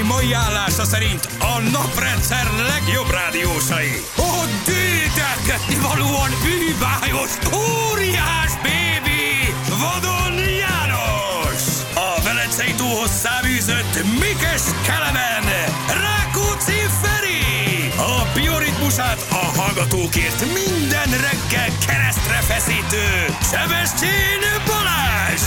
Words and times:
kormány 0.00 0.22
mai 0.22 0.32
állása 0.32 0.84
szerint 0.84 1.28
a 1.38 1.60
naprendszer 1.70 2.46
legjobb 2.68 3.10
rádiósai. 3.10 4.04
A 4.16 4.44
dédelgetni 4.64 5.76
valóan 5.88 6.30
bűbájos, 6.42 7.32
óriás 7.54 8.52
bébi, 8.62 9.54
vadon 9.68 10.38
János. 10.38 11.62
A 11.94 12.22
Velencei 12.22 12.72
túlhoz 12.72 13.10
száműzött 13.10 13.94
Mikes 14.20 14.62
Kelemen, 14.86 15.44
Rákóczi 16.04 16.80
Feri. 17.02 17.92
A 17.96 18.32
bioritmusát 18.34 19.26
a 19.30 19.60
hallgatókért 19.60 20.40
minden 20.40 21.10
reggel 21.10 21.70
keresztre 21.86 22.38
feszítő 22.40 23.06
Sebestyén 23.50 24.42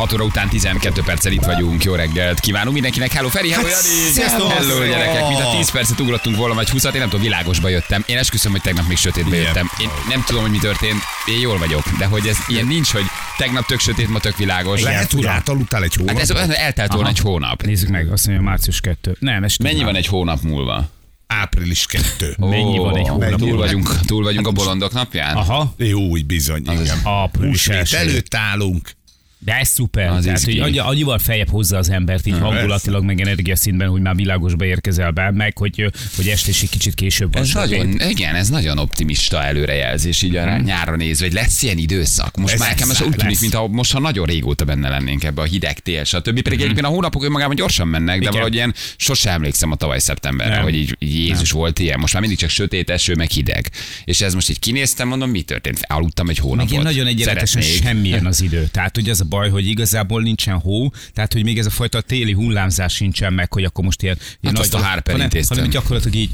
6 0.00 0.12
óra 0.12 0.24
után 0.24 0.48
12 0.48 1.02
perccel 1.02 1.32
itt 1.32 1.44
vagyunk. 1.44 1.84
Jó 1.84 1.94
reggelt 1.94 2.40
kívánunk 2.40 2.72
mindenkinek. 2.72 3.12
Hello 3.12 3.28
Feri, 3.28 3.50
hello 3.50 3.68
Jani. 3.68 4.10
Sziasztok. 4.12 4.50
Hello 4.52 4.84
gyerekek. 4.84 5.28
Mint 5.28 5.40
a 5.40 5.50
10 5.56 5.70
percet 5.70 6.00
ugrottunk 6.00 6.36
volna, 6.36 6.54
vagy 6.54 6.70
20 6.70 6.84
én 6.84 6.90
nem 6.94 7.08
tudom, 7.08 7.20
világosba 7.20 7.68
jöttem. 7.68 8.04
Én 8.06 8.16
esküszöm, 8.16 8.50
hogy 8.50 8.60
tegnap 8.60 8.86
még 8.88 8.96
sötétbe 8.96 9.36
jöttem. 9.36 9.70
Én 9.80 9.88
nem 10.08 10.22
tudom, 10.26 10.42
hogy 10.42 10.50
mi 10.50 10.58
történt. 10.58 11.00
Én 11.26 11.40
jól 11.40 11.58
vagyok. 11.58 11.88
De 11.98 12.04
hogy 12.04 12.26
ez 12.26 12.36
ilyen 12.48 12.66
nincs, 12.66 12.92
hogy 12.92 13.04
tegnap 13.36 13.66
tök 13.66 13.80
sötét, 13.80 14.08
ma 14.08 14.18
tök 14.18 14.36
világos. 14.36 14.82
Lehet, 14.82 15.12
hogy 15.12 15.26
átaludtál 15.26 15.82
egy 15.82 15.94
hónapot. 15.94 16.28
Hát 16.28 16.38
ez 16.38 16.50
eltelt 16.50 16.92
volna 16.92 17.08
egy 17.08 17.18
hónap. 17.18 17.62
Nézzük 17.62 17.88
meg, 17.88 18.12
azt 18.12 18.26
mondja 18.26 18.44
március 18.44 18.80
2. 18.80 19.16
Nem, 19.18 19.44
ez 19.44 19.56
Mennyi 19.56 19.84
van 19.84 19.96
egy 19.96 20.06
hónap 20.06 20.42
múlva? 20.42 20.88
Április 21.26 21.86
2. 21.86 22.34
Mennyi 22.38 22.78
van 22.78 22.96
egy 22.96 23.08
hónap 23.08 23.34
Túl 23.34 23.56
vagyunk, 23.56 24.00
túl 24.06 24.22
vagyunk 24.22 24.46
a 24.46 24.50
bolondok 24.50 24.92
napján? 24.92 25.36
Aha, 25.36 25.74
Jó, 25.76 26.00
úgy 26.00 26.26
bizony, 26.26 26.62
igen. 26.62 27.00
április 27.04 27.50
Húsvét 27.50 27.76
első. 27.76 27.96
előtt 27.96 28.34
állunk. 28.34 28.98
De 29.44 29.52
ez 29.58 29.68
szuper. 29.68 30.10
Az 30.10 30.24
Tehát, 30.24 30.44
hogy 30.44 30.58
annyi, 30.58 30.78
annyival 30.78 31.18
feljebb 31.18 31.48
hozza 31.48 31.76
az 31.76 31.90
embert 31.90 32.26
így 32.26 32.38
hangulatilag, 32.38 33.04
meg 33.04 33.20
energiaszintben, 33.20 33.88
hogy 33.88 34.00
már 34.00 34.14
világosba 34.14 34.64
érkezel 34.64 35.10
be, 35.10 35.30
meg 35.30 35.58
hogy, 35.58 35.90
hogy 36.16 36.28
este 36.28 36.50
is 36.50 36.62
egy 36.62 36.68
kicsit 36.68 36.94
később 36.94 37.32
van. 37.32 37.42
Ez 37.42 37.52
nagyon, 37.52 38.00
igen, 38.08 38.34
ez 38.34 38.48
nagyon 38.48 38.78
optimista 38.78 39.42
előrejelzés 39.44 40.22
így 40.22 40.36
a 40.36 40.56
nyárra 40.58 40.96
nézve, 40.96 41.24
hogy 41.24 41.34
lesz 41.34 41.62
ilyen 41.62 41.78
időszak. 41.78 42.36
Most 42.36 42.54
Ez 42.54 42.60
már 42.60 42.68
nekem 42.68 42.90
ez 42.90 42.98
lesz, 42.98 43.08
úgy 43.08 43.14
tűnik, 43.16 43.30
lesz. 43.32 43.40
mintha 43.40 43.68
most 43.68 43.92
ha 43.92 43.98
nagyon 44.00 44.26
régóta 44.26 44.64
benne 44.64 44.88
lennénk 44.88 45.24
ebbe 45.24 45.40
a 45.42 45.44
hideg 45.44 45.78
tél, 45.78 46.04
stb. 46.04 46.40
Pedig 46.42 46.60
egyébként 46.60 46.86
a 46.86 46.88
hónapok 46.88 47.24
önmagában 47.24 47.54
gyorsan 47.54 47.88
mennek, 47.88 48.14
de 48.14 48.20
Igen. 48.20 48.30
valahogy 48.32 48.54
ilyen 48.54 48.74
sose 48.96 49.30
emlékszem 49.30 49.70
a 49.70 49.76
tavaly 49.76 49.98
szeptemberre, 49.98 50.54
Nem. 50.54 50.62
hogy 50.62 50.74
így, 50.74 50.96
így 50.98 51.14
Jézus 51.14 51.50
volt 51.50 51.78
ilyen. 51.78 51.98
Most 51.98 52.12
már 52.12 52.22
mindig 52.22 52.38
csak 52.40 52.50
sötét 52.50 52.90
eső, 52.90 53.14
meg 53.14 53.30
hideg. 53.30 53.70
És 54.04 54.20
ez 54.20 54.34
most 54.34 54.50
így 54.50 54.58
kinéztem, 54.58 55.08
mondom, 55.08 55.30
mi 55.30 55.42
történt? 55.42 55.80
Aludtam 55.86 56.28
egy 56.28 56.38
hónapot. 56.38 56.72
Meg 56.74 56.82
nagyon 56.82 57.06
egyenletesen 57.06 57.62
semmilyen 57.62 58.26
az 58.26 58.40
idő. 58.40 58.68
Tehát 58.72 58.96
ugye 58.96 59.10
az 59.10 59.20
a 59.20 59.24
baj, 59.30 59.50
hogy 59.50 59.66
igazából 59.66 60.22
nincsen 60.22 60.58
hó, 60.58 60.92
tehát 61.12 61.32
hogy 61.32 61.44
még 61.44 61.58
ez 61.58 61.66
a 61.66 61.70
fajta 61.70 62.00
téli 62.00 62.32
hullámzás 62.32 62.94
sincsen 62.94 63.32
meg, 63.32 63.52
hogy 63.52 63.64
akkor 63.64 63.84
most 63.84 64.02
ilyen, 64.02 64.18
ilyen 64.40 64.54
Hát 64.54 64.64
azt 64.64 64.74
a 64.74 64.78
Harper 64.78 65.14
hanem, 65.14 65.30
hanem 65.48 65.68
gyakorlatilag 65.68 66.16
így 66.16 66.30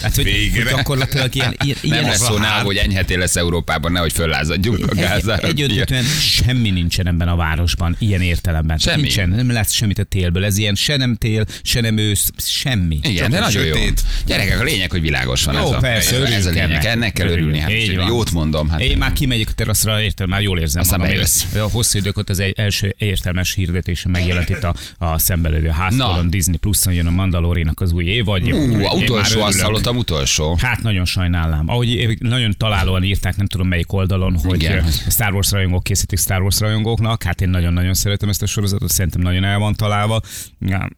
tehát, 0.00 0.14
hogy, 0.14 0.24
Végre. 0.24 0.62
hogy 0.62 0.72
gyakorlatilag 0.74 1.34
ilyen, 1.34 1.56
ilyen, 1.64 1.76
Nem 1.82 1.92
ilyen 1.92 2.04
lesz 2.04 2.24
szó 2.24 2.36
nálunk, 2.36 2.66
hogy 2.66 2.76
enyhetél 2.76 3.18
lesz 3.18 3.36
Európában, 3.36 3.92
nehogy 3.92 4.12
föllázadjunk 4.12 4.90
a 4.90 4.94
gázára. 4.94 5.46
egy, 5.48 5.60
egyöntetően 5.60 6.04
semmi 6.20 6.70
nincsen 6.70 7.06
ebben 7.06 7.28
a 7.28 7.36
városban, 7.36 7.96
ilyen 7.98 8.20
értelemben. 8.20 8.78
Semmi. 8.78 9.00
Nincsen, 9.00 9.28
nem 9.28 9.50
lesz 9.50 9.72
semmit 9.72 9.98
a 9.98 10.02
télből. 10.02 10.44
Ez 10.44 10.56
ilyen 10.56 10.74
se 10.74 10.96
nem 10.96 11.16
tél, 11.16 11.44
se 11.62 11.80
nem 11.80 11.96
ősz, 11.96 12.30
semmi. 12.38 12.98
Igen, 13.02 13.30
de 13.30 13.36
Csak 13.36 13.46
nagyon 13.46 13.64
jó. 13.66 13.74
sötét. 13.74 14.02
Gyerekek, 14.26 14.60
a 14.60 14.62
lényeg, 14.64 14.90
hogy 14.90 15.00
világos 15.00 15.44
van 15.44 15.54
Jó, 15.54 15.60
ez 15.60 15.70
a, 15.70 15.76
persze, 15.78 16.16
ez, 16.16 16.30
ez 16.32 16.46
a 16.46 16.50
lényeg. 16.50 16.84
ennek. 16.84 17.12
Kell 17.12 17.28
örülni. 17.28 17.58
Hát, 17.58 17.70
jót 18.08 18.30
mondom. 18.30 18.68
Hát, 18.68 18.80
Én 18.80 18.98
már 18.98 19.12
kimegyek 19.12 19.48
a 19.48 19.52
teraszra, 19.52 20.02
értem, 20.02 20.28
már 20.28 20.42
jól 20.42 20.58
érzem 20.58 20.80
Aztán 20.82 21.00
magam. 21.00 21.14
A 21.54 21.70
hosszú 21.70 21.98
idők 21.98 22.16
ott 22.16 22.30
az 22.30 22.42
első 22.54 22.94
értelmes 22.98 23.54
hirdetés 23.54 24.04
megjelent 24.08 24.48
itt 24.48 24.64
a, 24.64 24.74
a 24.98 25.18
szembelövő 25.18 25.68
házfalon. 25.68 26.30
Disney 26.30 26.56
Pluszon 26.56 26.92
jön 26.92 27.06
a 27.06 27.10
Mandalorinak 27.10 27.80
az 27.80 27.92
új 27.92 28.04
évadja. 28.04 28.54
Ú, 28.54 28.60
Én 28.60 28.68
már 28.68 28.92
utolsó, 28.94 29.42
örülök. 29.60 29.84
hallottam, 29.84 29.96
utolsó. 29.96 30.56
Hát 30.60 30.82
nagyon 30.82 31.04
sajnálám. 31.04 31.68
Ahogy 31.68 32.16
nagyon 32.18 32.54
találóan 32.56 33.02
írták, 33.02 33.36
nem 33.36 33.46
tudom 33.46 33.68
melyik 33.68 33.92
oldalon, 33.92 34.38
hogy 34.38 34.62
Igen. 34.62 34.90
Star 34.90 35.32
Wars 35.32 35.50
rajongók 35.50 35.82
készítik 35.82 36.18
Star 36.18 36.42
Wars 36.42 36.60
rajongóknak. 36.60 37.22
Hát 37.22 37.40
én 37.40 37.48
nagyon-nagyon 37.48 37.94
szeretem 37.94 38.28
ezt 38.28 38.42
a 38.42 38.46
sorozatot, 38.46 38.90
szerintem 38.90 39.20
nagyon 39.20 39.44
el 39.44 39.58
van 39.58 39.74
találva. 39.74 40.20
Ja, 40.60 40.88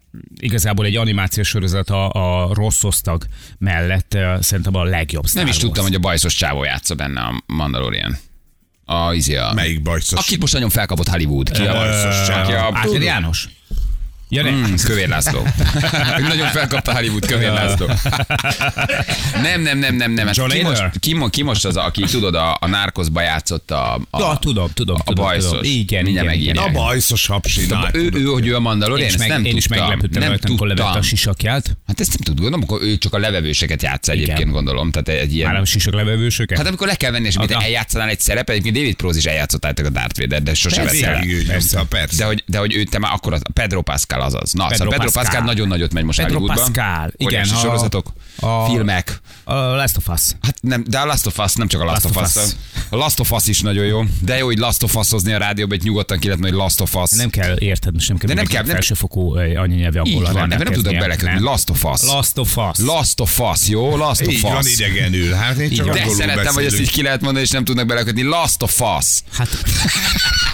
igazából 0.40 0.84
egy 0.84 0.96
animációs 0.96 1.48
sorozat 1.48 1.90
a, 1.90 2.10
a 2.10 2.54
rossz 2.54 2.84
osztag 2.84 3.26
mellett 3.58 4.14
eh, 4.14 4.40
szerintem 4.40 4.74
a 4.76 4.84
legjobb 4.84 5.26
Star 5.26 5.42
Nem 5.42 5.46
is 5.52 5.56
Wars. 5.56 5.64
tudtam, 5.66 5.84
hogy 5.84 5.94
a 5.94 5.98
bajszos 5.98 6.34
csávó 6.34 6.64
játsza 6.64 6.94
benne 6.94 7.20
a 7.20 7.42
Mandalorian. 7.46 8.16
A, 8.84 9.12
izé 9.14 9.36
a, 9.36 9.52
Melyik 9.54 9.82
bajszos? 9.82 10.18
Akit 10.18 10.40
most 10.40 10.52
nagyon 10.52 10.68
felkapott 10.70 11.08
Hollywood. 11.08 11.50
Ki 11.50 11.62
a 11.62 11.72
bajszos 11.72 12.26
csávó? 12.26 12.94
János? 13.00 13.48
Ja, 14.34 14.42
nem. 14.42 14.54
Mm, 14.54 14.74
Kövér 14.84 15.08
László. 15.08 15.46
Nagyon 16.28 16.46
felkapta 16.48 16.94
Hollywood 16.94 17.26
Kövér 17.26 17.50
László. 17.52 17.86
Nem, 19.42 19.60
nem, 19.60 19.78
nem, 19.78 19.94
nem, 19.94 20.12
nem. 20.12 20.28
John 20.32 20.50
Ki 20.50 20.62
most, 20.62 20.84
ki, 21.00 21.16
ki 21.30 21.42
most 21.42 21.64
az, 21.64 21.76
aki 21.76 22.02
tudod, 22.02 22.34
a, 22.34 22.56
a 22.60 22.66
Nárkoszba 22.66 23.20
játszott 23.20 23.70
a, 23.70 23.94
a, 24.10 24.18
Ja, 24.18 24.38
tudom, 24.40 24.70
tudom, 24.74 24.96
a 25.00 25.02
tudom, 25.02 25.24
bajszos. 25.24 25.48
tudom. 25.48 25.64
Igen, 25.64 25.82
igen, 26.06 26.06
igen. 26.06 26.24
megírják. 26.24 26.66
A 26.66 26.70
bajszos 26.70 27.26
hapsi. 27.26 27.66
na, 27.66 27.88
ő, 27.92 28.10
ő, 28.14 28.24
hogy 28.24 28.46
ő 28.46 28.52
a 28.54 28.56
Én 28.56 28.62
Mandalorian, 28.62 29.08
ezt 29.08 29.18
meg, 29.18 29.28
nem 29.28 29.44
én 29.44 29.56
is 29.56 29.64
tudtam. 29.64 29.84
meglepődtem 29.86 30.20
nem 30.20 30.30
rajta, 30.30 30.46
amikor 30.48 30.66
levette 30.66 30.86
a 30.88 30.92
tudtam. 30.92 31.08
sisakját. 31.08 31.76
Hát 31.86 32.00
ezt 32.00 32.08
nem 32.08 32.20
tudod, 32.22 32.40
gondolom, 32.40 32.64
akkor 32.68 32.82
ő 32.82 32.96
csak 32.98 33.14
a 33.14 33.18
levevőseket 33.18 33.82
játsza 33.82 34.12
egyébként, 34.12 34.38
Igen. 34.38 34.50
gondolom. 34.52 34.90
Tehát 34.90 35.08
egy 35.22 35.34
ilyen... 35.34 35.46
Már 35.46 35.54
nem 35.54 35.64
sisak 35.64 35.94
levevősöket? 35.94 36.58
Hát 36.58 36.66
amikor 36.66 36.86
le 36.86 36.94
kell 36.94 37.10
venni, 37.10 37.26
és 37.26 37.38
mint 37.38 37.50
Aha. 37.52 37.62
eljátszanál 37.62 38.08
egy 38.08 38.20
szerepet, 38.20 38.48
egyébként 38.48 38.76
David 38.76 38.94
Prose 38.94 39.18
is 39.18 39.24
eljátszott 39.24 39.64
a 39.64 39.72
Darth 39.72 40.20
Vader, 40.20 40.42
de 40.42 40.54
sose 40.54 40.82
Persze. 40.82 41.06
vett 41.06 41.14
el. 41.14 41.20
Végig 41.20 41.34
ő 41.36 41.46
Persze. 41.46 41.76
nyomta, 41.76 41.96
persze. 41.96 42.16
De 42.16 42.24
hogy, 42.24 42.42
de 42.46 42.58
hogy 42.58 42.86
te 42.90 42.98
már 42.98 43.12
akkor, 43.12 43.32
az, 43.32 43.42
Pedro 43.54 43.82
Pascal 43.82 44.20
azaz. 44.22 44.52
Na, 44.52 44.62
Pedro, 44.66 44.76
szóval 44.76 44.92
Pedro 44.92 45.04
Pascal. 45.04 45.22
Pascal. 45.24 45.44
nagyon 45.46 45.68
nagyot 45.68 45.92
megy 45.92 46.04
most 46.04 46.18
Pedro 46.22 46.38
Hollywoodban. 46.38 46.72
Pascal, 46.72 47.12
igen, 47.16 47.42
a- 47.48 47.58
sorozatok, 47.58 48.12
a- 48.40 48.64
filmek. 48.66 49.20
A 49.44 49.54
Last 49.54 49.96
of 49.96 50.08
Us. 50.08 50.20
Hát 50.42 50.56
nem, 50.60 50.84
de 50.86 50.98
a 50.98 51.04
Last 51.06 51.26
of 51.26 51.38
Us, 51.38 51.54
nem 51.54 51.68
csak 51.68 51.80
a 51.80 51.84
Last, 51.84 52.04
Last 52.04 52.16
of 52.16 52.22
of 52.22 52.36
Us. 52.36 52.42
Us. 52.44 52.50
A 52.90 52.96
Last 52.96 53.20
of 53.20 53.30
Us 53.32 53.46
is 53.46 53.60
nagyon 53.60 53.84
jó. 53.84 54.02
De 54.20 54.36
jó, 54.36 54.46
hogy 54.46 54.58
Last 54.58 54.82
of 54.82 54.94
Us-hozni 54.96 55.32
a 55.32 55.38
rádióban, 55.38 55.76
hogy 55.78 55.86
nyugodtan 55.86 56.18
ki 56.18 56.26
lehet 56.26 56.40
mondani, 56.40 56.60
hogy 56.62 56.70
Last 56.70 56.80
of 56.96 57.02
Us. 57.02 57.18
Nem 57.18 57.30
kell 57.30 57.56
érted, 57.58 57.94
most 57.94 58.08
nem 58.08 58.16
kell, 58.16 58.28
De 58.28 58.34
nem 58.34 58.44
kell, 58.46 58.62
nem- 58.62 58.72
felsőfokú 58.72 59.36
anyanyelvi 59.36 59.98
Így 60.04 60.14
angolra 60.14 60.32
van, 60.32 60.48
de 60.48 60.56
nem 60.58 60.72
tudok 60.72 60.98
belekötni. 60.98 61.40
Last 61.40 61.70
of 61.70 61.84
Us. 61.84 62.02
Last 62.02 62.38
of 62.38 62.56
Us. 62.56 62.78
Last 62.78 63.20
of 63.20 63.40
Us, 63.52 63.68
jó? 63.68 63.96
Last 63.96 64.20
of 64.20 64.32
Így 64.32 64.40
van 64.40 64.56
Us. 64.56 64.72
idegenül. 64.72 65.32
Hát 65.32 65.56
én 65.56 65.70
csak. 65.70 65.90
De 65.90 66.08
szerettem, 66.08 66.54
hogy 66.54 66.64
ezt 66.64 66.80
így 66.80 66.90
ki 66.90 67.02
lehet 67.02 67.20
mondani, 67.20 67.44
és 67.44 67.50
nem 67.50 67.64
tudnak 67.64 67.86
belekötni. 67.86 68.22
Last 68.22 68.62
of 68.62 68.80
Us. 68.98 69.06
Hát, 69.32 69.48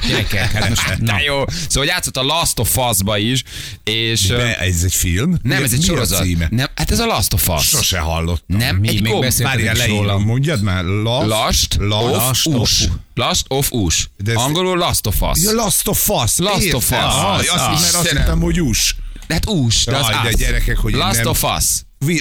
gyerekek, 0.09 0.53
hát 0.53 0.69
most, 0.69 0.99
na, 0.99 1.21
jó. 1.21 1.45
Szóval 1.69 1.89
játszott 1.89 2.17
a 2.17 2.23
Last 2.23 2.59
of 2.59 2.77
Us-ba 2.77 3.19
is, 3.19 3.43
és... 3.85 4.27
De 4.27 4.59
ez 4.59 4.83
egy 4.85 4.95
film? 4.95 5.39
Nem, 5.43 5.63
ez 5.63 5.73
egy 5.73 5.79
mi 5.79 5.85
a 5.85 5.87
sorozat. 5.89 6.23
címe? 6.25 6.47
Nem, 6.51 6.67
hát 6.75 6.91
ez 6.91 6.99
a 6.99 7.07
Last 7.07 7.33
of 7.33 7.49
Us. 7.49 7.67
Sose 7.67 7.99
hallottam. 7.99 8.57
Nem, 8.59 8.77
Mi 8.77 8.89
egy 8.89 9.03
még 9.03 9.11
gomb. 9.13 9.25
beszéltünk 9.25 9.67
Várjál, 9.67 9.87
róla. 9.87 10.19
mondjad 10.19 10.63
már. 10.63 10.85
Last, 10.85 11.77
Last, 11.79 12.15
Last, 12.15 12.47
of 12.47 12.55
Us. 12.61 12.85
Last 13.15 13.45
of 13.49 13.73
Us. 13.73 14.11
De 14.17 14.31
ez- 14.31 14.37
Angolul 14.37 14.77
Last 14.77 15.07
of 15.07 15.21
Us. 15.23 15.43
Ja, 15.43 15.53
Last 15.53 15.89
of 15.89 16.09
Us. 16.09 16.39
Last 16.39 16.73
of 16.73 16.91
Us. 16.91 16.97
Az, 16.99 17.41
azt, 17.41 17.51
az. 17.51 17.81
mert 17.83 17.95
azt 17.95 18.09
hittem, 18.11 18.41
hogy 18.41 18.61
us. 18.61 18.95
De 19.27 19.35
hát 19.35 19.49
ús, 19.49 19.85
de 19.85 19.97
az 19.97 20.07
Jaj, 20.11 20.23
de 20.23 20.33
gyerekek, 20.33 20.77
hogy 20.77 20.93
Last 20.95 21.17
nem- 21.17 21.27
of 21.27 21.43
Us. 21.43 21.65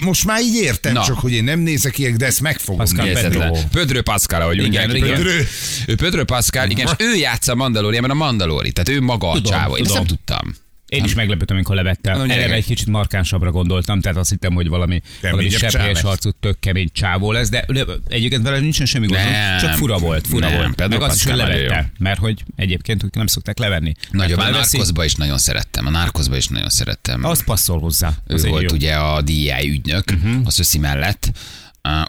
Most 0.01 0.25
már 0.25 0.41
így 0.41 0.55
értem, 0.55 0.93
Na. 0.93 1.03
csak 1.03 1.19
hogy 1.19 1.31
én 1.31 1.43
nem 1.43 1.59
nézek 1.59 1.97
ilyet, 1.97 2.17
de 2.17 2.25
ezt 2.25 2.41
meg 2.41 2.57
fogom 2.59 2.77
Pascal 2.77 3.05
nézni. 3.05 3.21
Pedro. 3.21 3.57
Pödrő 3.71 4.01
Pascal, 4.01 4.41
ahogy 4.41 4.57
Igen, 4.57 4.69
mondják. 4.69 4.95
igen. 4.95 5.15
Pödrő. 5.15 5.47
Ő 5.87 5.95
Pödrő 5.95 6.23
Pascal, 6.23 6.69
igen, 6.69 6.85
és 6.87 7.05
ő 7.05 7.15
játsza 7.15 7.51
a 7.51 7.55
Mandalorianben 7.55 8.11
a 8.11 8.13
Mandalori, 8.13 8.71
tehát 8.71 8.89
ő 8.89 9.01
maga 9.01 9.29
a 9.29 9.33
Tudom, 9.33 9.51
csávó. 9.51 9.77
Én 9.77 9.83
ezt 9.83 9.93
nem 9.93 10.05
tudom. 10.05 10.17
tudtam. 10.25 10.55
Én 10.87 11.03
is 11.03 11.13
meglepődtem, 11.13 11.55
amikor 11.55 11.75
levette. 11.75 12.11
Mondom, 12.11 12.29
Eleve 12.29 12.53
egy 12.53 12.65
kicsit 12.65 12.87
markánsabbra 12.87 13.51
gondoltam, 13.51 14.01
tehát 14.01 14.17
azt 14.17 14.29
hittem, 14.29 14.53
hogy 14.53 14.67
valami, 14.67 15.01
valami 15.21 15.37
Keményebb 15.37 15.59
sepphelyes 15.59 15.97
csávó. 15.97 16.09
arcú, 16.09 16.29
tök 16.39 16.59
kemény 16.59 16.89
csávó 16.93 17.31
lesz, 17.31 17.49
de, 17.49 17.65
de 17.67 17.85
egyébként 18.07 18.43
vele 18.43 18.59
nincsen 18.59 18.85
semmi 18.85 19.07
gond, 19.07 19.19
Nem. 19.19 19.59
csak 19.59 19.73
fura 19.73 19.97
volt, 19.97 20.27
fura 20.27 20.49
Nem, 20.49 20.57
volt. 20.57 20.89
Meg 20.89 21.01
az 21.01 21.15
is, 21.15 21.23
hogy 21.23 21.35
levette, 21.35 21.91
mert 21.99 22.19
hogy 22.19 22.43
egyébként 22.55 23.03
ők 23.03 23.15
nem 23.15 23.27
szokták 23.27 23.57
levenni. 23.57 23.93
Nagyon, 24.11 24.39
a 24.39 24.49
Narcosba 24.49 25.03
is 25.05 25.15
nagyon 25.15 25.37
szerettem. 25.37 25.85
A 25.85 25.89
Narcosba 25.89 26.37
is 26.37 26.47
nagyon 26.47 26.69
szerettem. 26.69 27.23
Az 27.23 27.43
passzol 27.43 27.79
hozzá. 27.79 28.11
Az 28.27 28.45
volt 28.45 28.61
jó. 28.61 28.75
Ugye 28.75 28.93
a 28.93 29.21
DI 29.21 29.69
ügynök, 29.69 30.03
uh-huh. 30.11 30.41
a 30.45 30.51
Szöszi 30.51 30.79
mellett. 30.79 31.31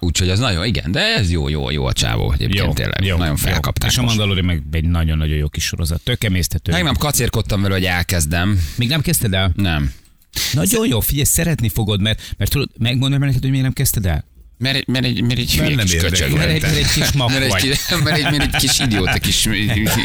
Úgyhogy 0.01 0.31
az 0.31 0.39
nagyon, 0.39 0.65
igen, 0.65 0.93
de 0.93 1.01
ez 1.01 1.31
jó, 1.31 1.49
jó, 1.49 1.71
jó 1.71 1.87
a 1.87 1.93
csávó 1.93 2.33
egyébként 2.33 2.65
jó, 2.67 2.73
tényleg. 2.73 3.05
jó, 3.05 3.17
nagyon 3.17 3.37
felkapták 3.37 3.91
És 3.91 3.99
a. 3.99 4.03
Mandalori 4.03 4.41
meg 4.41 4.63
egy 4.71 4.85
nagyon-nagyon 4.85 5.37
jó 5.37 5.49
kis 5.49 5.65
sorozat. 5.65 6.01
Tök 6.01 6.25
emésztető. 6.25 6.73
Meg 6.73 6.83
nem 6.83 6.95
kacérkodtam 6.95 7.63
vele, 7.63 7.75
hogy 7.75 7.85
elkezdem. 7.85 8.61
Még 8.77 8.89
nem 8.89 9.01
kezdted 9.01 9.35
el? 9.35 9.53
Nem. 9.57 9.93
Nagyon 10.53 10.87
jó, 10.87 11.01
figyelj, 11.01 11.25
szeretni 11.25 11.69
fogod, 11.69 12.01
mert, 12.01 12.35
mert 12.37 12.51
tudod, 12.51 12.69
megmondom 12.79 13.21
neked, 13.21 13.41
hogy 13.41 13.49
miért 13.51 13.65
nem 13.65 13.73
kezdted 13.73 14.07
el? 14.07 14.25
Mert 14.59 14.87
mert 14.87 15.05
egy, 15.05 15.23
mert 15.23 15.39
egy 15.39 15.55
Mert 15.59 15.71
hülye 15.71 15.83
kis 15.83 15.97
köcsög 15.97 16.33
Mert 16.33 16.51
egy, 16.51 16.63
mert 16.63 16.77
egy 16.77 16.91
kis 16.91 17.13
mag 17.13 17.29
Mert 17.29 17.43
egy, 17.43 17.51
vagy. 17.51 17.79
mert 18.05 18.17
egy, 18.17 18.23
mert 18.23 18.55
egy 18.55 18.61
kis 18.61 18.79
idióta, 18.79 19.19
kis, 19.19 19.49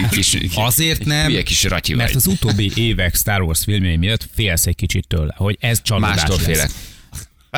kis, 0.09 0.29
kis 0.29 0.55
Azért 0.55 1.05
nem, 1.05 1.25
hülye 1.25 1.43
kis 1.43 1.63
ratyi 1.63 1.93
mert 1.93 2.13
vagy. 2.13 2.17
az 2.17 2.27
utóbbi 2.27 2.71
évek 2.75 3.15
Star 3.15 3.41
Wars 3.41 3.63
filmjei 3.63 3.95
miatt 3.95 4.29
félsz 4.35 4.65
egy 4.65 4.75
kicsit 4.75 5.07
tőle, 5.07 5.33
hogy 5.37 5.57
ez 5.59 5.81
csalódás 5.81 6.15
Mástól 6.15 6.35
lesz. 6.35 6.45
félek. 6.45 6.69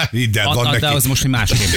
Ide 0.11 0.41
A, 0.41 0.53
van 0.53 0.65
a, 0.65 0.71
de 0.71 0.79
neki. 0.79 0.95
az 0.95 1.05
most 1.05 1.23
egy 1.23 1.29
másképp. 1.29 1.69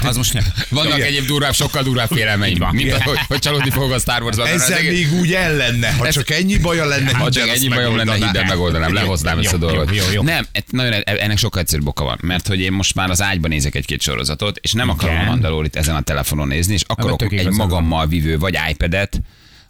az 0.02 0.16
most 0.16 0.32
nem. 0.32 0.44
Vannak 0.68 0.96
Igen. 0.96 1.06
egyéb 1.08 1.26
durvább, 1.26 1.54
sokkal 1.54 1.82
durvább 1.82 2.08
félelmeim, 2.08 2.58
van. 2.58 2.74
mint 2.74 2.92
hogy, 2.92 3.18
hogy 3.28 3.38
csalódni 3.38 3.70
fogok 3.70 3.92
a 3.92 3.98
Star 3.98 4.22
Wars-ban. 4.22 4.46
Ezzel 4.46 4.82
még 4.82 5.12
úgy 5.12 5.32
ellenne. 5.32 5.92
Ha 5.92 6.12
csak 6.12 6.30
ennyi 6.30 6.58
baja 6.58 6.84
lenne, 6.84 7.12
Ha 7.14 7.22
hidd 7.22 7.32
csak 7.32 7.48
el, 7.48 7.54
ennyi 7.54 7.68
bajom 7.68 7.96
lenne, 7.96 8.14
hidd 8.14 8.36
el, 8.36 8.44
megoldanám, 8.44 8.94
lehoznám 8.94 9.38
ezt 9.38 9.52
a 9.52 9.56
dolgot. 9.56 9.94
jó, 9.94 10.04
jó, 10.04 10.12
jó. 10.12 10.22
Nem, 10.22 10.46
nagyon, 10.70 10.92
e- 10.92 11.02
ennek 11.04 11.38
sokkal 11.38 11.60
egyszerűbb 11.60 11.86
oka 11.86 12.04
van, 12.04 12.18
mert 12.22 12.46
hogy 12.46 12.60
én 12.60 12.72
most 12.72 12.94
már 12.94 13.10
az 13.10 13.22
ágyban 13.22 13.50
nézek 13.50 13.74
egy-két 13.74 14.00
sorozatot, 14.00 14.58
és 14.60 14.72
nem 14.72 14.88
akarom 14.88 15.18
a. 15.18 15.22
Mandalorit 15.24 15.76
ezen 15.76 15.94
a 15.94 16.00
telefonon 16.00 16.48
nézni, 16.48 16.72
és 16.74 16.82
akarok 16.86 17.32
egy 17.32 17.44
van. 17.44 17.54
magammal 17.54 18.06
vívő 18.06 18.38
vagy 18.38 18.58
iPad-et, 18.70 19.20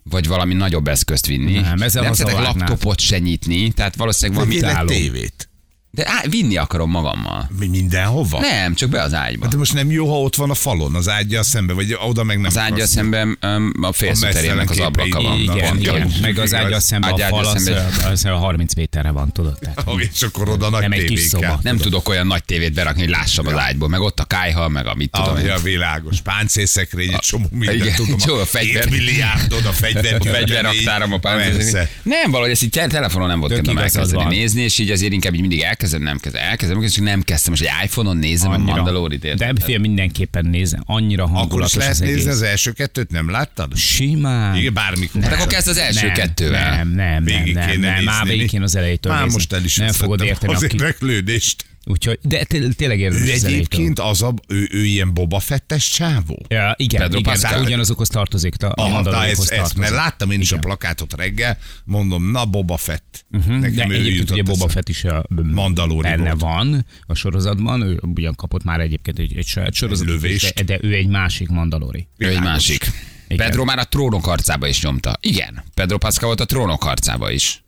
vagy 0.02 0.26
valami 0.26 0.54
nagyobb 0.54 0.88
eszközt 0.88 1.26
vinni. 1.26 1.58
Nem, 1.58 1.82
ezzel 1.82 2.02
nem 2.02 2.12
szeretek 2.12 2.40
laptopot 2.40 3.00
se 3.00 3.18
nyitni, 3.18 3.70
tehát 3.72 3.96
valószínűleg 3.96 4.50
egy 4.52 4.64
álló. 4.64 4.88
tévét. 4.88 5.46
De 5.94 6.04
á, 6.08 6.22
vinni 6.30 6.56
akarom 6.56 6.90
magammal. 6.90 7.50
Mi 7.58 7.66
mindenhova? 7.66 8.40
Nem, 8.40 8.74
csak 8.74 8.88
be 8.90 9.02
az 9.02 9.14
ágyba. 9.14 9.46
De 9.46 9.56
most 9.56 9.74
nem 9.74 9.90
jó, 9.90 10.08
ha 10.10 10.20
ott 10.20 10.36
van 10.36 10.50
a 10.50 10.54
falon, 10.54 10.94
az 10.94 11.08
ágyja 11.08 11.42
szembe, 11.42 11.72
vagy 11.72 11.96
oda 12.06 12.24
meg 12.24 12.36
nem 12.36 12.46
Az 12.46 12.58
ágyal 12.58 12.72
akarsz. 12.74 12.90
szemben 12.90 13.38
um, 13.42 13.72
a 13.82 13.92
félszüterének 13.92 14.70
az 14.70 14.78
ablaka 14.78 15.22
van. 15.22 15.38
Igen, 15.38 15.58
van, 15.58 15.78
igen. 15.78 16.12
Meg 16.22 16.38
az 16.38 16.54
ágya 16.54 16.80
szemben 16.80 17.10
a 17.12 17.18
fal, 17.18 17.46
az, 17.46 17.70
az, 18.10 18.24
a 18.24 18.36
30 18.36 18.74
méterre 18.74 19.10
van, 19.10 19.32
tudod? 19.32 19.58
Tehát, 19.58 19.78
Ahogy 19.84 20.08
és 20.14 20.22
akkor 20.22 20.48
oda 20.48 20.70
nagy 20.70 20.80
Nem 20.80 20.92
egy 20.92 21.04
kis 21.04 21.20
szoba. 21.20 21.58
Nem 21.62 21.76
tudok 21.76 22.08
olyan 22.08 22.26
nagy 22.26 22.44
tévét 22.44 22.72
berakni, 22.72 23.00
hogy 23.00 23.10
lássam 23.10 23.46
az 23.46 23.56
ágyból, 23.56 23.88
meg 23.88 24.00
ott 24.00 24.20
a 24.20 24.24
kájha, 24.24 24.68
meg 24.68 24.86
a 24.86 24.94
mit 24.94 25.10
tudom. 25.10 25.34
Ah, 25.34 25.44
ja, 25.44 25.58
világos. 25.58 26.20
Páncélszekrény, 26.20 27.12
egy 27.12 27.18
csomó 27.18 27.46
mindent 27.50 27.78
igen, 27.78 27.94
tudom. 27.94 28.18
csomó 28.18 28.40
a 28.40 28.44
fegyver. 28.44 28.84
7 28.88 28.90
milliárdod 28.92 29.66
a 29.66 29.72
fegyver. 29.82 30.14
A 30.14 30.24
fegyverraktáram 30.24 31.12
a 31.12 31.18
páncél. 31.18 31.52
Persze. 31.56 31.90
Nem, 32.02 32.30
valahogy 32.30 32.50
ezt 32.50 32.62
így 32.62 32.70
te- 32.70 32.86
telefonon 32.86 33.28
nem 33.28 33.40
volt 33.40 33.52
kedvem 33.52 33.78
elkezdeni 33.78 34.24
nézni, 34.36 34.62
és 34.62 34.78
így 34.78 34.90
azért 34.90 35.12
inkább 35.12 35.34
így 35.34 35.40
mindig 35.40 35.62
elkezdem, 35.82 36.02
nem 36.02 36.18
kezdem, 36.18 36.42
elkezdem, 36.42 36.82
és 36.82 36.96
nem 36.96 37.22
kezdtem, 37.22 37.52
most 37.52 37.64
egy 37.64 37.84
iPhone-on 37.84 38.16
nézem 38.16 38.50
a 38.50 38.58
Mandalorit, 38.58 39.24
érted? 39.24 39.54
De 39.56 39.64
fél 39.64 39.78
mindenképpen 39.78 40.46
nézem. 40.46 40.82
Annyira 40.86 41.22
Akkor 41.22 41.34
is 41.34 41.40
hangulatos 41.40 41.74
lehet 41.74 41.92
az 41.92 41.98
nézni 41.98 42.14
egész. 42.14 42.26
az 42.26 42.42
első 42.42 42.72
kettőt, 42.72 43.10
nem 43.10 43.30
láttad? 43.30 43.76
Simán. 43.76 44.56
Igen, 44.56 44.74
bármikor. 44.74 45.22
Hát 45.22 45.32
akkor 45.32 45.46
kezd 45.46 45.68
az 45.68 45.76
első 45.76 46.06
nem, 46.06 46.14
kettővel. 46.14 46.76
Nem, 46.76 46.88
nem, 46.88 47.06
nem, 47.06 47.24
Végig 47.24 47.54
nem, 47.54 47.70
kéne 47.70 47.94
nem, 47.94 48.04
már 48.04 48.26
végig 48.26 48.48
kéne 48.48 48.64
az 48.64 48.76
elejétől 48.76 49.12
Már 49.12 49.20
nézni. 49.22 49.36
most 49.36 49.52
el 49.52 49.64
is 49.64 49.76
Nem 49.76 49.92
fogod 49.92 50.22
érteni, 50.22 50.54
az 50.54 50.62
aki... 50.62 50.74
érdeklődést. 50.74 51.64
Úgyhogy, 51.84 52.18
de 52.22 52.44
té- 52.44 52.76
tényleg 52.76 52.98
De 53.00 53.06
az 53.06 53.14
elejétől. 53.16 53.50
egyébként 53.50 53.98
az 53.98 54.22
a, 54.22 54.34
ő, 54.48 54.68
ő 54.72 54.84
ilyen 54.84 55.14
Boba 55.14 55.38
Fettes 55.38 55.88
csávó? 55.90 56.44
Ja, 56.48 56.74
igen, 56.78 57.00
Pedro 57.00 57.18
igen, 57.18 57.32
Pascal. 57.32 57.62
ugyanazokhoz 57.62 58.08
tartozik. 58.08 58.62
A, 58.62 58.72
Aha, 58.74 59.00
na 59.02 59.24
ez, 59.24 59.38
ez, 59.38 59.48
mert 59.48 59.56
tartozik. 59.60 59.90
láttam 59.90 60.30
én 60.30 60.40
is 60.40 60.46
Igen. 60.46 60.58
a 60.58 60.62
plakátot 60.62 61.14
reggel, 61.16 61.58
mondom, 61.84 62.30
na 62.30 62.44
Boba 62.44 62.76
Fett. 62.76 63.24
De 63.28 63.38
Nekem 63.58 63.90
ő 63.90 63.94
egyébként 63.94 64.30
ugye 64.30 64.42
Boba. 64.42 64.68
Fett 64.68 64.88
is 64.88 65.04
a, 65.04 65.24
Mandalori 65.52 66.08
benne 66.08 66.28
volt. 66.34 66.40
van 66.40 66.86
a 67.06 67.14
sorozatban, 67.14 67.82
ő 67.82 68.00
ugyan 68.14 68.34
kapott 68.34 68.64
már 68.64 68.80
egyébként 68.80 69.18
egy, 69.18 69.36
egy 69.36 69.46
saját 69.46 69.74
sorozatot, 69.74 70.20
de, 70.20 70.62
de, 70.62 70.78
ő 70.82 70.94
egy 70.94 71.08
másik 71.08 71.48
Mandalori. 71.48 72.08
Ő 72.16 72.28
egy 72.28 72.40
másik. 72.40 72.90
Igen. 73.28 73.46
Pedro 73.46 73.64
már 73.64 73.78
a 73.78 73.84
trónok 73.84 74.24
harcába 74.24 74.66
is 74.66 74.82
nyomta. 74.82 75.18
Igen, 75.20 75.62
Pedro 75.74 75.98
Pascal 75.98 76.26
volt 76.26 76.40
a 76.40 76.44
trónok 76.44 76.82
harcába 76.82 77.30
is. 77.30 77.61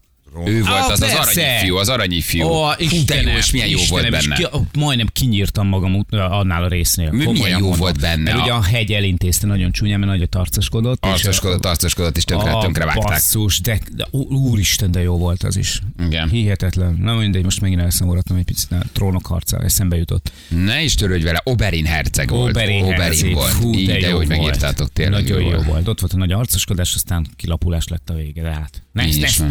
Ő 0.46 0.58
volt 0.60 0.70
Ah, 0.72 0.84
az 0.84 0.90
az 0.90 0.98
persze. 0.98 1.18
aranyi 1.18 1.58
fiú, 1.60 1.76
az 1.76 1.88
aranyi 1.88 2.20
fiú. 2.20 2.44
Ó, 2.46 2.66
de 3.06 3.22
jó, 3.22 3.28
és 3.36 3.50
milyen 3.52 3.68
jó 3.68 3.78
volt 3.88 4.04
Istenem, 4.04 4.20
és 4.20 4.26
benne. 4.28 4.48
Ki, 4.70 4.78
majdnem 4.78 5.06
kinyírtam 5.12 5.66
magam 5.68 6.04
annál 6.10 6.64
a 6.64 6.68
résznél. 6.68 7.10
Mi- 7.10 7.26
milyen 7.32 7.48
jó 7.48 7.58
mondom. 7.58 7.78
volt 7.78 8.00
benne. 8.00 8.22
Mert 8.32 8.42
ugye 8.42 8.52
a 8.52 8.62
hegy 8.62 8.92
elintézte 8.92 9.46
nagyon 9.46 9.72
csúnyán, 9.72 9.98
mert 9.98 10.10
nagyot 10.12 10.34
arcoskodott. 10.34 11.04
és- 11.06 11.10
Arcoskodott, 11.12 11.64
arcoskodott, 11.64 12.16
és 12.16 12.24
tönkre, 12.24 12.50
A 12.50 12.60
tönkre 12.62 12.84
vágták. 12.84 13.04
Basszus, 13.08 13.60
de, 13.60 13.78
de 13.96 14.06
úristen, 14.28 14.90
de 14.90 15.00
jó 15.02 15.16
volt 15.18 15.42
az 15.42 15.56
is. 15.56 15.80
Igen. 16.06 16.28
Hihetetlen. 16.28 16.98
Na 17.00 17.14
mindegy, 17.14 17.44
most 17.44 17.60
megint 17.60 17.80
elszomorodtam 17.80 18.36
egy 18.36 18.44
picit, 18.44 18.72
a 18.72 18.82
trónok 18.92 19.26
harca, 19.26 19.58
eszembe 19.58 19.96
jutott. 19.96 20.32
Ne 20.48 20.82
is 20.82 20.94
törődj 20.94 21.24
vele, 21.24 21.40
Oberyn 21.44 21.84
herceg 21.84 22.28
volt. 22.28 22.50
Oberyn 22.50 22.84
herceg. 22.92 23.32
volt. 23.34 23.50
Fú, 23.50 23.74
Így, 23.74 23.86
de, 23.86 23.98
jó, 23.98 24.16
hogy 24.16 24.26
volt. 24.26 24.28
megírtátok 24.28 24.92
tényleg. 24.92 25.22
Nagyon 25.22 25.40
jó, 25.40 25.48
volt. 25.50 25.64
volt. 25.64 25.88
Ott 25.88 26.00
volt 26.00 26.12
a 26.12 26.16
nagy 26.16 26.32
arcoskodás, 26.32 26.94
aztán 26.94 27.26
kilapulás 27.36 27.88
lett 27.88 28.10
a 28.10 28.14
vége, 28.14 28.42
de 28.42 28.50
hát. 28.50 28.82
Ne, 28.92 29.02
ne 29.02 29.08
is 29.08 29.36
van. 29.36 29.48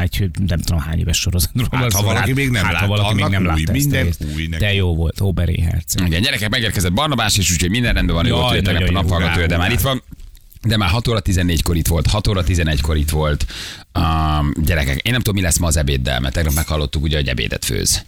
Már 0.00 0.08
egy 0.12 0.30
nem 0.46 0.58
tudom 0.58 0.80
hány 0.80 0.98
éves 0.98 1.18
sorozatról. 1.18 1.68
Hát, 1.70 1.92
ha 1.92 2.02
valaki 2.02 2.32
még 2.32 2.50
nem 2.50 2.64
hát, 2.64 2.72
látta, 2.72 2.86
ha 2.86 2.90
valaki 2.96 3.14
még 3.14 3.24
nem 3.24 3.40
új, 3.40 3.46
látta 3.46 3.72
minden 3.72 4.12
új 4.34 4.46
neki. 4.46 4.64
De 4.64 4.72
jó 4.74 4.94
volt, 4.94 5.20
Oberyn 5.20 5.64
herceg. 5.64 6.06
Igen, 6.06 6.22
gyerekek, 6.22 6.48
megérkezett 6.48 6.92
Barnabás 6.92 7.36
is, 7.36 7.50
úgyhogy 7.50 7.70
minden 7.70 7.94
rendben 7.94 8.16
van, 8.16 8.30
ott 8.30 8.54
jöttek 8.54 8.72
nagyon 8.72 8.88
a 8.88 8.92
jó, 8.92 9.00
naphallgatója, 9.00 9.46
de 9.46 9.56
már 9.56 9.72
itt 9.72 9.80
van. 9.80 10.02
De 10.62 10.76
már 10.76 10.88
6 10.88 11.08
óra 11.08 11.20
14-kor 11.24 11.76
itt 11.76 11.86
volt, 11.86 12.06
6 12.06 12.28
óra 12.28 12.42
11-kor 12.46 12.96
itt 12.96 13.10
volt. 13.10 13.46
Um, 13.94 14.52
gyerekek, 14.64 14.96
én 14.96 15.12
nem 15.12 15.20
tudom, 15.20 15.34
mi 15.34 15.40
lesz 15.40 15.58
ma 15.58 15.66
az 15.66 15.76
ebéddel, 15.76 16.20
mert 16.20 16.34
tegnap 16.34 16.54
meghallottuk 16.54 17.02
ugye, 17.02 17.16
hogy 17.16 17.28
ebédet 17.28 17.64
főz. 17.64 18.04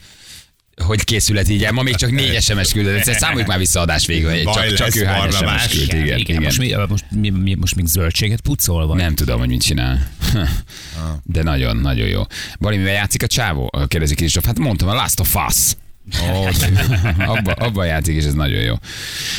Hogy 0.83 1.05
készület 1.05 1.49
így 1.49 1.65
el? 1.65 1.73
Ma 1.73 1.83
még 1.83 1.95
csak 1.95 2.11
négy 2.11 2.41
SMS 2.43 2.73
küldött. 2.73 2.97
Egyszer 2.97 3.17
számoljuk 3.17 3.49
már 3.49 3.59
vissza 3.59 3.81
adás 3.81 4.07
végül, 4.07 4.45
Baj 4.45 4.69
csak, 4.69 4.75
csak 4.75 4.97
ő 4.97 5.05
hány. 5.05 5.31
SMS 5.31 5.69
küld. 5.69 6.05
Igen, 6.05 6.19
igen. 6.19 6.43
Most, 6.43 6.59
mi, 6.59 6.75
most, 6.89 7.05
mi, 7.11 7.31
mi, 7.31 7.55
most 7.55 7.75
még 7.75 7.87
zöldséget 7.87 8.41
pucol, 8.41 8.87
vagy? 8.87 8.97
Nem 8.97 9.15
tudom, 9.15 9.39
hogy 9.39 9.49
mit 9.49 9.63
csinál. 9.63 10.11
De 11.23 11.43
nagyon, 11.43 11.77
nagyon 11.77 12.07
jó. 12.09 12.23
Bali, 12.61 12.77
mivel 12.77 12.93
játszik 12.93 13.23
a 13.23 13.27
csávó? 13.27 13.71
Kérdezik 13.89 14.17
Kristóf. 14.17 14.45
Hát 14.45 14.59
mondtam, 14.59 14.89
a 14.89 14.95
Last 14.95 15.21
of 15.21 15.37
Us. 15.49 15.75
Abba, 17.19 17.53
abba 17.53 17.85
játszik, 17.85 18.17
és 18.17 18.25
ez 18.25 18.35
nagyon 18.35 18.63
jó. 18.63 18.75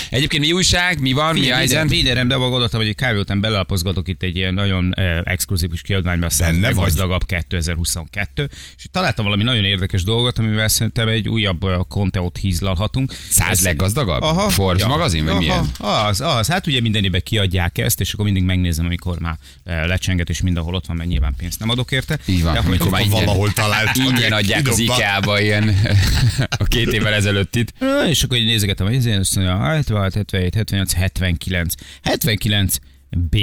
Egyébként 0.09 0.43
mi 0.43 0.51
újság, 0.51 1.01
mi 1.01 1.11
van, 1.11 1.33
mi 1.33 1.51
a 1.51 1.57
Minden, 1.57 1.89
helyzet? 1.89 2.13
rendben 2.13 2.39
van, 2.39 2.49
gondoltam, 2.49 2.79
hogy 2.79 2.89
egy 2.89 2.95
kávé 2.95 3.19
után 3.19 3.39
belelapozgatok 3.41 4.07
itt 4.07 4.23
egy 4.23 4.35
ilyen 4.35 4.53
nagyon 4.53 4.93
eh, 4.95 5.19
exkluzív 5.23 5.69
kis 5.69 5.81
kiadványba, 5.81 6.27
a 6.63 6.71
gazdagabb 6.73 7.25
2022, 7.25 8.49
és 8.77 8.85
találtam 8.91 9.25
valami 9.25 9.43
nagyon 9.43 9.63
érdekes 9.63 10.03
dolgot, 10.03 10.39
amivel 10.39 10.67
szerintem 10.67 11.07
egy 11.07 11.29
újabb 11.29 11.63
eh, 11.63 11.77
konteót 11.87 12.37
hízlalhatunk. 12.37 13.13
Száz 13.29 13.61
leggazdagabb? 13.61 14.49
Forbes 14.49 14.85
magazin, 14.85 15.25
vagy 15.25 15.37
milyen? 15.37 15.65
Az, 15.77 16.21
az. 16.21 16.47
Hát 16.47 16.67
ugye 16.67 16.81
minden 16.81 17.03
évben 17.03 17.21
kiadják 17.23 17.77
ezt, 17.77 17.99
és 17.99 18.13
akkor 18.13 18.25
mindig 18.25 18.43
megnézem, 18.43 18.85
amikor 18.85 19.19
már 19.19 19.37
eh, 19.63 19.85
lecsenget, 19.85 20.29
és 20.29 20.41
mindenhol 20.41 20.75
ott 20.75 20.85
van, 20.85 20.95
mert 20.97 21.09
nyilván 21.09 21.33
pénzt 21.37 21.59
nem 21.59 21.69
adok 21.69 21.91
érte. 21.91 22.19
Így 22.25 22.43
van, 22.43 22.53
De 22.53 22.59
amikor 22.59 22.89
már 22.89 23.01
ingyen, 23.01 23.25
valahol 23.25 23.51
találtak. 23.51 23.95
ingyen 23.97 24.31
adják 24.31 24.67
az. 24.67 24.79
IKEA-ba 24.79 25.41
ilyen 25.41 25.75
a 26.63 26.67
két 26.67 26.93
évvel 26.93 27.13
ezelőtt 27.13 27.55
itt. 27.55 27.73
És 28.07 28.23
akkor 28.23 28.37
így 28.37 28.45
nézegetem, 28.45 28.85
hogy 28.85 28.95
ezért 28.95 29.19
azt 29.19 29.35
mondja, 29.35 29.57
76, 29.57 30.13
77, 30.13 30.55
78, 30.55 30.93
79. 30.93 31.73
79 32.01 32.75
B. 33.09 33.37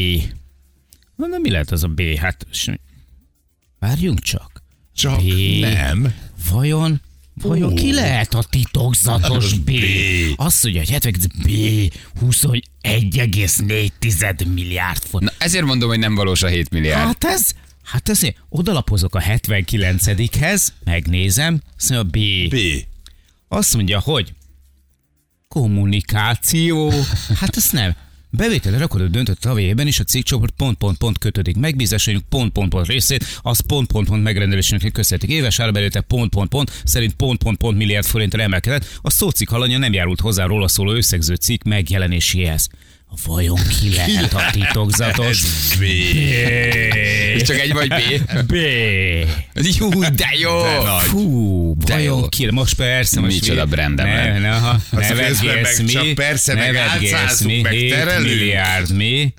Mondom, 1.16 1.40
mi 1.40 1.50
lehet 1.50 1.70
az 1.70 1.84
a 1.84 1.88
B? 1.88 2.00
Hát, 2.18 2.46
várjunk 3.78 4.20
csak. 4.20 4.62
Csak 4.94 5.22
B. 5.22 5.60
nem. 5.60 6.14
Vajon 6.50 7.00
Vajon 7.42 7.74
ki 7.74 7.92
lehet 7.92 8.34
a 8.34 8.42
titokzatos 8.42 9.54
B? 9.54 9.64
B. 9.64 9.70
Azt 10.36 10.62
mondja, 10.62 10.80
hogy 10.80 10.90
79 10.90 11.26
B 11.26 11.48
21,4 12.20 14.54
milliárd 14.54 15.02
font. 15.02 15.24
Na, 15.24 15.32
ezért 15.38 15.64
mondom, 15.64 15.88
hogy 15.88 15.98
nem 15.98 16.14
valós 16.14 16.42
a 16.42 16.46
7 16.46 16.70
milliárd. 16.70 17.06
Hát 17.06 17.24
ez, 17.24 17.50
hát 17.82 18.08
ezért 18.08 18.36
odalapozok 18.48 19.14
a 19.14 19.20
79-hez, 19.20 20.66
megnézem, 20.84 21.60
azt 21.76 21.90
mondja 21.90 22.10
B. 22.10 22.18
B. 22.48 22.56
Azt 23.52 23.74
mondja, 23.74 24.00
hogy 24.00 24.32
kommunikáció. 25.48 26.92
Hát 27.34 27.56
ezt 27.56 27.72
nem. 27.72 27.94
Bevételre 28.30 28.78
rakodó 28.78 29.06
döntött 29.06 29.44
a 29.44 29.60
évben 29.60 29.86
is 29.86 29.98
a 29.98 30.04
cégcsoport 30.04 30.54
pont-pont-pont 30.56 31.18
kötődik. 31.18 31.56
Megbízásainak 31.56 32.22
pont-pont-pont 32.28 32.86
részét, 32.86 33.24
az 33.42 33.60
pont-pont-pont 33.60 34.22
megrendelésének 34.22 34.92
köszönhetik. 34.92 35.30
Éves 35.36 35.58
árbevétel 35.58 36.02
pont-pont-pont 36.02 36.82
szerint 36.84 37.14
pont-pont-pont 37.14 37.76
milliárd 37.76 38.06
forintra 38.06 38.42
emelkedett. 38.42 38.98
A 39.02 39.10
szócikk 39.10 39.50
alanya 39.50 39.78
nem 39.78 39.92
járult 39.92 40.20
hozzá 40.20 40.44
róla 40.44 40.68
szóló 40.68 40.92
összegző 40.92 41.34
cikk 41.34 41.62
megjelenéséhez. 41.62 42.68
Vajon 43.26 43.58
ki 43.80 43.94
lehet 43.94 44.34
a 44.34 44.50
titokzatos? 44.52 45.42
B. 45.78 45.82
És 47.34 47.42
csak 47.42 47.58
egy 47.58 47.72
vagy 47.72 47.88
B. 47.88 48.42
B. 48.46 48.54
Jó, 49.78 49.88
de 49.88 50.28
jó. 50.40 50.62
De 50.62 50.82
nagy. 50.84 51.02
Fú, 51.02 51.74
De 51.84 51.94
vajon 51.94 52.18
jó. 52.18 52.28
ki? 52.28 52.50
Most 52.50 52.74
persze, 52.74 53.20
most 53.20 53.40
Micsoda 53.40 53.64
mi- 53.64 53.70
brandem 53.70 54.06
ne, 54.06 54.38
ne, 54.38 54.48
ha, 54.50 54.68
Azt 54.68 54.90
ne 54.90 54.98
közben 54.98 55.16
vergélsz 55.16 55.76
meg 55.78 55.86
mi, 55.86 55.92
csak 55.92 56.14
persze, 56.14 56.54
ne 56.54 56.70
meg 56.70 57.00
mi, 57.44 57.60
meg 57.60 57.72
7 57.72 57.90
terelünk. 57.90 58.28
milliárd 58.28 58.94
mi. 58.96 59.34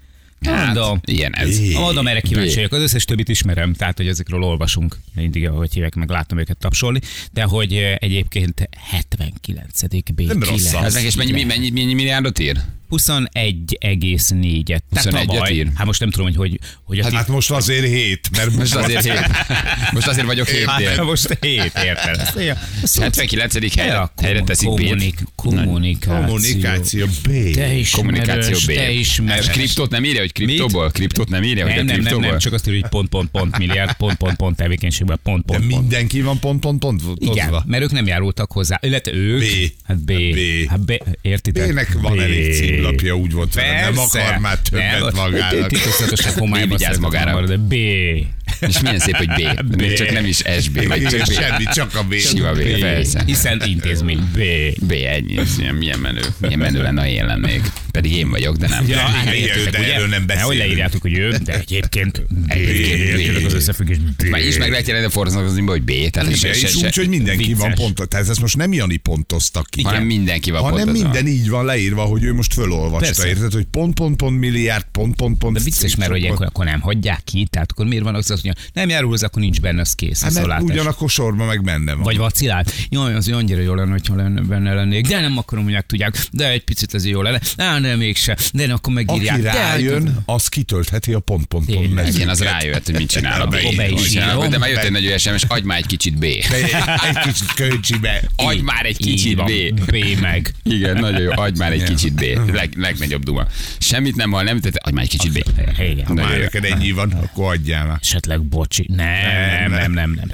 Hát, 0.45 0.65
Mondom, 0.65 1.01
ilyen 1.05 1.35
ez. 1.35 1.59
Mondom, 1.59 2.07
erre 2.07 2.21
kíváncsi 2.21 2.55
vagyok. 2.55 2.73
Az 2.73 2.81
összes 2.81 3.05
többit 3.05 3.29
ismerem, 3.29 3.73
tehát 3.73 3.97
hogy 3.97 4.07
ezekről 4.07 4.43
olvasunk. 4.43 4.97
Mindig, 5.15 5.47
ahogy 5.47 5.73
hívek, 5.73 5.95
meg 5.95 6.09
láttam 6.09 6.37
őket 6.37 6.57
tapsolni. 6.57 6.99
De 7.31 7.43
hogy 7.43 7.73
eh, 7.73 7.95
egyébként 7.99 8.69
79. 8.89 9.83
B. 10.13 10.21
Nem 10.21 10.43
rossz 10.43 10.71
lehet? 10.71 10.87
Ez 10.87 10.93
meg 10.93 11.03
és 11.03 11.15
mennyi, 11.15 11.43
mennyi, 11.43 11.69
mennyi 11.69 11.93
milliárdot 11.93 12.39
ír? 12.39 12.55
21,4-et. 12.91 14.81
Tehát 14.93 15.09
21-et 15.09 15.25
tavaly. 15.27 15.53
ír. 15.53 15.67
Hát 15.75 15.85
most 15.85 15.99
nem 15.99 16.09
tudom, 16.09 16.25
hogy 16.27 16.35
hogy, 16.35 16.59
hogy 16.83 16.99
a 16.99 17.15
Hát 17.15 17.27
most 17.27 17.51
azért 17.51 17.85
hét, 17.85 18.29
mert 18.35 18.55
Most 18.55 18.75
azért, 18.75 19.03
hét. 19.03 19.27
Most 19.93 20.07
azért 20.07 20.25
vagyok 20.25 20.49
Hát 20.49 20.79
hétnél. 20.79 21.03
most 21.03 21.37
hét, 21.41 21.71
érted? 21.85 22.19
Ezt 22.19 22.35
mondja, 22.35 22.57
ezt 22.83 22.99
79. 22.99 23.75
helyre, 23.75 23.93
Ja, 23.93 24.13
helyre 24.21 24.41
teszik 24.41 24.69
B-t. 24.69 25.13
kommunikáció. 25.35 26.25
kommunikáció 26.25 27.05
B. 27.05 27.27
Te 27.27 27.37
ismerős, 27.73 27.89
Kommunikáció 27.91 28.57
B. 28.65 28.75
te 28.75 28.91
ismerős. 28.91 29.45
És 29.45 29.51
kriptót 29.51 29.89
nem 29.89 30.03
írja, 30.03 30.19
hogy 30.19 30.31
kriptóból? 30.31 30.89
Kriptót 30.91 31.29
nem 31.29 31.43
írja, 31.43 31.63
hogy 31.63 31.71
a 31.79 31.83
Nem, 31.83 32.01
nem, 32.01 32.19
nem, 32.19 32.37
csak 32.37 32.53
azt 32.53 32.67
írja, 32.67 32.79
hogy 32.81 32.89
pont, 32.89 33.09
pont, 33.09 33.29
pont, 33.29 33.57
milliárd, 33.57 33.93
pont, 33.93 34.17
pont, 34.17 34.35
pont 34.35 34.55
tevékenységben, 34.55 35.19
pont, 35.23 35.45
pont, 35.45 35.67
pont. 35.67 35.81
mindenki 35.81 36.21
van 36.21 36.39
pont, 36.39 36.59
pont, 36.59 36.79
pont 36.79 37.01
Igen, 37.17 37.63
mert 37.65 37.83
ők 37.83 37.91
nem 37.91 38.07
járultak 38.07 38.51
hozzá. 38.51 38.79
Illetve 38.81 39.13
ők. 39.13 39.39
B. 39.39 39.45
Hát 39.83 39.97
B. 40.03 40.11
B. 40.11 40.37
Hát 40.69 40.79
B. 40.85 40.91
Értitek? 41.21 41.67
Bének 41.67 41.97
van 42.01 42.19
elég 42.19 42.53
címlapja, 42.81 43.13
úgy 43.13 43.31
volt 43.31 43.55
nem 43.55 43.93
Persze. 43.93 44.21
akar 44.21 44.37
már 44.37 44.59
többet 44.59 45.13
magának. 45.15 45.67
Titokzatosan 45.67 46.33
B 46.33 46.37
homályban 46.39 46.77
vigyáz 46.77 46.97
magára. 46.97 47.45
De 47.45 47.57
B. 47.57 47.73
És 47.73 48.79
milyen 48.81 48.99
szép, 48.99 49.15
hogy 49.15 49.27
B. 49.27 49.63
B. 49.65 49.75
Még 49.75 49.93
Csak 49.93 50.11
nem 50.11 50.25
is 50.25 50.37
SB, 50.59 50.87
vagy 50.87 51.01
csak 51.03 51.19
B. 51.19 51.31
semmi, 51.31 51.63
csak 51.73 51.95
a 51.95 52.03
B. 52.03 52.13
Sima 52.13 52.51
B, 52.51 52.79
persze. 52.79 53.23
Hiszen 53.25 53.61
intézmény. 53.65 54.19
B. 54.33 54.39
B, 54.85 54.91
ennyi. 54.91 55.39
Milyen 55.79 55.99
menő. 55.99 56.21
Milyen 56.37 56.59
menő 56.59 56.81
lenne, 56.81 57.01
ha 57.01 57.07
én 57.07 57.25
lennék. 57.25 57.61
Pedig 57.91 58.15
én 58.15 58.29
vagyok, 58.29 58.55
de 58.55 58.67
nem. 58.67 58.87
Ja, 58.87 58.97
hát 58.97 59.25
de 59.25 59.79
ugye? 59.79 59.93
erről 59.93 60.07
nem 60.07 60.23
Nehogy 60.27 60.27
beszélünk. 60.27 60.59
leírjátok, 60.59 61.01
hogy 61.01 61.17
ő, 61.17 61.37
de 61.43 61.59
egyébként. 61.59 62.21
Egyébként 62.47 63.45
az 63.45 63.53
összefüggés. 63.53 63.97
Már 64.29 64.41
is 64.41 64.57
meg 64.57 64.69
lehet 64.69 64.87
jelenni 64.87 65.09
fordítani, 65.09 65.65
hogy 65.65 65.83
B. 65.83 65.91
Tehát 66.09 66.29
és 66.29 66.75
úgy, 66.75 66.95
hogy 66.95 67.09
mindenki 67.09 67.53
van 67.53 67.73
pontos. 67.73 68.07
Tehát 68.07 68.29
ezt 68.29 68.41
most 68.41 68.57
nem 68.57 68.73
Jani 68.73 68.97
pontoztak 68.97 69.67
ki. 69.69 69.81
hanem 69.81 70.03
mindenki 70.03 70.51
van 70.51 70.61
hanem 70.61 70.89
minden 70.89 71.27
így 71.27 71.49
van 71.49 71.65
leírva, 71.65 72.01
hogy 72.03 72.23
ő 72.23 72.33
most 72.33 72.53
fölolvasta, 72.53 73.27
érted, 73.27 73.53
hogy 73.53 73.65
pont, 73.71 73.93
pont, 73.93 74.15
pont, 74.15 74.39
milliárd, 74.39 74.85
pont, 74.91 75.15
pont, 75.15 75.37
pont. 75.37 75.57
De 75.57 75.63
vicces, 75.63 75.95
mert 75.95 76.11
hogy 76.11 76.25
akkor 76.25 76.65
nem 76.65 76.79
hagyják 76.79 77.23
ki, 77.23 77.47
tehát 77.49 77.71
akkor 77.71 77.85
miért 77.85 78.03
van 78.03 78.15
az, 78.15 78.27
hogy 78.27 78.51
nem 78.73 78.89
járul 78.89 79.09
hozzá, 79.09 79.25
akkor 79.25 79.41
nincs 79.41 79.61
benne, 79.61 79.81
az 79.81 79.93
kész. 79.93 80.21
Hát 80.21 80.33
mert 80.33 80.61
ugyanakkor 80.61 81.09
sorban 81.09 81.47
meg 81.47 81.63
benne 81.63 81.93
van. 81.93 82.03
Vagy 82.03 82.17
vacilál. 82.17 82.65
Jaj, 82.89 83.13
az 83.13 83.27
annyira 83.27 83.61
jó 83.61 83.73
lenne, 83.73 83.91
hogyha 83.91 84.15
lenne, 84.15 84.41
benne 84.41 84.73
lennék. 84.73 85.07
De 85.07 85.19
nem 85.19 85.37
akarom, 85.37 85.63
hogy 85.63 85.85
tudják. 85.85 86.27
De 86.31 86.49
egy 86.49 86.63
picit 86.63 86.93
ez 86.93 87.05
jó 87.05 87.21
lenne. 87.21 87.39
De 87.81 87.95
mégse. 87.95 88.37
De 88.53 88.73
akkor 88.73 88.93
megírják. 88.93 89.33
Aki 89.33 89.41
de, 89.41 89.51
rájön, 89.51 90.23
az 90.25 90.47
kitöltheti 90.47 91.13
a 91.13 91.19
pont, 91.19 91.45
pont, 91.45 91.65
pont 91.65 91.77
Tényleg. 91.77 91.93
mezőket. 91.93 92.15
Igen, 92.15 92.29
az 92.29 92.41
rájöhet, 92.41 92.85
hogy 92.85 92.95
mit 92.95 93.09
csinál 93.09 93.41
a 93.41 93.45
B. 93.45 93.51
Be 93.51 93.89
is 93.89 93.99
Mit 93.99 94.09
csinál, 94.09 94.37
írom. 94.37 94.49
De 94.49 94.57
már 94.57 94.69
jött 94.69 94.83
egy 94.83 94.91
nagy 94.91 95.19
SMS, 95.19 95.43
adj 95.47 95.65
már 95.65 95.77
egy 95.77 95.85
kicsit 95.85 96.17
B. 96.17 96.23
Egy, 96.23 97.17
kicsit 97.23 97.53
kölcsibe. 97.55 98.21
Adj 98.35 98.61
már 98.61 98.85
egy 98.85 98.97
kicsit. 98.97 99.35
B. 99.43 99.51
B 99.85 99.95
meg. 100.21 100.53
Igen, 100.63 100.97
nagyon 100.97 101.21
jó, 101.21 101.31
adj 101.31 101.57
már 101.59 101.71
egy 101.71 101.83
kicsit 101.83 102.13
B. 102.13 102.23
Leg, 102.53 102.73
legnagyobb 102.77 103.23
duma. 103.23 103.47
Semmit 103.77 104.15
nem 104.15 104.31
hall, 104.31 104.43
nem 104.43 104.59
tett, 104.59 104.75
adj 104.75 104.93
már 104.93 105.03
egy 105.03 105.09
kicsit 105.09 105.31
B. 105.31 105.43
Igen. 105.79 106.05
Ha 106.05 106.13
már 106.13 106.39
neked 106.39 106.65
ennyi 106.65 106.91
van, 106.91 107.11
akkor 107.11 107.53
adjál 107.53 107.85
már. 107.85 107.97
Esetleg 108.01 108.43
bocsi. 108.43 108.85
Nem, 108.95 109.71
nem, 109.71 109.91
nem, 109.91 110.11
nem. 110.11 110.29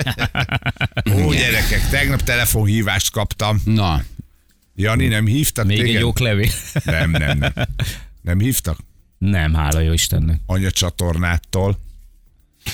nem. 1.03 1.25
Ó, 1.25 1.33
gyerekek, 1.33 1.89
tegnap 1.89 2.23
telefonhívást 2.23 3.11
kaptam. 3.11 3.61
Na, 3.65 4.03
Jani, 4.79 5.07
nem 5.07 5.25
hívtak 5.25 5.65
Még 5.65 5.77
téged? 5.81 5.95
egy 5.95 6.03
oklevél. 6.03 6.49
Nem, 6.83 7.11
nem, 7.11 7.37
nem. 7.37 7.53
Nem 8.21 8.39
hívtak? 8.39 8.79
Nem, 9.17 9.53
hála 9.53 9.79
jó 9.79 9.93
Istennek. 9.93 10.39
Anya 10.45 10.71
csatornától. 10.71 11.79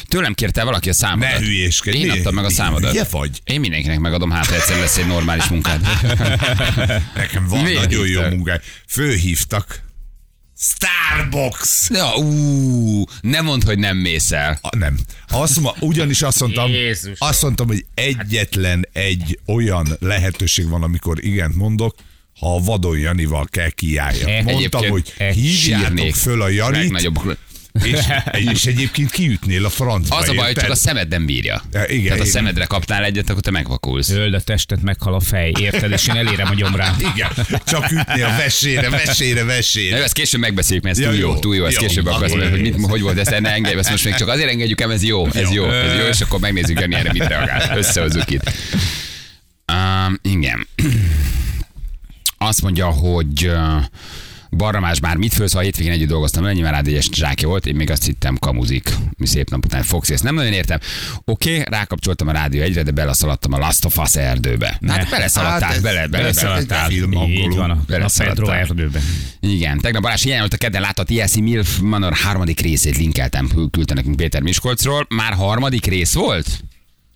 tőlem 0.08 0.34
kérte 0.34 0.64
valaki 0.64 0.90
a 0.90 0.94
számodat. 0.94 1.32
Ne 1.40 1.46
hülyéskedj. 1.46 1.98
Én 1.98 2.10
adtam 2.10 2.34
meg 2.34 2.46
a 2.46 2.50
számodat. 2.50 2.92
Hülye 2.92 3.06
vagy? 3.12 3.42
Én 3.44 3.60
mindenkinek 3.60 4.00
megadom, 4.00 4.32
hát 4.32 4.52
egyszer 4.52 4.80
lesz 4.80 4.98
egy 4.98 5.08
normális 5.08 5.48
munkád. 5.48 5.82
Nekem 7.16 7.48
van 7.48 7.64
Miért 7.64 7.80
nagyon 7.84 8.00
jó 8.00 8.04
hívtak? 8.22 8.32
munkáj. 8.32 8.60
Főhívtak. 8.88 9.82
Starbucks! 10.58 11.90
Ja, 11.90 12.16
ú, 12.16 13.04
nem 13.22 13.46
mondd, 13.46 13.66
hogy 13.66 13.80
nem 13.80 13.98
mész 13.98 14.32
el. 14.32 14.60
A, 14.62 14.76
nem. 14.76 15.00
Azt 15.28 15.60
ma, 15.60 15.74
ugyanis 15.80 16.22
azt 16.22 16.40
mondtam, 16.40 16.70
Jézus. 16.72 17.18
azt 17.20 17.42
mondtam, 17.42 17.68
hogy 17.68 17.86
egyetlen 17.94 18.88
egy 18.94 19.40
olyan 19.46 19.88
lehetőség 20.00 20.70
van, 20.70 20.84
amikor 20.84 21.26
igent 21.26 21.56
mondok, 21.56 21.96
ha 22.40 22.56
a 22.56 22.60
vadon 22.60 22.98
Janival 22.98 23.48
kell 23.50 23.70
kiállja. 23.70 24.28
Eh, 24.28 24.44
Mondtam, 24.44 24.90
hogy 24.90 25.14
eh, 25.18 25.34
hívjátok 25.34 26.10
föl 26.16 26.42
a 26.42 26.48
Janit. 26.48 27.12
És, 27.84 28.00
és 28.54 28.66
egyébként 28.66 29.12
kiütnél 29.12 29.66
a 29.66 29.70
francba. 29.70 30.16
Az 30.16 30.30
a 30.30 30.34
baj, 30.34 30.46
hogy 30.46 30.54
csak 30.54 30.64
érted? 30.64 30.70
a 30.70 30.76
szemed 30.76 31.08
nem 31.08 31.26
bírja. 31.26 31.62
Ja, 31.72 31.86
igen, 31.88 32.04
Tehát 32.04 32.20
a 32.20 32.26
szemedre 32.26 32.66
kaptál 32.66 33.04
egyet, 33.04 33.30
akkor 33.30 33.42
te 33.42 33.52
megvakulsz. 33.52 34.10
Öld 34.10 34.34
a 34.34 34.42
testet, 34.42 34.82
meghal 34.82 35.14
a 35.14 35.20
fej, 35.20 35.52
érted? 35.60 35.92
És 35.92 36.08
én 36.08 36.16
elérem 36.16 36.48
a 36.50 36.54
gyomrám. 36.54 36.96
Igen, 37.14 37.30
csak 37.66 37.92
ütni 37.92 38.22
a 38.22 38.36
vesére, 38.38 38.90
vesére, 38.90 39.44
vesére. 39.44 40.04
ezt 40.04 40.14
később 40.14 40.40
megbeszéljük, 40.42 40.84
mert 40.84 40.98
ez 40.98 41.04
Ja, 41.04 41.10
túl 41.10 41.20
jó, 41.20 41.28
jó. 41.30 41.40
túl 41.40 41.56
jó, 41.56 41.66
ezt 41.66 41.82
Jó. 41.82 41.88
később 41.88 42.06
Akkor 42.06 42.18
akarsz 42.18 42.32
mondani, 42.32 42.52
hogy 42.52 42.62
mit, 42.62 42.90
hogy 42.90 43.02
volt, 43.02 43.18
ezt 43.18 43.40
ne 43.40 43.54
engedjük, 43.54 43.80
ezt 43.80 43.90
most 43.90 44.04
még 44.06 44.16
csak 44.16 44.28
azért 44.28 44.50
engedjük 44.50 44.82
el, 44.82 44.92
ez 44.92 45.04
jó, 45.04 45.28
ez 45.28 45.52
jó, 45.52 45.70
ez 45.70 46.00
jó, 46.00 46.06
és 46.06 46.22
akkor 46.22 46.40
megnézzük, 46.40 46.80
hogy 46.80 46.94
erre 46.94 47.12
mit 47.12 47.28
reagál. 47.28 47.78
Összehozzuk 47.78 48.32
itt. 48.32 48.52
Um, 49.72 50.20
igen. 50.22 50.68
Azt 52.38 52.62
mondja, 52.62 52.86
hogy 52.86 53.48
uh, 53.48 53.84
Barramás 54.58 55.00
már 55.00 55.16
mit 55.16 55.34
fölsz, 55.34 55.54
ha 55.54 55.60
a 55.60 55.62
hétvégén 55.62 55.92
együtt 55.92 56.08
dolgoztam 56.08 56.42
vele, 56.42 56.54
nyilván 56.54 56.72
rád 56.74 56.88
egyes 56.88 57.10
zsákja 57.14 57.48
volt, 57.48 57.66
én 57.66 57.76
még 57.76 57.90
azt 57.90 58.06
hittem 58.06 58.38
kamuzik, 58.38 58.90
mi 59.18 59.26
szép 59.26 59.50
nap 59.50 59.66
után 59.66 59.84
fogsz, 59.84 60.10
ezt 60.10 60.24
nem 60.24 60.36
nagyon 60.36 60.54
értem. 60.54 60.80
Oké, 61.26 61.52
okay, 61.60 61.64
rákapcsoltam 61.70 62.28
a 62.28 62.32
rádió 62.32 62.62
egyre, 62.62 62.84
de 62.84 62.92
beleszaladtam 62.92 63.54
a 63.54 63.58
Last 63.58 63.86
of 63.86 63.98
Us 63.98 64.16
erdőbe. 64.16 64.68
Hát, 64.68 64.82
Ne. 64.82 65.06
beleszaladtál, 65.10 65.70
Hát 65.72 65.82
bele, 65.82 65.96
bele, 65.96 66.08
bele, 66.08 66.24
beleszaladtál. 66.24 66.66
bele, 66.88 66.90
Filmangoló. 66.90 67.32
Így 67.34 67.56
van, 67.56 67.70
a, 67.70 67.74
a 67.74 67.78
Beleszaladtál. 67.88 68.46
Pedro 68.46 68.60
erdőben. 68.60 69.02
igen, 69.40 69.80
tegnap 69.80 70.02
Balázs 70.02 70.24
hiány 70.24 70.40
volt 70.40 70.54
a 70.54 70.58
kedden 70.58 70.82
látott 70.82 71.10
ISZ 71.10 71.36
Milf 71.36 71.78
Manor 71.80 72.14
harmadik 72.14 72.60
részét 72.60 72.98
linkeltem, 72.98 73.50
küldte 73.72 73.94
nekünk 73.94 74.16
Péter 74.16 74.42
Miskolcról. 74.42 75.06
Már 75.10 75.34
harmadik 75.34 75.86
rész 75.86 76.14
volt? 76.14 76.48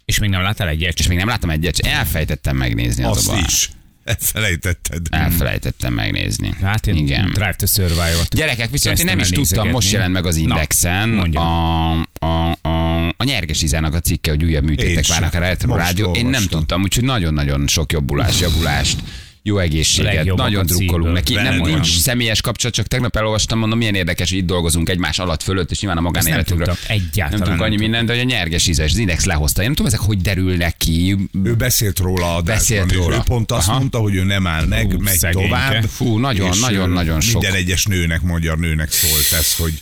És 0.06 0.20
még 0.20 0.30
nem 0.30 0.42
láttál 0.42 0.68
egyet? 0.68 1.00
És 1.00 1.08
még 1.08 1.18
nem 1.18 1.28
láttam 1.28 1.50
egyet, 1.50 1.80
elfejtettem 1.80 2.56
megnézni 2.58 3.04
az 3.04 3.28
a 3.28 3.34
Azt 3.34 3.48
is. 3.48 3.70
Elfelejtetted. 4.08 5.08
Elfelejtettem 5.10 5.94
megnézni. 5.94 6.54
Hát 6.62 6.88
én 6.88 6.96
Igen. 6.96 7.30
Drive 7.34 7.54
to 7.54 7.66
Survive-ot. 7.66 8.36
Gyerekek, 8.36 8.70
viszont 8.70 9.00
én 9.00 9.06
nem 9.06 9.20
is 9.20 9.26
tudtam, 9.28 9.42
nézegetni. 9.42 9.72
most 9.72 9.92
jelent 9.92 10.14
meg 10.14 10.26
az 10.26 10.36
Na, 10.36 10.42
Indexen 10.42 11.10
mondjam. 11.10 11.44
a, 11.44 11.92
a, 12.20 12.58
a, 12.62 13.08
a 13.18 13.24
Nyerges 13.24 13.62
Izának 13.62 13.94
a 13.94 14.00
cikke, 14.00 14.30
hogy 14.30 14.44
újabb 14.44 14.64
műtétek 14.64 15.08
várnak 15.08 15.34
a 15.34 15.40
Retro 15.40 15.76
Rádió. 15.76 16.12
Én 16.12 16.26
nem 16.26 16.44
tudtam, 16.48 16.82
úgyhogy 16.82 17.04
nagyon-nagyon 17.04 17.68
sok 17.68 17.92
jobbulás, 17.92 18.40
javbulást 18.40 19.00
jó 19.48 19.58
egészséget, 19.60 20.36
nagyon 20.36 20.66
drukkolunk 20.66 21.14
neki. 21.14 21.34
Nem, 21.34 21.44
Veled 21.44 21.60
nincs 21.60 21.70
vagyunk. 21.78 21.86
személyes 22.02 22.42
kapcsolat, 22.42 22.76
csak 22.76 22.88
tegnap 22.88 23.16
elolvastam, 23.16 23.60
mondom, 23.60 23.78
milyen 23.78 23.96
érdekes, 23.96 24.30
hogy 24.30 24.38
itt 24.38 24.46
dolgozunk 24.46 24.90
egymás 24.90 25.20
alatt 25.20 25.44
fölött, 25.44 25.72
és 25.72 25.80
nyilván 25.80 25.98
a 25.98 26.02
nem 26.02 26.12
magánéletünkről. 26.12 26.68
tudtam. 26.68 26.96
Egyáltalán 26.96 27.30
nem 27.30 27.40
tudunk 27.40 27.58
nem 27.58 27.66
annyi 27.66 27.76
tudtam. 27.76 27.90
mindent, 27.90 28.08
de 28.08 28.14
hogy 28.14 28.22
a 28.22 28.36
Nyerges 28.38 28.68
Íze 28.68 28.84
és 28.84 28.92
az 28.92 28.98
Index 28.98 29.24
lehozta. 29.26 29.60
Én 29.62 29.66
nem 29.66 29.76
tudom, 29.76 29.92
ezek 29.94 30.06
hogy 30.06 30.18
derülnek 30.22 30.78
ki. 30.78 31.16
Ő 31.44 31.54
beszélt 31.56 32.00
róla 32.00 32.36
a 32.36 32.42
Beszélt 32.42 32.92
és 32.92 32.98
róla. 32.98 33.16
ő 33.16 33.20
pont 33.26 33.52
azt 33.52 33.68
Aha. 33.68 33.78
mondta, 33.78 33.98
hogy 33.98 34.16
ő 34.16 34.24
nem 34.24 34.48
áll 34.48 34.66
meg, 34.66 34.92
Hú, 34.92 35.00
megy 35.02 35.18
szegényke. 35.18 35.48
tovább. 35.48 35.84
Fú, 35.84 36.18
nagyon, 36.18 36.58
nagyon, 36.62 36.90
nagyon 36.90 37.20
sok. 37.22 37.42
Minden 37.42 37.58
egyes 37.60 37.86
nőnek, 37.86 38.22
magyar 38.22 38.58
nőnek 38.58 38.92
szólt 38.92 39.40
ez, 39.40 39.56
hogy 39.56 39.74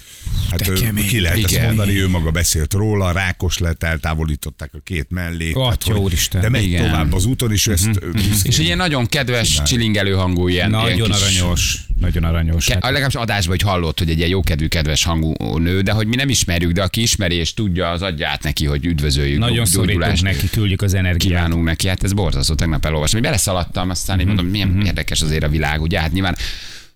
Hát 0.62 0.70
ő, 0.70 0.74
kemény. 0.74 1.08
ki 1.08 1.20
lehet 1.20 1.38
ezt 1.38 1.52
Igen. 1.52 1.66
mondani, 1.66 2.00
ő 2.02 2.08
maga 2.08 2.32
beszélt 2.32 2.74
róla, 2.74 3.12
rákos 3.12 3.58
lett, 3.58 3.84
eltávolították 3.84 4.70
a 4.74 4.80
két 4.84 5.08
mellé. 5.10 5.52
Atya 5.54 5.92
hogy- 5.94 6.02
úristen. 6.02 6.42
De 6.42 6.50
megy 6.50 6.64
Igen. 6.64 6.86
Tovább 6.90 7.14
az 7.14 7.26
úton, 7.26 7.52
és 7.52 7.68
ő 7.68 7.72
ezt 7.72 7.88
uh-huh. 7.88 8.22
És 8.44 8.58
egy 8.58 8.66
ilyen 8.66 8.78
nagyon 8.78 9.06
kedves, 9.06 9.62
csilingelő 9.66 10.12
hangú 10.14 10.48
ilyen. 10.48 10.70
Nagyon 10.70 10.94
ilyen 10.96 11.10
kis- 11.12 11.22
aranyos. 11.22 11.78
Nagyon 12.00 12.24
aranyos. 12.24 12.66
Ke- 12.66 12.74
Hát, 12.74 12.84
legalábbis 12.92 13.16
adásban, 13.16 13.58
hogy 13.58 13.68
hallott, 13.70 14.00
hogy 14.00 14.10
egy 14.10 14.18
ilyen 14.18 14.30
jókedvű, 14.30 14.68
kedves 14.68 15.04
hangú 15.04 15.58
nő, 15.58 15.82
de 15.82 15.92
hogy 15.92 16.08
mi 16.08 16.16
nem 16.16 16.30
ismerjük, 16.30 16.72
de 16.72 16.84
aki 16.84 17.02
ismeri 17.02 17.36
és 17.36 17.54
tudja, 17.54 17.90
az 17.90 18.02
adja 18.02 18.28
át 18.30 18.44
neki, 18.44 18.66
hogy 18.66 18.86
üdvözöljük. 18.86 19.40
nagyon 19.40 19.66
szorítunk 19.66 20.22
neki, 20.22 20.50
küldjük 20.50 20.82
az 20.82 20.94
energiát. 20.94 21.32
Kívánunk 21.46 21.64
neki, 21.66 21.88
hát 21.88 22.04
ez 22.04 22.14
borzasztó, 22.14 22.54
tegnap 22.56 22.86
elolvastam, 22.86 23.20
hogy 23.20 23.28
beleszaladtam, 23.30 23.90
aztán 23.90 24.16
Mhm. 24.18 24.28
én 24.28 24.34
mondom, 24.34 24.52
milyen 24.52 24.82
érdekes 24.86 25.22
azért 25.22 25.44
a 25.44 25.50
világ, 25.50 25.82
ugye, 25.82 26.00
hát 26.00 26.12
nyilván 26.12 26.36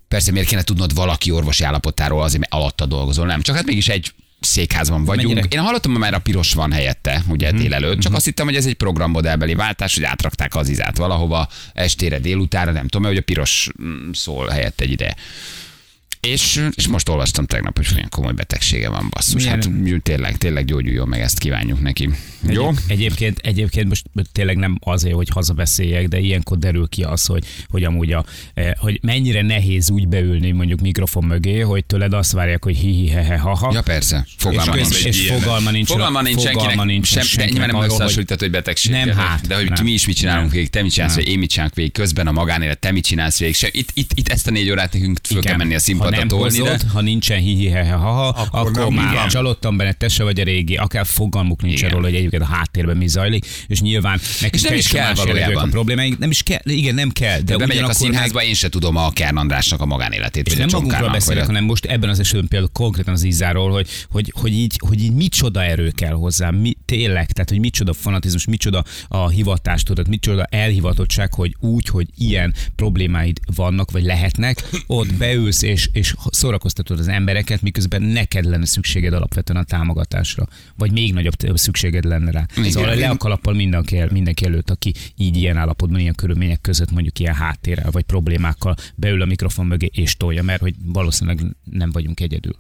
persze 0.10 0.32
miért 0.32 0.48
kéne 0.48 0.64
tudnod 0.64 0.94
valaki 0.94 1.32
orvosi 1.32 1.64
állapotáról 1.64 2.24
azért, 2.24 2.40
mert 2.40 2.54
alatta 2.54 2.86
dolgozol, 2.86 3.26
nem, 3.26 3.42
csak 3.42 3.56
hát 3.56 3.66
mégis 3.66 3.88
egy 3.88 4.14
székházban 4.40 5.06
vagyunk. 5.06 5.34
Mennyire-. 5.34 5.56
Én 5.56 5.62
hallottam, 5.62 5.92
hogy 5.92 6.00
már 6.00 6.14
a 6.14 6.20
piros 6.20 6.54
van 6.54 6.72
helyette, 6.72 7.24
ugye 7.28 7.52
délelőtt, 7.52 8.00
csak 8.00 8.14
azt 8.14 8.26
hittem, 8.26 8.46
hogy 8.46 8.56
ez 8.56 8.66
egy 8.66 8.74
programmodellbeli 8.74 9.54
váltás, 9.54 9.96
hogy 9.96 10.04
átrakták 10.04 10.56
az 10.56 10.70
izát 10.70 10.98
valahova 10.98 11.48
estére, 11.74 12.20
délutára, 12.20 12.72
nem 12.72 12.88
tudom, 12.88 13.08
hogy 13.08 13.18
a 13.18 13.22
piros 13.22 13.70
mm, 13.84 14.12
szól 14.12 14.48
helyette 14.48 14.84
egy 14.84 14.92
ide. 14.92 15.16
És, 16.22 16.66
és 16.76 16.88
most 16.88 17.10
olvastam 17.10 17.46
tegnap, 17.46 17.76
hogy 17.76 17.88
olyan 17.96 18.10
komoly 18.10 18.34
betegsége 18.34 18.90
van, 18.90 19.08
basszus. 19.10 19.44
Milyen- 19.44 19.62
Hát 19.64 20.02
tényleg, 20.04 20.38
tényleg 20.38 20.66
gyógyuljon 20.66 21.08
meg, 21.08 21.20
ezt 21.22 21.40
kívánjuk 21.40 21.82
neki. 21.82 22.10
Jó? 22.50 22.68
Egyéb, 22.68 22.80
egyébként, 22.88 23.40
egyébként 23.44 23.88
most 23.90 24.04
tényleg 24.32 24.58
nem 24.58 24.78
azért, 24.84 25.16
hogy 25.16 25.30
hazabeszéljek, 25.30 26.08
de 26.08 26.20
ilyenkor 26.20 26.58
derül 26.58 26.88
ki 26.88 27.04
az, 27.04 27.26
hogy, 27.26 27.44
hogy 27.68 27.84
amúgy 27.84 28.12
a, 28.12 28.26
eh, 28.54 28.72
hogy 28.78 29.00
mennyire 29.04 29.42
nehéz 29.42 29.90
úgy 29.90 30.08
beülni 30.08 30.52
mondjuk 30.52 30.82
mikrofon 30.82 31.24
mögé, 31.24 31.60
hogy 31.60 31.86
tőled 31.86 32.14
azt 32.14 32.32
várják, 32.32 32.64
hogy 32.64 32.78
hi 32.78 32.92
hi 32.92 33.08
he 33.10 33.24
he 33.24 33.38
ha 33.38 33.56
ha. 33.56 33.70
Ja 33.74 33.82
persze, 33.82 34.24
és, 34.28 34.34
fogalma 34.38 34.72
köz, 34.72 34.90
nincs. 34.90 35.06
és 35.06 35.28
fogalma 35.28 35.72
nincs, 35.72 35.88
Fogalma 35.88 36.22
nincs 36.22 36.42
fogalma 36.42 36.84
nincs 36.84 37.08
sem, 37.08 37.22
de 37.22 37.28
senkinek 37.28 37.50
nyilván 37.52 37.68
nem 37.68 37.76
arról, 37.76 37.90
hogy- 37.90 37.96
összehasonlítható, 37.96 38.42
hogy 38.44 38.52
betegség. 38.52 38.92
Nem, 38.92 39.10
hát, 39.18 39.48
De 39.48 39.56
hogy 39.56 39.70
nem. 39.70 39.84
mi 39.84 39.92
is 39.92 40.06
mit 40.08 40.16
csinálunk 40.16 40.46
Nem. 40.46 40.54
végig, 40.54 40.70
te 40.70 40.82
mit 40.82 40.92
csinálsz, 40.92 41.16
vagy 41.16 41.28
én 41.28 41.40
mit 41.40 41.50
csinálok 41.50 41.76
végig, 41.76 41.92
közben 41.92 42.28
a 42.28 42.32
magánélet, 42.32 42.80
te 42.80 42.92
mit 42.92 43.04
csinálsz 43.04 43.40
végig. 43.40 43.56
Se, 43.56 43.68
itt, 43.72 43.90
itt, 43.94 44.12
itt, 44.14 44.28
ezt 44.30 44.48
a 44.48 44.52
négy 44.52 44.70
órát 44.70 44.94
nekünk 44.94 45.20
föl 45.24 45.42
kell 45.42 45.58
menni 45.58 45.76
a 45.76 45.80
színpadra 45.80 46.09
nem 46.10 46.30
hozod, 46.30 46.82
ha 46.82 47.02
nincsen 47.02 47.40
hi 47.40 47.54
hi 47.56 47.68
he 47.70 47.84
he 47.84 47.92
ha 47.92 48.12
ha, 48.12 48.28
Akkor 48.28 48.72
akkor, 48.80 48.94
már 48.94 49.16
van. 49.16 49.28
csalódtam 49.28 49.78
benne, 49.78 49.92
te 49.94 50.08
se 50.08 50.24
vagy 50.24 50.40
a 50.40 50.44
régi, 50.44 50.76
akár 50.76 51.06
fogalmuk 51.06 51.62
nincs 51.62 51.80
Igen. 51.80 51.90
róla, 51.92 52.06
hogy 52.06 52.16
egyébként 52.16 52.42
a 52.42 52.46
háttérben 52.46 52.98
mi 52.98 53.08
zajlik, 53.08 53.46
és 53.68 53.82
nyilván 53.82 54.20
nekünk 54.42 54.64
nem 54.64 54.74
is 54.74 54.88
kell 54.88 55.14
valójában. 55.14 55.64
a 55.64 55.68
problémáink, 55.72 56.18
nem 56.18 56.30
is 56.30 56.44
kell, 56.44 56.60
igen, 56.64 56.96
nem 56.96 57.10
kell, 57.10 57.38
de 57.38 57.44
de 57.44 57.58
bemegyek 57.58 57.70
a 57.70 57.74
ugyanakkor 57.74 58.02
meg- 58.02 58.12
színházba, 58.12 58.44
én 58.44 58.54
se 58.54 58.70
tudom 58.70 58.96
a 58.96 59.10
Kern 59.12 59.38
Andrásnak 59.38 59.82
a 59.82 59.86
magánéletét. 59.86 60.48
és 60.48 60.54
nem 60.56 60.68
magunkról 60.72 61.10
beszélek, 61.10 61.46
hanem 61.46 61.64
most 61.64 61.86
ebben 61.86 62.10
az 62.10 62.20
esetben 62.20 62.48
például 62.48 62.72
konkrétan 62.74 63.14
az 63.14 63.24
Izáról, 63.24 63.72
hogy, 63.72 63.88
hogy, 64.10 64.34
hogy, 64.36 64.54
így, 64.54 64.80
hogy 64.88 65.04
így 65.04 65.14
micsoda 65.14 65.64
erő 65.64 65.90
kell 65.96 66.14
hozzá, 66.14 66.50
mi, 66.50 66.74
tényleg, 66.86 67.32
tehát 67.32 67.50
hogy 67.50 67.60
micsoda 67.60 67.94
fanatizmus, 67.94 68.46
micsoda 68.46 68.84
a 69.08 69.30
hivatást 69.30 69.86
tudod, 69.86 70.08
micsoda 70.08 70.44
elhivatottság, 70.44 71.34
hogy 71.34 71.56
úgy, 71.60 71.88
hogy 71.88 72.08
ilyen 72.18 72.54
problémáid 72.76 73.40
vannak, 73.56 73.92
vagy 73.92 74.04
lehetnek, 74.04 74.70
ott 74.88 75.14
beülsz 75.14 75.62
és, 75.62 75.90
és 76.00 76.16
szórakoztatod 76.30 77.00
az 77.00 77.08
embereket, 77.08 77.62
miközben 77.62 78.02
neked 78.02 78.46
lenne 78.46 78.66
szükséged 78.66 79.14
alapvetően 79.14 79.62
a 79.62 79.64
támogatásra, 79.64 80.48
vagy 80.78 80.92
még 80.92 81.14
nagyobb 81.14 81.34
szükséged 81.54 82.04
lenne 82.04 82.32
rá. 82.32 82.46
Igen. 82.58 82.72
Szóval 82.72 82.96
le 82.96 83.10
a 83.10 83.18
kalappal 83.18 83.54
mindenki, 83.54 83.98
el- 83.98 84.10
mindenki 84.12 84.46
előtt, 84.46 84.70
aki 84.70 84.94
így 85.16 85.38
ilyen 85.38 85.58
állapotban, 85.58 86.00
ilyen 86.00 86.16
körülmények 86.16 86.62
között 86.62 86.92
mondjuk 86.92 87.20
ilyen 87.20 87.34
háttérrel 87.34 87.92
vagy 87.92 88.04
problémákkal 88.04 88.76
beül 88.96 89.22
a 89.22 89.26
mikrofon 89.26 89.66
mögé 89.66 89.90
és 89.94 90.18
tolja, 90.18 90.44
mert 90.44 90.62
hogy 90.62 90.76
valószínűleg 90.86 91.56
nem 91.64 91.92
vagyunk 91.92 92.20
egyedül. 92.20 92.56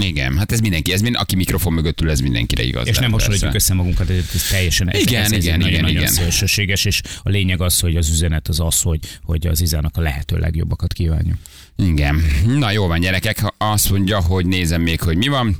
Igen, 0.00 0.38
hát 0.38 0.52
ez 0.52 0.60
mindenki, 0.60 0.92
ez 0.92 1.00
mind, 1.00 1.16
aki 1.18 1.36
mikrofon 1.36 1.72
mögött 1.72 2.00
ül, 2.00 2.10
ez 2.10 2.20
mindenkire 2.20 2.62
igaz. 2.62 2.86
És 2.86 2.98
nem 2.98 3.12
hasonlítjuk 3.12 3.54
össze 3.54 3.74
magunkat, 3.74 4.10
ez, 4.10 4.30
ez 4.34 4.48
teljesen 4.50 4.90
ez, 4.90 5.00
Igen, 5.00 5.22
ez, 5.22 5.32
ez 5.32 5.44
igen, 5.44 5.58
nagyon, 5.58 5.72
igen, 5.72 5.82
nagyon 5.82 6.00
igen. 6.00 6.12
szélsőséges, 6.12 6.84
és 6.84 7.00
a 7.22 7.28
lényeg 7.28 7.60
az, 7.60 7.80
hogy 7.80 7.96
az 7.96 8.08
üzenet 8.08 8.48
az 8.48 8.60
az, 8.60 8.80
hogy, 8.80 8.98
hogy 9.22 9.46
az 9.46 9.60
Izának 9.60 9.96
a 9.96 10.00
lehető 10.00 10.36
legjobbakat 10.36 10.92
kívánjuk. 10.92 11.36
Igen. 11.76 12.22
Na 12.46 12.70
jó 12.70 12.86
van, 12.86 13.00
gyerekek, 13.00 13.40
ha 13.40 13.54
azt 13.58 13.90
mondja, 13.90 14.20
hogy 14.20 14.46
nézem 14.46 14.82
még, 14.82 15.00
hogy 15.00 15.16
mi 15.16 15.28
van. 15.28 15.56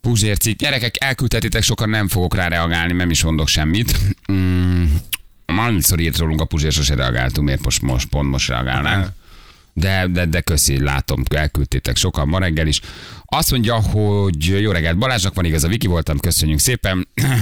Puzsércik, 0.00 0.56
gyerekek, 0.56 1.04
elküldhetitek, 1.04 1.62
sokan 1.62 1.88
nem 1.88 2.08
fogok 2.08 2.34
rá 2.34 2.48
reagálni, 2.48 2.92
nem 2.92 3.10
is 3.10 3.22
mondok 3.22 3.48
semmit. 3.48 3.98
Mm, 4.32 4.84
annyiszor 5.46 6.00
írt 6.00 6.18
rólunk 6.18 6.40
a 6.40 6.44
Puzsér, 6.44 6.72
sose 6.72 6.94
reagáltunk, 6.94 7.46
miért 7.46 7.64
most, 7.64 7.82
most 7.82 8.08
pont 8.08 8.30
most 8.30 8.48
reagálnánk. 8.48 9.08
De, 9.76 10.06
de, 10.06 10.26
de 10.26 10.40
köszi, 10.40 10.80
látom, 10.80 11.22
elküldtétek 11.34 11.96
sokan 11.96 12.28
ma 12.28 12.38
reggel 12.38 12.66
is. 12.66 12.80
Azt 13.24 13.50
mondja, 13.50 13.74
hogy 13.74 14.60
jó 14.60 14.70
reggelt, 14.70 14.98
Balázsnak 14.98 15.34
van 15.34 15.44
igaz, 15.44 15.64
a 15.64 15.68
Viki 15.68 15.86
voltam, 15.86 16.18
köszönjük 16.18 16.58
szépen. 16.58 17.08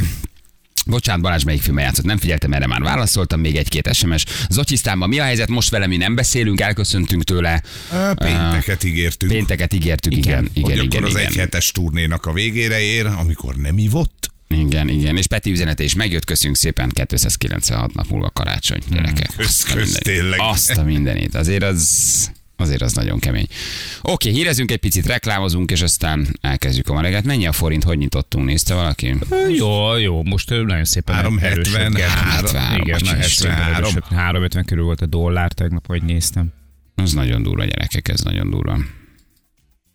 Bocsánat, 0.87 1.23
Balázs 1.23 1.45
melyik 1.45 1.62
filmben 1.62 1.85
játszott, 1.85 2.05
nem 2.05 2.19
figyeltem, 2.19 2.53
erre 2.53 2.67
már 2.67 2.83
válaszoltam, 2.83 3.41
még 3.41 3.57
egy-két 3.57 3.95
SMS. 3.95 4.25
Zocsisztánban 4.49 5.09
mi 5.09 5.19
a 5.19 5.23
helyzet? 5.23 5.49
Most 5.49 5.71
vele 5.71 5.87
mi 5.87 5.97
nem 5.97 6.15
beszélünk, 6.15 6.61
elköszöntünk 6.61 7.25
tőle. 7.25 7.62
Á, 7.91 8.12
Pénteket 8.12 8.85
ígértünk. 8.85 9.33
Pénteket 9.33 9.73
ígértük, 9.73 10.17
igen, 10.17 10.49
igen, 10.53 10.62
hogy 10.62 10.73
igen, 10.73 10.85
akkor 10.85 10.85
igen, 10.85 11.03
az 11.03 11.11
igen. 11.11 11.27
egyhetes 11.27 11.71
turnénak 11.73 12.27
a 12.27 12.33
végére 12.33 12.81
ér, 12.81 13.07
amikor 13.07 13.55
nem 13.55 13.79
ivott. 13.79 14.32
Igen, 14.52 14.88
igen. 14.88 15.16
És 15.16 15.26
Peti 15.26 15.50
üzenete 15.50 15.85
is 15.85 15.94
megjött, 15.94 16.25
köszönjük 16.25 16.56
szépen, 16.59 16.88
296 16.88 17.94
nap 17.94 18.06
múlva 18.09 18.30
karácsony, 18.30 18.78
gyerekek. 18.90 19.30
Kösz, 19.37 19.47
Azt 19.49 19.71
a 19.71 19.75
kösz, 19.75 19.82
mindenit. 19.85 20.02
tényleg. 20.02 20.38
Azt 20.40 20.71
a 20.71 20.82
mindenit, 20.85 21.35
azért 21.35 21.62
az... 21.62 22.30
Azért 22.56 22.82
az 22.82 22.92
nagyon 22.92 23.18
kemény. 23.18 23.47
Oké, 24.02 24.30
hírezünk 24.30 24.71
egy 24.71 24.78
picit, 24.78 25.06
reklámozunk, 25.06 25.71
és 25.71 25.82
aztán 25.82 26.38
elkezdjük 26.40 26.88
a 26.88 26.92
ma 26.92 27.00
reggelt. 27.00 27.25
Mennyi 27.25 27.47
a 27.47 27.52
forint, 27.52 27.85
hogy 27.85 27.99
nyitottunk, 27.99 28.44
nézte 28.47 28.75
valaki? 28.75 29.14
Jó, 29.56 29.97
jó, 29.97 30.23
most 30.23 30.50
nagyon 30.50 30.85
szépen 30.85 31.14
370, 31.14 31.52
erősödött. 31.52 32.00
373, 32.00 32.80
Igen, 32.82 32.92
vagy 32.92 33.04
nagyon 33.04 33.21
73. 33.21 33.75
erősödött. 33.75 34.09
350 34.18 34.64
körül 34.64 34.85
volt 34.85 35.00
a 35.00 35.06
dollár 35.06 35.52
tegnap, 35.52 35.87
hogy 35.87 36.02
néztem. 36.02 36.52
Az 36.94 37.12
nagyon 37.12 37.42
durva, 37.42 37.64
gyerekek, 37.64 38.09
ez 38.09 38.21
nagyon 38.21 38.50
durva. 38.50 38.78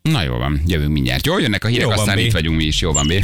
Na 0.02 0.22
jó 0.24 0.38
van, 0.38 0.62
jövünk 0.66 0.92
mindjárt. 0.92 1.26
Jó, 1.26 1.40
jönnek 1.40 1.64
a 1.64 1.68
hírek, 1.68 1.84
Jó 1.86 1.90
aztán 1.92 2.16
B. 2.16 2.20
itt 2.20 2.32
vagyunk 2.32 2.58
mi 2.58 2.64
is. 2.64 2.82
Jó 2.82 2.92
van, 2.92 3.08
B. 3.08 3.14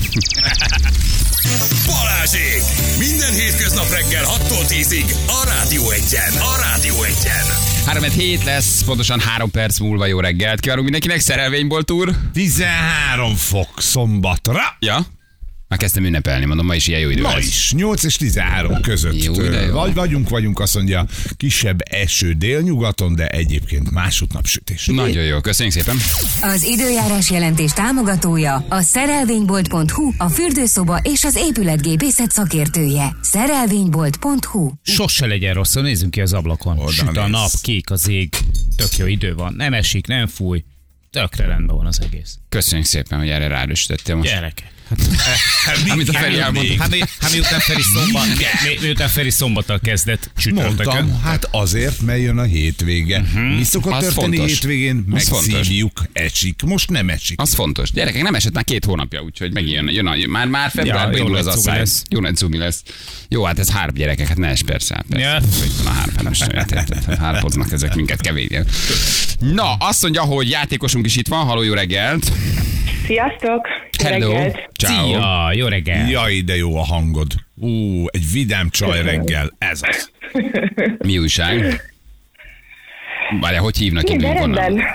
Balázsék! 1.88 2.62
Minden 3.00 3.34
hétköznap 3.34 3.90
reggel 3.90 4.24
6-tól 4.24 4.66
10-ig 4.68 5.16
a 5.28 5.46
Rádió 5.46 5.90
Egyen. 5.90 6.34
A 6.34 6.62
Rádió 6.62 7.04
Egyen. 7.04 7.46
3 7.86 8.04
hét 8.04 8.44
lesz, 8.44 8.84
pontosan 8.84 9.20
3 9.20 9.52
perc 9.52 9.80
múlva 9.80 10.06
jó 10.06 10.20
reggelt. 10.20 10.60
Kívánunk 10.60 10.90
mindenkinek, 10.90 11.20
szerelvénybolt 11.20 11.92
úr. 11.92 12.16
13 12.34 13.36
fok 13.36 13.70
szombatra. 13.78 14.62
Ja? 14.80 15.06
Már 15.74 15.82
kezdtem 15.82 16.06
ünnepelni, 16.06 16.46
mondom, 16.46 16.66
ma 16.66 16.76
is 16.76 16.88
ilyen 16.88 17.00
jó 17.00 17.10
idő 17.10 17.22
Ma 17.22 17.34
lesz. 17.34 17.48
is, 17.48 17.72
8 17.74 18.04
és 18.04 18.16
13 18.16 18.82
között. 18.82 19.24
Jó, 19.24 19.34
de 19.34 19.62
jó. 19.62 19.74
Vagy 19.74 19.94
vagyunk, 19.94 20.30
vagyunk, 20.30 20.60
azt 20.60 20.76
mondja, 20.76 21.06
kisebb 21.38 21.82
eső 21.90 22.34
délnyugaton, 22.34 23.16
de 23.16 23.28
egyébként 23.28 23.92
másút 23.92 24.34
napsütés. 24.34 24.86
Nagyon 24.86 25.24
jó, 25.24 25.40
köszönjük 25.42 25.76
szépen. 25.76 25.98
Az 26.42 26.64
időjárás 26.64 27.30
jelentés 27.30 27.72
támogatója 27.72 28.66
a 28.70 28.82
szerelvénybolt.hu, 28.82 30.12
a 30.18 30.30
fürdőszoba 30.30 30.98
és 30.98 31.24
az 31.24 31.36
épületgépészet 31.36 32.32
szakértője. 32.32 33.16
Szerelvénybolt.hu 33.22 34.72
Sose 34.84 35.26
legyen 35.26 35.54
rossz, 35.54 35.74
nézzünk 35.74 36.12
ki 36.12 36.22
az 36.22 36.34
ablakon. 36.34 36.80
Oda 36.80 36.92
Süt 36.92 37.18
a 37.18 37.28
nap, 37.28 37.52
kék 37.62 37.92
az 37.92 38.10
ég, 38.10 38.30
tök 38.76 38.98
jó 38.98 39.06
idő 39.06 39.36
van. 39.36 39.54
Nem 39.58 39.74
esik, 39.74 40.08
nem 40.08 40.28
fúj. 40.28 40.64
Tökre 41.12 41.46
rendben 41.46 41.76
van 41.76 41.86
az 41.86 42.02
egész. 42.02 42.38
Köszönjük 42.50 42.88
szépen, 42.88 43.20
hogy 43.20 43.30
erre 43.30 43.48
ráerősítettél 43.48 44.16
most. 44.16 44.30
Gyerekek. 44.30 44.72
Amit 45.90 46.10
a 46.10 46.14
Feri 46.14 46.40
elmondott. 46.40 46.78
Hát, 46.78 46.90
mi, 46.90 47.00
hát 47.20 47.32
miután 47.32 47.60
Feri 47.60 47.82
szombat, 47.82 48.26
mi, 48.38 48.78
miután 48.82 49.10
Feri 49.10 49.30
szombattal 49.30 49.80
kezdett 49.80 50.30
csütörtökön. 50.38 50.96
Mondtam, 50.96 51.22
hát 51.22 51.48
azért, 51.52 52.02
mert 52.02 52.22
jön 52.22 52.38
a 52.38 52.44
hétvége. 52.44 53.20
Uh-huh. 53.20 53.56
Mi 53.56 53.64
szokott 53.64 53.94
Az 53.94 54.04
történni 54.04 54.36
fontos. 54.36 54.52
hétvégén? 54.52 55.04
Megszívjuk, 55.08 56.04
esik. 56.14 56.62
Most 56.66 56.90
nem 56.90 57.10
esik. 57.10 57.42
Az 57.42 57.54
fontos. 57.54 57.92
Gyerekek, 57.92 58.22
nem 58.22 58.36
esett 58.36 58.54
már 58.54 58.64
két 58.64 58.86
hónapja, 58.86 59.22
úgyhogy 59.22 59.54
megint 59.54 59.74
jön, 59.74 59.90
jön 59.90 60.08
a, 60.08 60.16
már, 60.28 60.48
már 60.48 60.70
februárban 60.70 61.12
Ja, 61.14 61.18
indul 61.20 61.36
az 61.36 61.48
asszály. 61.48 61.78
lesz. 61.78 62.04
Jó 62.10 62.20
nagy 62.20 62.36
cugi 62.36 62.58
lesz. 62.58 62.82
Jó, 63.30 63.44
hát 63.44 63.60
ez 63.60 63.70
három 63.70 63.96
gyerekek, 63.96 64.28
hát 64.28 64.38
ne 64.38 64.48
es 64.48 64.62
persze. 64.64 64.96
Hát 64.96 65.06
persze. 65.10 65.26
Ja. 65.28 65.40
Hogy 65.60 65.72
van 65.84 65.88
a 65.88 66.32
hát 66.56 66.72
hát 66.74 67.20
hárpoznak 67.20 67.72
ezek 67.72 67.96
minket 67.96 68.22
kevésbé. 68.22 68.60
Na, 69.40 69.74
azt 69.74 70.02
mondja, 70.02 70.22
hogy 70.22 70.50
játékosunk 70.50 71.06
is 71.06 71.16
itt 71.16 71.28
van. 71.28 71.46
Haló, 71.46 71.62
jó 71.62 71.74
reggelt. 71.74 72.32
Sziasztok! 73.06 73.68
Hello. 74.04 74.32
reggelt. 74.32 74.70
Ciao. 74.78 75.06
Szia, 75.08 75.52
jó 75.54 75.68
reggel. 75.68 76.10
Jaj, 76.10 76.42
de 76.42 76.56
jó 76.56 76.78
a 76.78 76.84
hangod. 76.84 77.32
Ú, 77.56 77.70
egy 78.08 78.32
vidám 78.34 78.70
csaj 78.70 79.02
reggel. 79.04 79.52
Ez 79.58 79.82
az. 79.84 80.12
Mi 81.08 81.18
újság? 81.18 81.82
Várjál, 83.42 83.62
hogy 83.62 83.78
hívnak 83.78 84.04
Minden 84.10 84.34
rendben. 84.34 84.72
onnan? 84.72 84.86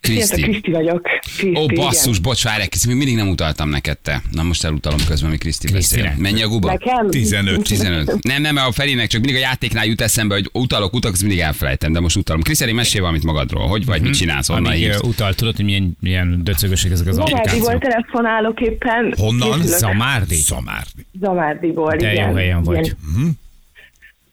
Kriszti. 0.00 0.42
Kriszti 0.42 0.70
vagyok. 0.70 1.02
Kriszti, 1.02 1.58
Ó, 1.58 1.62
igen. 1.62 1.74
basszus, 1.84 2.18
bocs, 2.18 2.44
várj, 2.44 2.62
még 2.86 2.96
mindig 2.96 3.16
nem 3.16 3.28
utaltam 3.28 3.68
neked 3.68 3.98
te. 3.98 4.22
Na 4.32 4.42
most 4.42 4.64
elutalom 4.64 4.98
közben, 5.08 5.30
mi 5.30 5.36
Kriszti 5.36 5.72
beszél. 5.72 6.14
Mennyi 6.18 6.42
a 6.42 6.48
guba? 6.48 6.68
Nekem? 6.68 7.08
15. 7.10 7.62
15. 7.62 8.22
Nem, 8.22 8.42
nem, 8.42 8.56
a 8.56 8.72
Ferinek 8.72 9.08
csak 9.08 9.20
mindig 9.20 9.42
a 9.42 9.44
játéknál 9.44 9.84
jut 9.86 10.00
eszembe, 10.00 10.34
hogy 10.34 10.48
utalok, 10.52 10.94
azt 11.04 11.20
mindig 11.20 11.38
elfelejtem, 11.38 11.92
de 11.92 12.00
most 12.00 12.16
utalom. 12.16 12.42
Kriszti, 12.42 12.72
mesélj 12.72 13.00
valamit 13.00 13.24
magadról, 13.24 13.66
hogy 13.66 13.84
vagy, 13.84 14.02
mit 14.02 14.14
csinálsz, 14.16 14.46
honnan 14.48 14.72
Amíg 14.72 14.82
hívsz? 14.82 15.00
utalt, 15.02 15.36
tudod, 15.36 15.56
hogy 15.56 15.64
milyen, 15.64 15.96
milyen 16.00 16.40
döcögösek 16.44 16.90
ezek 16.90 17.06
az 17.06 17.14
Zamárdiból 17.14 17.48
applikációk. 17.48 17.80
telefonálok 17.82 18.60
éppen. 18.60 19.14
Honnan? 19.18 19.60
Készülök. 19.60 19.78
Zamárdi? 19.78 20.34
Szamárdi. 20.34 21.06
Zamárdiból, 21.20 21.96
De 21.96 22.12
igen. 22.12 22.28
jó 22.28 22.34
helyen 22.34 22.62
vagy. 22.62 22.86
Igen. 22.86 23.38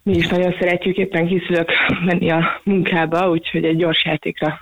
Mi 0.03 0.15
is 0.15 0.27
nagyon 0.27 0.55
szeretjük, 0.59 0.97
éppen 0.97 1.27
készülök 1.27 1.69
menni 2.05 2.29
a 2.29 2.61
munkába, 2.63 3.29
úgyhogy 3.29 3.63
egy 3.63 3.77
gyors 3.77 4.05
játékra 4.05 4.59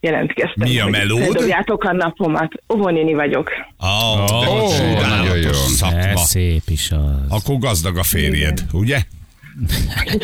jelentkeztem. 0.00 0.68
Mi 0.68 0.78
a 0.78 0.86
melód? 0.86 1.20
Feldobjátok 1.22 1.84
a 1.84 1.92
napomat. 1.92 2.52
Óvonéni 2.74 3.14
vagyok. 3.14 3.50
Oh, 3.78 4.48
Ó, 4.48 5.00
nagyon 5.00 5.36
jó. 5.36 5.52
Szakma. 5.52 6.16
szép 6.16 6.62
is 6.66 6.90
az. 6.90 6.98
Akkor 7.28 7.58
gazdag 7.58 7.96
a 7.96 8.02
férjed, 8.02 8.64
ugye? 8.72 9.02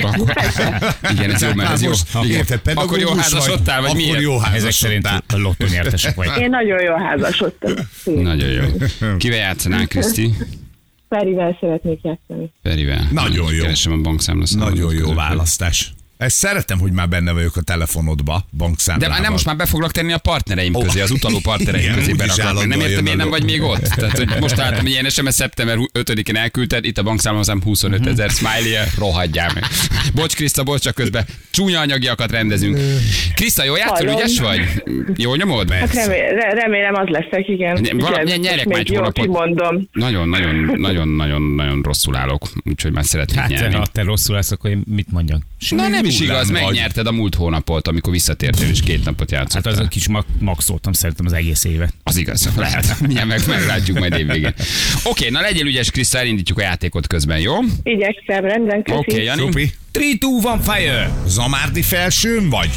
Akkor, 0.02 0.32
igen, 1.12 1.30
ez 1.30 1.42
jó, 1.42 1.52
mert 1.54 1.70
ez 1.70 1.82
jó. 1.82 1.90
Igen. 2.22 2.44
Akkor 2.74 2.98
jó 2.98 3.14
házasodtál, 3.14 3.80
vagy 3.80 3.90
Akkor 3.90 4.00
miért? 4.02 4.20
jó 4.20 4.42
Ezek 4.54 4.70
szerint 4.70 5.06
házasodtál. 5.06 5.38
a 5.38 5.42
lottonyertesek 5.42 6.14
vagy. 6.14 6.28
Én 6.40 6.50
nagyon 6.50 6.82
jól 6.82 6.98
házasodtam. 6.98 7.72
Nagyon 8.04 8.48
jó. 8.48 8.62
Kivel 9.18 9.38
játszanál, 9.38 9.86
Kriszti? 9.86 10.32
Ferivel 11.08 11.56
szeretnék 11.60 12.00
játszani. 12.02 12.52
Ferivel. 12.62 13.08
Nagyon 13.12 13.52
jó. 13.52 13.62
Keresem 13.62 13.92
a 13.92 13.96
bankszámlaszámot. 13.96 14.68
Nagyon 14.68 14.94
jó 14.94 15.14
választás. 15.14 15.92
Ezt 16.16 16.36
szeretem, 16.36 16.78
hogy 16.78 16.92
már 16.92 17.08
benne 17.08 17.32
vagyok 17.32 17.56
a 17.56 17.60
telefonodba, 17.60 18.34
De 18.50 18.56
bankszámlában. 18.56 19.10
már 19.14 19.20
nem 19.22 19.32
most 19.32 19.44
már 19.44 19.56
be 19.56 19.66
foglak 19.66 19.92
tenni 19.92 20.12
a 20.12 20.18
partnereim 20.18 20.74
Ó. 20.74 20.80
közé, 20.80 21.00
az 21.00 21.10
utaló 21.10 21.38
partnereim 21.42 21.84
Igen, 21.84 21.96
közé 21.98 22.12
beraklak. 22.12 22.66
Nem 22.66 22.80
értem, 22.80 23.02
miért 23.02 23.18
nem 23.18 23.28
vagy 23.28 23.44
még 23.44 23.62
ott. 23.62 23.80
Tehát, 23.82 24.16
hogy 24.18 24.28
most 24.40 24.56
láttam, 24.56 24.80
hogy 24.80 24.90
ilyen 24.90 25.08
SMS 25.08 25.34
szeptember 25.34 25.78
5-én 25.92 26.36
elküldted, 26.36 26.84
itt 26.84 26.98
a 26.98 27.02
bankszámlám 27.02 27.62
25 27.62 28.06
ezer 28.06 28.30
smiley 28.30 28.84
rohadjál 28.98 29.50
meg. 29.54 29.64
Bocs, 30.14 30.34
Kriszta, 30.34 30.62
bocs, 30.62 30.80
csak 30.82 30.94
közben 30.94 31.24
csúnya 31.50 31.80
anyagiakat 31.80 32.30
rendezünk. 32.30 32.78
Kriszta, 33.34 33.64
jó 33.64 33.76
játszol, 33.76 33.96
Hallom. 33.96 34.14
ügyes 34.16 34.38
vagy? 34.40 34.60
Jó 35.16 35.34
nyomod? 35.34 35.70
Hát 35.72 35.94
remé- 35.94 36.30
re- 36.30 36.54
remélem 36.54 36.94
az 36.94 37.08
leszek, 37.08 37.48
igen. 37.48 37.80
Ne- 37.80 37.92
vala- 38.04 38.22
Igen, 38.22 38.40
nyerjek 38.40 38.64
most 38.64 38.68
már 38.68 38.78
egy 38.78 38.88
jól 38.90 38.98
hónapot. 38.98 39.24
kimondom. 39.24 39.88
Nagyon, 39.92 40.28
nagyon, 40.28 40.54
nagyon, 40.76 41.08
nagyon, 41.08 41.42
nagyon 41.42 41.82
rosszul 41.82 42.16
állok, 42.16 42.42
úgyhogy 42.64 42.92
már 42.92 43.04
szeretnék 43.04 43.38
Hát, 43.38 43.48
nyerni. 43.48 43.74
ha 43.74 43.86
te 43.86 44.02
rosszul 44.02 44.34
lesz, 44.34 44.50
akkor 44.50 44.70
én 44.70 44.82
mit 44.86 45.10
mondjak? 45.12 45.42
Na 45.70 45.88
nem 45.88 46.04
is 46.06 46.20
igaz, 46.20 46.50
vagy. 46.50 46.62
megnyerted 46.62 47.06
a 47.06 47.12
múlt 47.12 47.34
hónapot, 47.34 47.88
amikor 47.88 48.12
visszatértél 48.12 48.68
és 48.68 48.80
két 48.82 49.04
napot 49.04 49.30
játszottál. 49.30 49.72
Hát 49.72 49.80
az 49.80 49.86
a 49.86 49.88
kis 49.88 50.08
mag- 50.08 50.24
maxoltam 50.38 50.92
szerintem 50.92 51.26
az 51.26 51.32
egész 51.32 51.64
évet. 51.64 51.92
Az 52.02 52.16
igaz, 52.16 52.48
lehet. 52.56 53.00
Milyen 53.08 53.26
meg 53.26 53.40
meglátjuk 53.48 53.98
majd 53.98 54.18
évvégén. 54.18 54.54
Oké, 55.04 55.28
na 55.28 55.40
legyél 55.40 55.66
ügyes, 55.66 55.90
Kriszta, 55.90 56.18
elindítjuk 56.18 56.58
a 56.58 56.62
játékot 56.62 57.06
közben, 57.06 57.38
jó? 57.38 57.54
Oké, 57.56 57.66
Igyekszem, 57.82 58.44
rendben, 58.44 58.82
köszi. 58.82 58.98
okay, 58.98 59.22
Jani. 59.24 59.40
Szupi, 59.40 59.72
3, 59.92 60.18
2, 60.18 60.72
1, 60.72 60.76
fire! 60.76 61.10
Zamárdi 61.26 61.82
felsőn 61.82 62.48
vagy? 62.48 62.70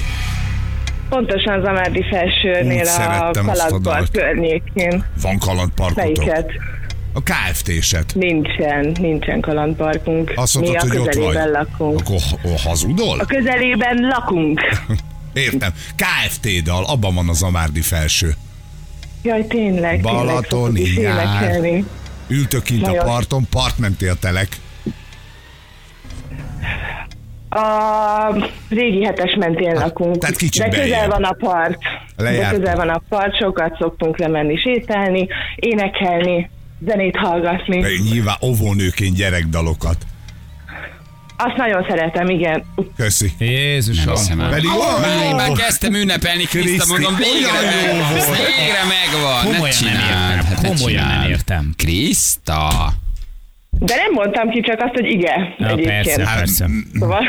Pontosan 1.09 1.61
Zamárdi 1.61 2.03
felsőnél 2.11 2.81
Úgy 2.81 3.73
a 3.73 3.79
dalt. 3.79 4.11
környékén. 4.11 5.03
Van 5.21 5.37
kalandparkotok? 5.37 6.15
Melyiket? 6.17 6.51
A 7.13 7.21
KFT-set. 7.23 8.15
Nincsen, 8.15 8.95
nincsen 8.99 9.39
kalandparkunk. 9.41 10.31
Azt 10.35 10.59
Mi 10.59 10.67
mondtad, 10.67 10.89
a 10.89 10.91
hogy 10.91 10.97
ott 10.99 11.05
vagy. 11.05 11.15
közelében 11.15 11.51
lakunk. 11.51 11.99
Akkor 11.99 12.17
ha- 12.41 12.69
hazudol? 12.69 13.19
A 13.19 13.25
közelében 13.25 13.97
lakunk. 14.01 14.61
Értem. 15.33 15.71
KFT 15.95 16.47
dal, 16.63 16.83
abban 16.85 17.15
van 17.15 17.29
a 17.29 17.33
Zamárdi 17.33 17.81
felső. 17.81 18.33
Jaj, 19.23 19.47
tényleg, 19.47 20.01
nyár. 20.03 20.25
énekelni. 20.83 21.85
Ültök 22.27 22.63
kint 22.63 22.83
a 22.83 22.87
Nagyon. 22.87 23.05
parton, 23.05 23.47
partmenti 23.49 24.05
a 24.07 24.13
telek. 24.13 24.47
A 27.49 28.49
régi 28.69 29.03
hetes 29.05 29.35
mentén 29.39 29.73
lakunk. 29.73 30.17
tehát 30.17 30.35
kicsit 30.35 30.61
De 30.63 30.69
közel 30.69 30.87
beljebb. 30.87 31.09
van 31.09 31.23
a 31.23 31.33
part. 31.39 31.77
De 32.15 32.23
Lejártam. 32.23 32.59
közel 32.59 32.75
van 32.75 32.89
a 32.89 33.01
part, 33.09 33.37
sokat 33.37 33.75
szoktunk 33.79 34.17
lemenni 34.17 34.55
sétálni, 34.57 35.27
énekelni, 35.55 36.49
zenét 36.85 37.15
hallgatni. 37.17 37.77
Nyilván 38.11 38.35
óvónőként 38.41 39.15
gyerekdalokat. 39.15 40.05
Azt 41.37 41.55
nagyon 41.55 41.85
szeretem, 41.89 42.29
igen. 42.29 42.63
Köszi. 42.95 43.31
Jézusom. 43.39 44.13
Pedig 44.49 44.65
Már, 44.69 44.77
olyan 44.77 45.35
már 45.35 45.47
jó. 45.47 45.53
kezdtem 45.53 45.93
ünnepelni, 45.93 46.43
Kriszta, 46.43 46.85
mondom, 46.87 47.15
végre, 47.15 47.51
meg, 47.51 48.25
végre 48.57 48.83
megvan. 48.83 49.45
Ne 49.45 49.51
Komolyan 49.51 49.75
nem 49.93 50.45
értem, 50.47 50.63
komolyan 50.63 51.07
nem 51.07 51.29
értem. 51.29 51.73
Kriszta. 51.77 52.93
De 53.79 53.95
nem 53.95 54.11
mondtam 54.11 54.49
ki 54.49 54.61
csak 54.61 54.79
azt, 54.79 54.93
hogy 54.93 55.05
igen. 55.05 55.55
Ja, 55.57 55.67
egyébként. 55.67 55.87
persze, 56.03 56.23
persze. 56.35 56.69
Szóval, 56.99 57.23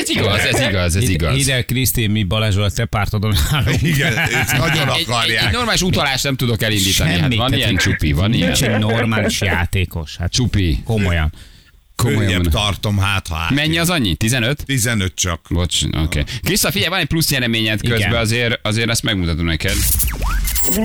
Ez 0.00 0.08
igaz, 0.08 0.38
ez 0.44 0.60
igaz, 0.60 0.96
ez 0.96 1.08
igaz. 1.08 1.36
Ide, 1.36 1.62
Kriszti, 1.62 2.06
mi 2.06 2.22
Balázsol 2.22 2.62
a 2.62 2.70
te 2.70 2.84
pártodon 2.84 3.34
állunk. 3.52 3.82
Igen, 3.94 4.16
ezt 4.16 4.56
nagyon 4.56 4.88
Egy, 4.88 4.94
egy, 4.98 5.04
akarják. 5.08 5.46
egy 5.46 5.52
normális 5.52 5.82
utalást 5.82 6.24
nem 6.24 6.36
tudok 6.36 6.62
elindítani. 6.62 7.10
Hát 7.10 7.18
Semmi, 7.18 7.36
van 7.36 7.50
tehát 7.50 7.64
ilyen 7.64 7.76
csupi, 7.76 8.12
van 8.12 8.32
ilyen. 8.32 8.46
Nincs 8.46 8.62
egy 8.62 8.78
normális 8.78 9.40
játékos. 9.40 10.16
Hát 10.16 10.32
Csupi. 10.32 10.78
komolyan. 10.84 11.32
Komolyan. 12.02 12.42
Tartom, 12.42 12.98
hát 12.98 13.26
ha 13.28 13.36
át. 13.36 13.50
Mennyi 13.50 13.78
az 13.78 13.90
annyi? 13.90 14.14
15? 14.14 14.64
15 14.64 15.14
csak. 15.14 15.40
Bocs, 15.50 15.82
oké. 15.84 15.98
Okay. 15.98 16.22
Kriszta, 16.42 16.70
figyelj, 16.70 16.90
van 16.90 16.98
egy 16.98 17.06
plusz 17.06 17.30
nyereményed 17.30 17.78
Igen. 17.82 17.96
közben, 17.96 18.20
azért, 18.20 18.58
azért 18.62 18.88
ezt 18.90 19.02
megmutatom 19.02 19.44
neked. 19.44 19.74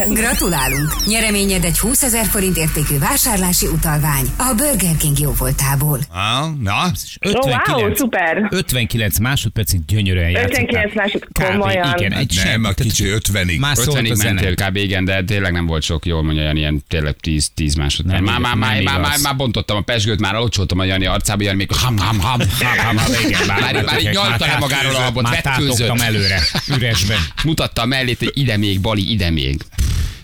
Gratulálunk! 0.10 0.90
Nyereményed 1.06 1.64
egy 1.64 1.80
20 1.80 2.04
ezer 2.04 2.26
forint 2.26 2.58
értékű 2.58 2.98
vásárlási 2.98 3.68
utalvány 3.68 4.26
a 4.38 4.54
Burger 4.58 4.98
King 5.00 5.20
jóvoltából. 5.20 6.00
Ah, 6.10 6.50
na, 6.62 6.92
Ó, 7.28 7.50
wow, 7.78 7.96
szuper. 7.96 8.48
59 8.50 9.18
másodpercig 9.20 9.86
gyönyörűen 9.86 10.30
játszottál. 10.30 10.62
59 10.64 10.96
másod- 10.96 11.24
Kb. 11.32 11.44
komolyan. 11.44 11.94
Igen, 11.98 12.14
egy 12.14 12.32
nem, 12.36 12.46
semmi. 12.46 12.68
a 12.68 12.74
kicsi 12.74 13.06
50-ig. 13.08 13.60
Már 13.60 13.76
szólt 13.76 13.98
50-ig 14.00 14.12
a 14.12 14.16
zene. 14.16 14.34
mentél 14.42 14.68
kb. 14.68 14.76
igen, 14.76 15.06
de 15.06 15.24
tényleg 15.24 15.52
nem 15.52 15.66
volt 15.66 15.84
sok, 15.84 16.06
jól 16.06 16.24
mondja 16.24 16.44
Jani, 16.44 16.60
ilyen 16.60 16.84
tényleg 16.88 17.16
10, 17.16 17.50
10 17.54 17.76
másodperc. 17.76 18.16
Nem 18.16 18.24
Már, 18.24 18.40
már, 18.40 18.56
már, 18.56 18.84
nem 18.84 19.02
már, 19.02 19.18
már, 19.24 19.36
bontottam 19.36 19.78
a 19.78 19.82
pesgőt, 19.82 20.20
már 20.20 20.36
alocsoltam 20.36 20.80
a 20.80 20.84
Jani 20.84 21.03
arcába, 21.06 21.44
Jani 21.44 21.58
még 21.58 21.72
ham, 21.72 21.98
ham, 21.98 22.20
ham, 22.20 22.40
ham, 22.40 22.78
ham, 22.78 22.98
ham. 22.98 23.14
Igen, 23.26 23.40
már, 23.48 23.84
már, 23.84 24.00
így 24.00 24.10
nyalta 24.12 24.46
le 24.46 24.58
magáról 24.60 24.96
a 24.96 25.00
habot, 25.00 25.30
vetkőzött. 25.30 26.00
előre, 26.00 26.40
üresben. 26.78 27.18
Mutatta 27.44 27.82
a 27.82 27.86
mellét, 27.86 28.18
hogy 28.18 28.32
ide 28.34 28.58
még, 28.58 28.82
Bali, 28.82 29.12
ide 29.12 29.30
még. 29.30 29.62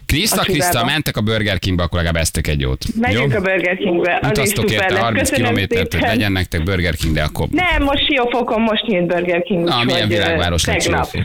Kriszta, 0.05 0.41
Kriszta, 0.41 0.85
mentek 0.85 1.17
a 1.17 1.21
Burger 1.21 1.59
Kingbe, 1.59 1.83
akkor 1.83 1.97
legalább 1.97 2.21
eztek 2.21 2.47
egy 2.47 2.59
jót. 2.59 2.85
Megyünk 2.99 3.35
a 3.35 3.41
Burger 3.41 3.77
Kingbe. 3.77 4.19
Az 4.21 4.29
Utaztok 4.29 4.69
szuper 4.69 4.83
érte 4.83 4.93
lesz. 4.93 5.03
30 5.03 5.29
Köszönöm 5.29 5.51
kilométert, 5.51 5.93
hogy 5.93 6.01
legyen 6.01 6.31
nektek 6.31 6.63
Burger 6.63 6.95
King, 6.95 7.13
de 7.13 7.23
akkor... 7.23 7.47
Nem, 7.47 7.83
most 7.83 8.05
Siófokon 8.05 8.61
most 8.61 8.85
nyílt 8.85 9.05
Burger 9.05 9.41
King. 9.41 9.63
Na, 9.63 9.83
milyen 9.83 10.07
világváros 10.07 10.65
lett. 10.65 10.81
Siófok. 10.81 11.23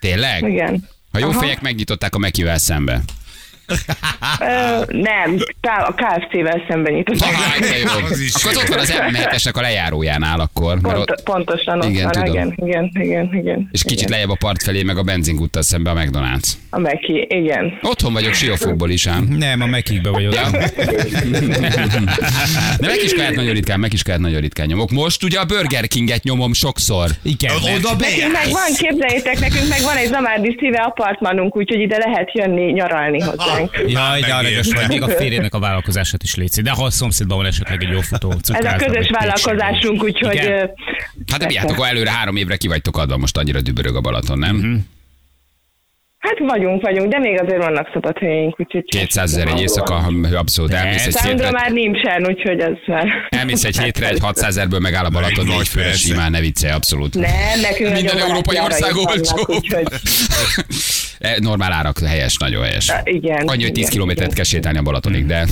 Tényleg? 0.00 0.48
Igen. 0.48 0.88
Ha 1.12 1.18
jó 1.18 1.30
fejek 1.30 1.60
megnyitották 1.60 2.14
a 2.14 2.18
Mekivel 2.18 2.58
szembe. 2.58 3.00
Nem, 4.88 5.38
a 5.62 5.94
KFC-vel 5.94 6.64
szemben. 6.68 7.04
Ah. 7.20 8.10
Az 8.10 8.20
is 8.20 8.34
Akkor 8.34 8.56
ott 8.56 8.68
van 8.68 8.78
az 8.78 8.92
M7-esnek 9.10 9.54
a 9.54 9.60
lejárójánál 9.60 10.40
akkor. 10.40 10.80
Pont, 10.80 10.96
ott, 10.96 11.22
pontosan 11.22 11.80
ott 11.80 11.88
Igen, 11.88 12.10
van, 12.14 12.26
igen, 12.26 12.54
igen, 12.56 12.90
igen, 12.94 13.30
igen. 13.32 13.68
és 13.72 13.82
kicsit 13.82 13.98
igen. 13.98 14.10
lejjebb 14.10 14.30
a 14.30 14.36
part 14.38 14.62
felé, 14.62 14.82
meg 14.82 14.98
a 14.98 15.02
benzingúttal 15.02 15.62
szembe 15.62 15.90
a 15.90 15.94
McDonald's. 15.94 16.48
A 16.70 16.78
Meki, 16.78 17.26
igen. 17.28 17.78
Otthon 17.82 18.12
vagyok 18.12 18.32
Siófokból 18.32 18.90
is 18.90 19.06
ám. 19.06 19.24
Nem, 19.24 19.60
a 19.60 19.66
mekikbe 19.66 20.10
vagyok. 20.10 20.34
Ja. 20.34 20.50
De 22.80 22.86
meg 22.86 23.02
is 23.04 23.14
kellett 23.14 23.34
nagyon 23.34 23.52
ritkán, 23.52 23.80
meg 23.80 23.92
is 23.92 24.02
kellett 24.02 24.20
nagyon 24.20 24.40
ritkán 24.40 24.66
nyomok. 24.66 24.90
Most 24.90 25.22
ugye 25.22 25.38
a 25.38 25.44
Burger 25.44 25.88
Kinget 25.88 26.22
nyomom 26.22 26.52
sokszor. 26.52 27.10
Igen. 27.22 27.54
Oda 27.56 27.68
Nekünk 27.72 27.96
bejársz. 28.00 28.32
meg 28.32 28.48
van, 28.50 28.72
képzeljétek, 28.78 29.38
nekünk 29.40 29.68
meg 29.68 29.80
van 29.82 29.96
egy 29.96 30.08
Zamárdi 30.08 30.56
szíve 30.58 30.78
apartmanunk, 30.78 31.56
úgyhogy 31.56 31.80
ide 31.80 31.98
lehet 31.98 32.32
jönni 32.32 32.72
nyaralni 32.72 33.22
hozzánk. 33.58 33.90
Jaj, 33.90 34.20
de 34.20 34.34
aranyos 34.34 34.72
vagy, 34.72 34.88
még 34.88 35.02
a 35.02 35.08
férjének 35.08 35.54
a 35.54 35.58
vállalkozását 35.58 36.22
is 36.22 36.34
létszik. 36.34 36.64
De 36.64 36.70
ha 36.70 36.84
a 36.84 36.90
szomszédban 36.90 37.36
van 37.36 37.46
esetleg 37.46 37.82
egy 37.82 37.90
jó 37.90 38.00
futó 38.00 38.34
Ez 38.48 38.64
a 38.64 38.76
közös 38.76 39.10
vállalkozásunk, 39.10 40.02
úgyhogy... 40.02 40.38
Hát 41.32 41.38
de 41.38 41.46
mi, 41.46 41.56
hát 41.56 41.70
akkor 41.70 41.86
előre 41.86 42.10
három 42.10 42.36
évre 42.36 42.56
ki 42.56 42.68
vagytok 42.68 42.98
adva, 42.98 43.16
most 43.16 43.36
annyira 43.36 43.60
dübörög 43.60 43.96
a 43.96 44.00
Balaton, 44.00 44.38
nem? 44.38 44.56
Mhm. 44.56 44.74
Hát 46.18 46.38
vagyunk, 46.38 46.82
vagyunk, 46.82 47.12
de 47.12 47.18
még 47.18 47.40
azért 47.40 47.62
vannak 47.62 47.90
szabad 47.92 48.18
helyeink, 48.18 48.60
úgyhogy... 48.60 48.84
200 48.84 49.32
ezer 49.32 49.46
egy 49.46 49.60
éjszaka, 49.60 50.08
abszolút 50.34 50.72
elmész 50.72 51.06
egy 51.06 51.20
hétre, 51.20 51.50
már 51.50 51.70
nincsen, 51.70 52.26
úgyhogy 52.26 52.60
ez 52.60 52.72
már... 52.86 53.06
elmész 53.28 53.64
egy 53.64 53.78
hétre, 53.78 54.08
egy 54.08 54.18
600 54.20 54.48
ezerből 54.48 54.80
megáll 54.80 55.04
a 55.04 55.10
Balaton, 55.10 55.46
négy 55.46 55.68
főre 55.68 55.92
simán, 55.92 56.30
ne 56.30 56.40
viccelj, 56.40 56.72
abszolút. 56.72 57.14
Nem, 57.14 57.60
nekünk 57.60 57.92
Minden 57.92 58.18
európai 58.18 58.60
ország 58.60 58.96
olcsó. 58.96 59.36
Úgyhogy, 59.46 59.86
Normál 61.38 61.72
árak, 61.72 61.98
helyes, 61.98 62.36
nagyon 62.36 62.62
helyes. 62.64 62.92
igen. 63.04 63.46
Annyi, 63.46 63.62
hogy 63.62 63.72
10 63.72 63.78
igen, 63.78 63.90
kilométert 63.90 64.24
igen. 64.24 64.34
kell 64.34 64.44
sétálni 64.44 64.78
a 64.78 64.82
Balatonig, 64.82 65.26
de 65.26 65.46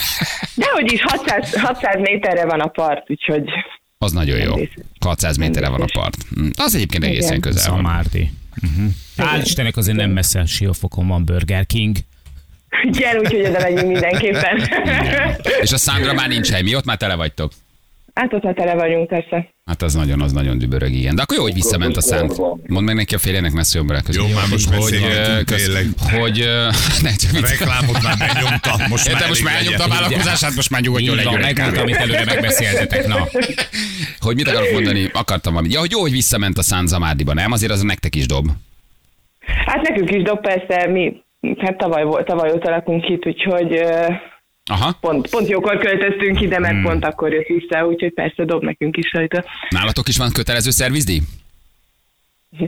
Dehogy 0.54 0.92
is 0.92 1.02
600, 1.02 1.54
600 1.60 1.96
méterre 2.00 2.44
van 2.44 2.60
a 2.60 2.66
part, 2.66 3.10
úgyhogy... 3.10 3.42
az 3.98 4.12
nagyon 4.12 4.38
jó. 4.38 4.54
biztos. 4.54 4.84
600 5.00 5.36
méterre 5.36 5.68
van 5.68 5.80
a 5.80 5.86
part. 5.92 6.16
Hm, 6.34 6.48
Az 6.56 6.74
egyébként 6.74 7.04
egészen 7.04 7.28
Igen. 7.28 7.40
közel 7.40 7.70
van. 7.70 7.76
Szamárdi. 7.76 8.30
Uh-huh. 8.62 8.90
Hál' 9.16 9.40
Istennek 9.44 9.76
azért 9.76 9.96
nem 9.96 10.10
messze 10.10 10.46
Siófokon 10.46 11.06
van 11.06 11.24
Burger 11.24 11.66
King. 11.66 11.96
Igen, 12.82 13.18
úgyhogy 13.18 13.40
oda 13.40 13.60
megyünk 13.60 13.86
mindenképpen. 13.86 14.68
És 15.60 15.72
a 15.72 15.76
Sandra 15.76 16.12
már 16.12 16.28
nincs 16.28 16.50
hely, 16.50 16.62
mi 16.62 16.74
ott 16.74 16.84
már 16.84 16.96
tele 16.96 17.14
vagytok. 17.14 17.52
Hát 18.20 18.32
ott 18.32 18.54
tele 18.54 18.74
vagyunk, 18.74 19.08
persze. 19.08 19.48
Hát 19.64 19.82
az 19.82 19.94
nagyon, 19.94 20.20
az 20.20 20.32
nagyon 20.32 20.58
dübörög, 20.58 20.92
igen. 20.92 21.14
De 21.14 21.22
akkor 21.22 21.36
jó, 21.36 21.42
hogy 21.42 21.54
visszament 21.54 21.96
a 21.96 22.00
szánt. 22.00 22.36
Mondd 22.66 22.84
meg 22.84 22.94
neki 22.94 23.14
a 23.14 23.18
féljenek 23.18 23.52
messze 23.52 23.78
jobbra 23.78 24.00
közül. 24.00 24.22
Jó, 24.28 24.34
már 24.34 24.44
most 24.50 24.74
hogy, 24.74 24.98
tényleg. 25.44 25.86
hogy, 26.20 26.38
ne 27.06 27.10
csak 27.16 27.30
A 27.30 27.36
vicc. 27.36 27.48
reklámot 27.48 28.02
már 28.02 28.16
megnyomta, 28.18 28.76
most 28.92 29.12
már 29.12 29.28
most 29.28 29.44
már 29.44 29.54
elnyomta 29.54 29.84
a 29.84 29.88
vállalkozását, 29.88 30.54
most 30.54 30.70
már 30.70 30.80
nyugodjon 30.80 31.16
legyen. 31.16 31.40
megmondta, 31.40 31.80
amit 31.80 31.96
előre 31.96 32.24
megbeszéltetek. 32.24 33.06
Na. 33.06 33.16
Hogy 34.26 34.34
mit 34.36 34.48
akarok 34.48 34.72
mondani? 34.72 35.10
Akartam 35.12 35.52
valamit. 35.52 35.74
Ja, 35.74 35.80
hogy 35.80 35.90
jó, 35.90 36.00
hogy 36.00 36.10
visszament 36.10 36.58
a 36.58 36.62
Szán 36.62 36.86
Zamárdiba, 36.86 37.34
nem? 37.34 37.52
Azért 37.52 37.72
az 37.72 37.82
nektek 37.82 38.14
is 38.14 38.26
dob. 38.26 38.46
Hát 39.66 39.88
nekünk 39.88 40.10
is 40.10 40.22
dob 40.22 40.40
persze, 40.40 40.86
mi 40.86 41.22
hát 41.58 41.76
tavaly 41.78 42.04
volt, 42.04 42.26
tavaly 42.26 42.50
óta 42.52 42.70
lakunk 42.70 43.08
itt, 43.08 43.26
úgyhogy 43.26 43.80
Aha. 44.70 44.92
pont, 45.00 45.28
pont 45.28 45.48
jókor 45.48 45.78
költöztünk 45.78 46.40
ide, 46.40 46.58
mert 46.58 46.82
pont 46.82 47.04
akkor 47.04 47.32
jött 47.32 47.46
vissza, 47.46 47.86
úgyhogy 47.86 48.12
persze 48.12 48.44
dob 48.44 48.62
nekünk 48.62 48.96
is 48.96 49.12
rajta. 49.12 49.44
Nálatok 49.70 50.08
is 50.08 50.16
van 50.16 50.32
kötelező 50.32 50.70
szervizdíj? 50.70 51.20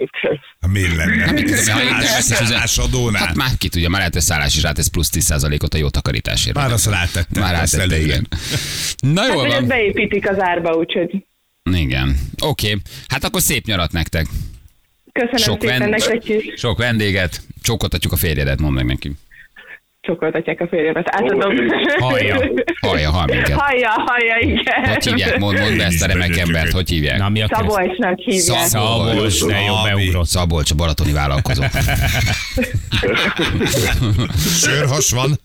Hát 0.60 0.70
miért 0.70 0.96
lenne? 0.96 1.30
mit 1.32 1.44
tudom, 1.44 1.86
ha 1.88 2.00
Szállásadónál. 2.20 3.26
Hát 3.26 3.34
már 3.36 3.50
ki 3.58 3.68
tudja, 3.68 3.88
már 3.88 3.98
lehet, 3.98 4.12
hogy 4.12 4.22
szállás 4.22 4.56
is 4.56 4.62
rátesz 4.62 4.86
plusz 4.88 5.10
10%-ot 5.14 5.74
a 5.74 5.78
jó 5.78 5.88
takarításért. 5.88 6.56
Már 6.56 6.72
azt 6.72 6.86
rátettem. 6.86 7.42
Már 7.42 7.62
azt 7.62 7.72
rátette, 7.74 7.94
előre. 7.94 8.06
igen. 8.12 8.26
Na 9.14 9.20
Hát, 9.20 9.30
hogy 9.32 9.46
ezt 9.46 9.58
van. 9.58 9.66
beépítik 9.66 10.30
az 10.30 10.40
árba, 10.40 10.72
úgyhogy 10.74 11.24
Igen. 11.72 12.16
Oké. 12.42 12.76
Hát 13.08 13.24
akkor 13.24 13.40
szép 13.40 13.64
nyarat 13.66 13.92
nektek. 13.92 14.26
Köszönöm 15.12 15.36
Sok, 15.36 15.60
szépen 15.60 15.78
vend... 15.78 15.90
nektek 15.90 16.28
is. 16.28 16.44
Sok 16.60 16.78
vendéget. 16.78 17.40
Csókoltatjuk 17.62 18.12
a 18.12 18.16
férjedet, 18.16 18.60
mondd 18.60 18.74
meg 18.74 18.84
neki. 18.86 19.12
Csokoltatják 20.08 20.60
a 20.60 20.66
férjemet. 20.68 21.08
Átadom. 21.10 21.54
Hallja. 21.98 22.50
Hallja, 22.80 23.10
hall 23.10 23.24
minket. 23.26 23.52
Hallja, 23.52 23.90
hallja, 23.90 24.36
igen. 24.40 24.84
Hogy 24.94 25.04
hívják? 25.04 25.38
Mondd, 25.38 25.58
mondd 25.58 25.76
be 25.76 25.84
ezt 25.84 26.02
a 26.02 26.06
remek 26.06 26.36
embert, 26.36 26.72
hogy 26.72 26.88
hívják? 26.88 27.18
Na, 27.18 27.28
mi 27.28 27.42
a? 27.42 27.48
Szabolcsnak 27.50 28.18
hívják. 28.18 28.66
Szabolcs, 28.66 29.44
de 29.44 29.60
jó 29.60 29.74
beugrott. 29.84 30.26
Szabolcs, 30.26 30.70
a 30.70 30.74
balatoni 30.74 31.12
vállalkozó. 31.12 31.62
Sörhas 34.60 35.10
van. 35.10 35.40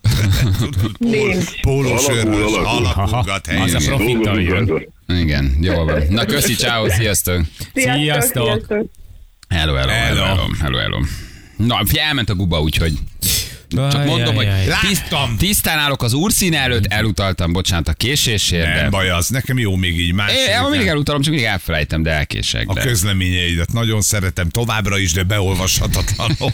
Nincs. 0.97 1.61
Póló 1.61 1.97
sörhas. 1.97 2.53
alakul. 2.53 2.65
Alakulgat 2.65 3.47
Aha, 3.47 3.63
az 3.63 3.73
a 3.73 3.79
profittal 3.85 4.41
jön. 4.41 4.87
Igen, 5.07 5.57
jól 5.61 5.85
van. 5.85 6.01
Na 6.09 6.25
köszi, 6.25 6.53
ciao, 6.53 6.89
sziasztok. 6.89 7.41
Sziasztok. 7.73 8.43
sziasztok. 8.43 8.85
Hello, 9.49 9.73
hello, 9.73 9.91
hello, 9.91 10.23
Hello. 10.23 10.47
hello, 10.61 10.77
hello. 10.77 10.99
Na, 11.57 11.79
elment 11.93 12.29
a 12.29 12.35
guba, 12.35 12.61
úgyhogy 12.61 12.93
csak 13.73 14.05
mondom, 14.05 14.35
hogy 14.35 14.47
Láttam. 14.67 15.37
tisztán 15.37 15.77
állok 15.79 16.03
az 16.03 16.13
úrszín 16.13 16.53
előtt, 16.53 16.85
elutaltam, 16.85 17.51
bocsánat 17.53 17.87
a 17.87 17.93
késésért, 17.93 18.75
Nem 18.75 18.89
baj 18.89 19.09
az, 19.09 19.27
nekem 19.27 19.57
jó 19.59 19.75
még 19.75 19.99
így 19.99 20.13
más. 20.13 20.31
Én 20.31 20.69
mindig 20.69 20.87
elutalom, 20.87 21.21
csak 21.21 21.31
mindig 21.31 21.49
elfelejtem, 21.49 22.03
de 22.03 22.11
elkések. 22.11 22.67
A 22.69 22.73
De. 22.73 22.81
közleményeidet 22.81 23.73
nagyon 23.73 24.01
szeretem 24.01 24.49
továbbra 24.49 24.97
is, 24.97 25.11
de 25.11 25.23
beolvashatatlanok. 25.23 26.53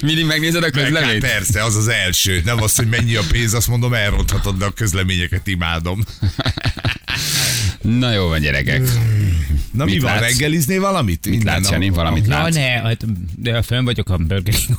Mindig 0.00 0.24
megnézed 0.24 0.56
a 0.56 0.60
Meg, 0.60 0.74
hát 0.74 0.84
közleményt? 0.84 1.20
persze, 1.20 1.64
az 1.64 1.76
az 1.76 1.88
első. 1.88 2.42
Nem 2.44 2.62
az, 2.62 2.76
hogy 2.76 2.88
mennyi 2.88 3.14
a 3.14 3.22
pénz, 3.30 3.54
azt 3.54 3.68
mondom, 3.68 3.94
elronthatod, 3.94 4.58
de 4.58 4.64
a 4.64 4.70
közleményeket 4.70 5.46
imádom. 5.46 6.04
Na 7.82 8.12
jó 8.12 8.26
van, 8.28 8.40
gyerekek. 8.40 8.82
Na 9.72 9.84
Mit 9.84 9.94
mi 9.94 10.00
van, 10.00 10.10
látsz? 10.12 10.20
reggeliznél 10.20 10.80
valamit? 10.80 11.24
Mit 11.26 11.34
Minden 11.34 11.54
látsz? 11.60 11.70
Jani? 11.70 11.88
Valamit 11.88 12.26
Ja, 12.26 12.38
látsz? 12.38 12.54
ne, 12.54 12.60
hát, 12.60 13.04
de 13.36 13.62
fönn 13.62 13.84
vagyok 13.84 14.08
a 14.10 14.16
Burger 14.16 14.54
King 14.54 14.78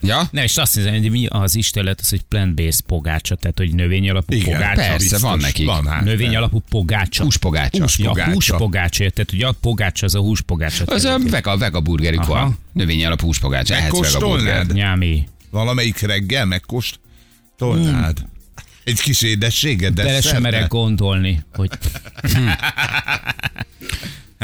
Ja? 0.00 0.28
Ne, 0.30 0.42
és 0.42 0.56
azt 0.56 0.74
hiszem, 0.74 0.92
hogy 0.92 1.10
mi 1.10 1.26
az 1.26 1.54
istenet, 1.54 2.00
az, 2.00 2.08
hogy 2.08 2.22
plant-based 2.28 2.80
pogácsa, 2.86 3.34
tehát, 3.34 3.58
hogy 3.58 3.74
növény 3.74 4.10
alapú 4.10 4.34
Igen, 4.34 4.44
pogácsa. 4.54 4.74
persze, 4.80 4.96
biztos. 4.96 5.20
van 5.20 5.38
nekik. 5.38 5.66
Van, 5.66 5.86
hát. 5.86 6.04
Növény 6.04 6.36
alapú 6.36 6.62
pogácsa. 6.70 7.22
Húspogácsa. 7.22 7.80
Hús, 7.82 7.98
ja, 7.98 8.04
Húspogácsa. 8.08 8.32
húspogácsa, 8.32 9.02
érted? 9.04 9.28
Ugye 9.32 9.46
a 9.46 9.52
pogácsa 9.60 10.06
az 10.06 10.14
a 10.14 10.20
húspogácsa. 10.20 10.84
Az 10.86 11.04
a 11.04 11.18
vega, 11.30 11.56
vega 11.56 11.80
burgerük 11.80 12.20
Aha. 12.20 12.32
van. 12.32 12.58
Növényi 12.72 13.04
alapú 13.04 13.26
húspogácsa. 13.26 13.74
Megkóstolnád? 13.80 14.72
Nyámi. 14.72 15.28
Valamelyik 15.50 15.98
reggel 16.00 16.44
megkóstolnád? 16.44 18.18
Egy 18.86 19.00
kis 19.00 19.22
édességet, 19.22 19.92
de 19.92 20.04
Bele 20.04 20.20
sem 20.20 20.42
merek 20.42 20.68
gondolni, 20.68 21.44
hogy 21.52 21.70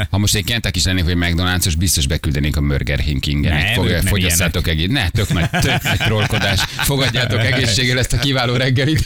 Ha 0.09 0.17
most 0.17 0.35
egy 0.35 0.43
Kentucky 0.43 0.77
is 0.77 0.85
lennék, 0.85 1.03
vagy 1.03 1.17
McDonald's-os, 1.19 1.73
biztos 1.77 2.07
beküldenék 2.07 2.55
a 2.55 2.61
Burger 2.61 2.99
Egy 2.99 3.71
fog, 3.75 3.89
fogyasszátok 4.05 4.67
egész. 4.67 4.87
Ne, 4.89 5.09
tök 5.09 5.33
nagy, 5.33 5.49
tök 5.49 5.83
nagy 5.83 5.97
trollkodás. 5.97 6.59
Fogadjátok 6.59 7.39
egészséggel 7.51 7.99
ezt 7.99 8.13
a 8.13 8.17
kiváló 8.17 8.55
reggelit. 8.55 9.05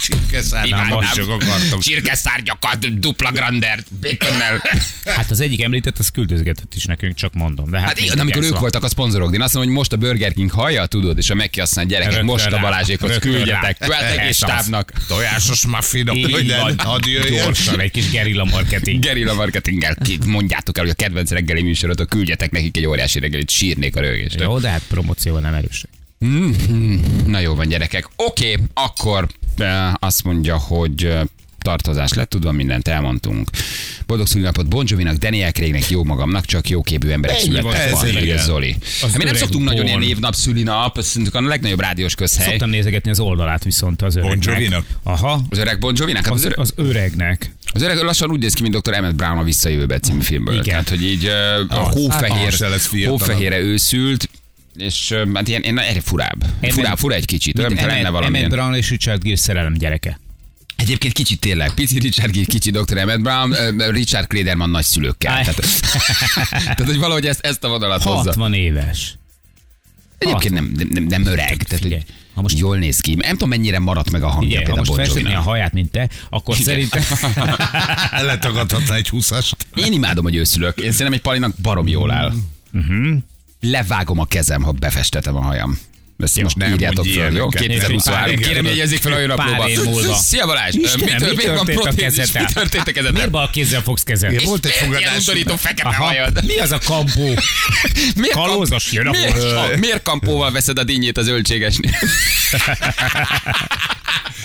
Csirkeszár, 0.00 0.60
nem 0.68 0.78
Imádnám. 0.78 0.98
mások 0.98 1.28
akartok. 1.28 1.82
Csirkeszárgyakat, 1.82 2.98
dupla 2.98 3.32
grandert, 3.32 3.86
baconnel. 4.00 4.62
hát 5.04 5.30
az 5.30 5.40
egyik 5.40 5.62
említett, 5.62 5.98
az 5.98 6.08
küldözgetett 6.08 6.74
is 6.74 6.84
nekünk, 6.84 7.14
csak 7.14 7.34
mondom. 7.34 7.70
De 7.70 7.78
hát, 7.78 7.86
Hát 7.86 8.00
igen, 8.00 8.18
amikor 8.18 8.42
ők 8.42 8.58
voltak 8.58 8.84
a 8.84 8.88
szponzorok, 8.88 9.30
de 9.30 9.36
én 9.36 9.42
azt 9.42 9.54
mondom, 9.54 9.72
hogy 9.72 9.80
most 9.80 9.92
a 9.92 9.96
Burger 9.96 10.32
King 10.32 10.50
hallja, 10.50 10.86
tudod, 10.86 11.18
és 11.18 11.30
a 11.30 11.34
Meki 11.34 11.60
azt 11.60 11.76
mondja, 11.76 11.98
gyerekek, 11.98 12.22
most 12.22 12.46
a. 12.46 12.58
Balázsékhoz 12.58 13.18
küldjetek, 13.18 13.78
küldjetek 13.78 14.18
egész 14.18 14.42
Ez 14.42 14.48
az. 14.48 14.50
stábnak. 14.50 14.92
Tojásos 15.08 15.66
muffinok, 15.66 16.16
hogy 16.30 16.54
hadd 16.76 17.06
jöjjön. 17.08 17.42
Gyorsan, 17.44 17.80
egy 17.80 17.90
kis 17.90 18.10
gerilla 18.10 18.44
marketing. 18.44 19.02
Gerilla 19.02 19.34
marketinggel 19.34 19.94
mondjátok 20.26 20.78
el, 20.78 20.84
hogy 20.84 20.92
a 20.98 21.02
kedvenc 21.02 21.30
reggeli 21.30 21.62
műsorotok, 21.62 22.08
küldjetek 22.08 22.50
nekik 22.50 22.76
egy 22.76 22.86
óriási 22.86 23.18
reggelit, 23.18 23.50
sírnék 23.50 23.96
a 23.96 24.00
rögést. 24.00 24.40
Jó, 24.40 24.58
de 24.58 24.68
hát 24.68 24.82
promócióval 24.88 25.40
nem 25.40 25.54
erősek. 25.54 25.90
Na 27.26 27.38
jó 27.38 27.54
van, 27.54 27.68
gyerekek. 27.68 28.08
Oké, 28.16 28.58
akkor 28.74 29.28
eh, 29.56 29.92
azt 29.98 30.24
mondja, 30.24 30.56
hogy 30.56 31.04
eh, 31.04 31.20
tartozás 31.58 32.12
lett, 32.12 32.28
tudva 32.28 32.52
mindent 32.52 32.88
elmondtunk. 32.88 33.50
Boldog 34.06 34.26
szülinapot 34.26 34.68
Bon 34.68 34.84
Jovi-nak, 34.88 35.16
Daniel 35.16 35.52
Craignek, 35.52 35.90
jó 35.90 36.04
magamnak, 36.04 36.44
csak 36.44 36.68
jó 36.68 36.82
képű 36.82 37.08
emberek 37.08 37.36
Ennyi 37.36 37.48
van, 37.48 37.60
születtek. 37.60 37.86
ez 37.86 37.92
Van, 37.92 38.08
igen. 38.08 38.22
írja 38.22 38.38
Zoli. 38.38 38.76
Hát 39.00 39.16
mi 39.16 39.24
nem 39.24 39.34
szoktunk 39.34 39.64
nagyon 39.64 39.84
ilyen 39.84 39.98
Bon. 39.98 40.06
névnap, 40.06 40.34
szülinap, 40.34 40.98
mondjuk 41.14 41.34
a 41.34 41.40
legnagyobb 41.40 41.80
rádiós 41.80 42.14
közhely. 42.14 42.48
Szoktam 42.48 42.70
nézegetni 42.70 43.10
az 43.10 43.20
oldalát 43.20 43.64
viszont 43.64 44.02
az 44.02 44.16
öregnek. 44.16 44.44
Jovi-nak? 44.44 44.86
Aha. 45.02 45.42
Az 45.48 45.58
öreg 45.58 45.78
Bon 45.78 45.94
Jovi-nak? 45.96 46.24
Hát 46.24 46.34
az, 46.34 46.40
Az, 46.40 46.44
öreg, 46.44 46.58
az 46.58 46.72
öregnek. 46.76 47.50
Az 47.72 47.82
öreg 47.82 48.02
lassan 48.02 48.30
úgy 48.30 48.40
néz 48.40 48.54
ki, 48.54 48.62
mint 48.62 48.76
Dr. 48.76 48.94
Emmett 48.94 49.14
Brown 49.14 49.38
a 49.38 49.42
Visszajövőbe 49.42 49.98
című 49.98 50.20
filmből. 50.20 50.54
Igen. 50.54 50.64
Tehát, 50.64 50.88
hogy 50.88 51.04
így 51.04 51.26
eh, 51.26 51.58
a 51.68 51.78
hófehér, 51.78 52.52
fiatalabb. 52.52 53.20
hófehére 53.20 53.58
őszült, 53.58 54.28
és 54.76 55.14
hát 55.34 55.48
ilyen, 55.48 55.62
ilyen 55.62 55.78
erre 55.78 56.00
furább. 56.00 56.44
Furább, 56.62 56.98
fura 56.98 57.14
egy 57.14 57.24
kicsit, 57.24 57.58
olyan, 57.58 57.70
mintha 57.70 57.88
lenne 57.88 58.10
valami. 58.10 58.38
Emmett 58.38 58.50
Brown 58.50 58.74
és 58.74 58.90
Richard 58.90 59.22
Gere 59.22 59.36
szerelem 59.36 59.72
gyereke. 59.72 60.20
Egyébként 60.76 61.12
kicsit 61.12 61.40
tényleg, 61.40 61.74
pici 61.74 61.98
Richard 61.98 62.32
Gere, 62.32 62.44
kicsi 62.44 62.70
Dr. 62.70 62.96
Emmett 62.96 63.20
Brown, 63.20 63.54
Richard 63.90 64.26
Klederman 64.26 64.70
nagyszülőkkel. 64.70 65.32
Tehát, 65.32 65.56
tehát, 66.62 66.84
hogy 66.84 66.98
valahogy 66.98 67.26
ezt, 67.26 67.46
ezt 67.46 67.64
a 67.64 67.68
vonalat 67.68 68.02
hozza. 68.02 68.22
60 68.22 68.52
éves. 68.54 69.14
Egyébként 70.18 70.54
nem, 70.54 70.72
nem, 70.90 71.04
nem, 71.04 71.26
öreg, 71.26 71.62
tehát 71.62 71.82
hogy 71.82 72.04
ha 72.36 72.42
most- 72.42 72.58
jól 72.58 72.76
néz 72.78 73.00
ki. 73.00 73.14
Nem 73.14 73.30
tudom, 73.30 73.48
mennyire 73.48 73.78
maradt 73.78 74.10
meg 74.10 74.22
a 74.22 74.28
hangja 74.28 74.58
ha 74.58 74.64
például 74.64 74.78
most 74.78 74.90
Bon 74.90 74.98
festetné 74.98 75.34
a 75.34 75.40
haját, 75.40 75.72
mint 75.72 75.90
te, 75.90 76.08
akkor 76.30 76.56
szerintem 76.56 77.02
Letagadhatna 78.26 78.94
egy 78.94 79.08
húszast. 79.08 79.56
Én 79.74 79.92
imádom, 79.92 80.24
hogy 80.24 80.36
őszülök. 80.36 80.78
Én 80.78 80.90
szerintem 80.90 81.12
egy 81.12 81.20
palinak 81.20 81.54
barom 81.62 81.86
jól 81.86 82.10
áll. 82.10 82.32
Mhm. 82.70 83.16
Levágom 83.60 84.18
a 84.18 84.24
kezem, 84.24 84.62
ha 84.62 84.72
befestetem 84.72 85.36
a 85.36 85.40
hajam. 85.42 85.78
Ezt 86.18 86.42
most 86.42 86.56
nem 86.56 86.72
írjátok 86.72 87.04
föl, 87.04 87.14
jó? 87.14 87.20
ilyeneket. 87.20 87.60
2023. 87.60 88.34
Pár- 88.34 88.46
Kérem, 88.46 88.64
jegyezzék 88.64 89.00
fel 89.00 89.12
a 89.12 89.18
jönnaplóba. 89.18 90.14
Szia 90.14 90.46
Balázs! 90.46 90.74
Mi 90.74 90.80
miért 91.04 91.18
történt 91.18 91.58
a 91.58 91.62
protézis? 91.64 92.16
Mi 92.32 92.32
kezeddel? 92.32 92.46
történt 92.52 92.72
a 92.74 92.90
Miért 92.90 92.96
kezeddel? 92.96 93.28
bal 93.28 93.50
kézzel 93.50 93.82
fogsz 93.82 94.02
kezelni? 94.02 94.44
Volt 94.44 94.64
egy 94.66 94.72
Ilyen 94.80 94.84
fogadás. 94.92 95.18
undorító 95.18 95.56
fekete 95.56 95.88
hajad. 95.94 96.44
mi 96.46 96.58
az 96.58 96.72
a 96.72 96.78
kampó? 96.84 97.22
Miért, 98.16 98.34
Kalózos 98.34 98.92
jön 98.92 99.06
a 99.06 99.10
miért, 99.10 99.76
miért 99.78 100.02
kampóval 100.02 100.50
veszed 100.52 100.78
a 100.78 100.84
dinnyét 100.84 101.18
az 101.18 101.28
öltségesnél? 101.28 101.94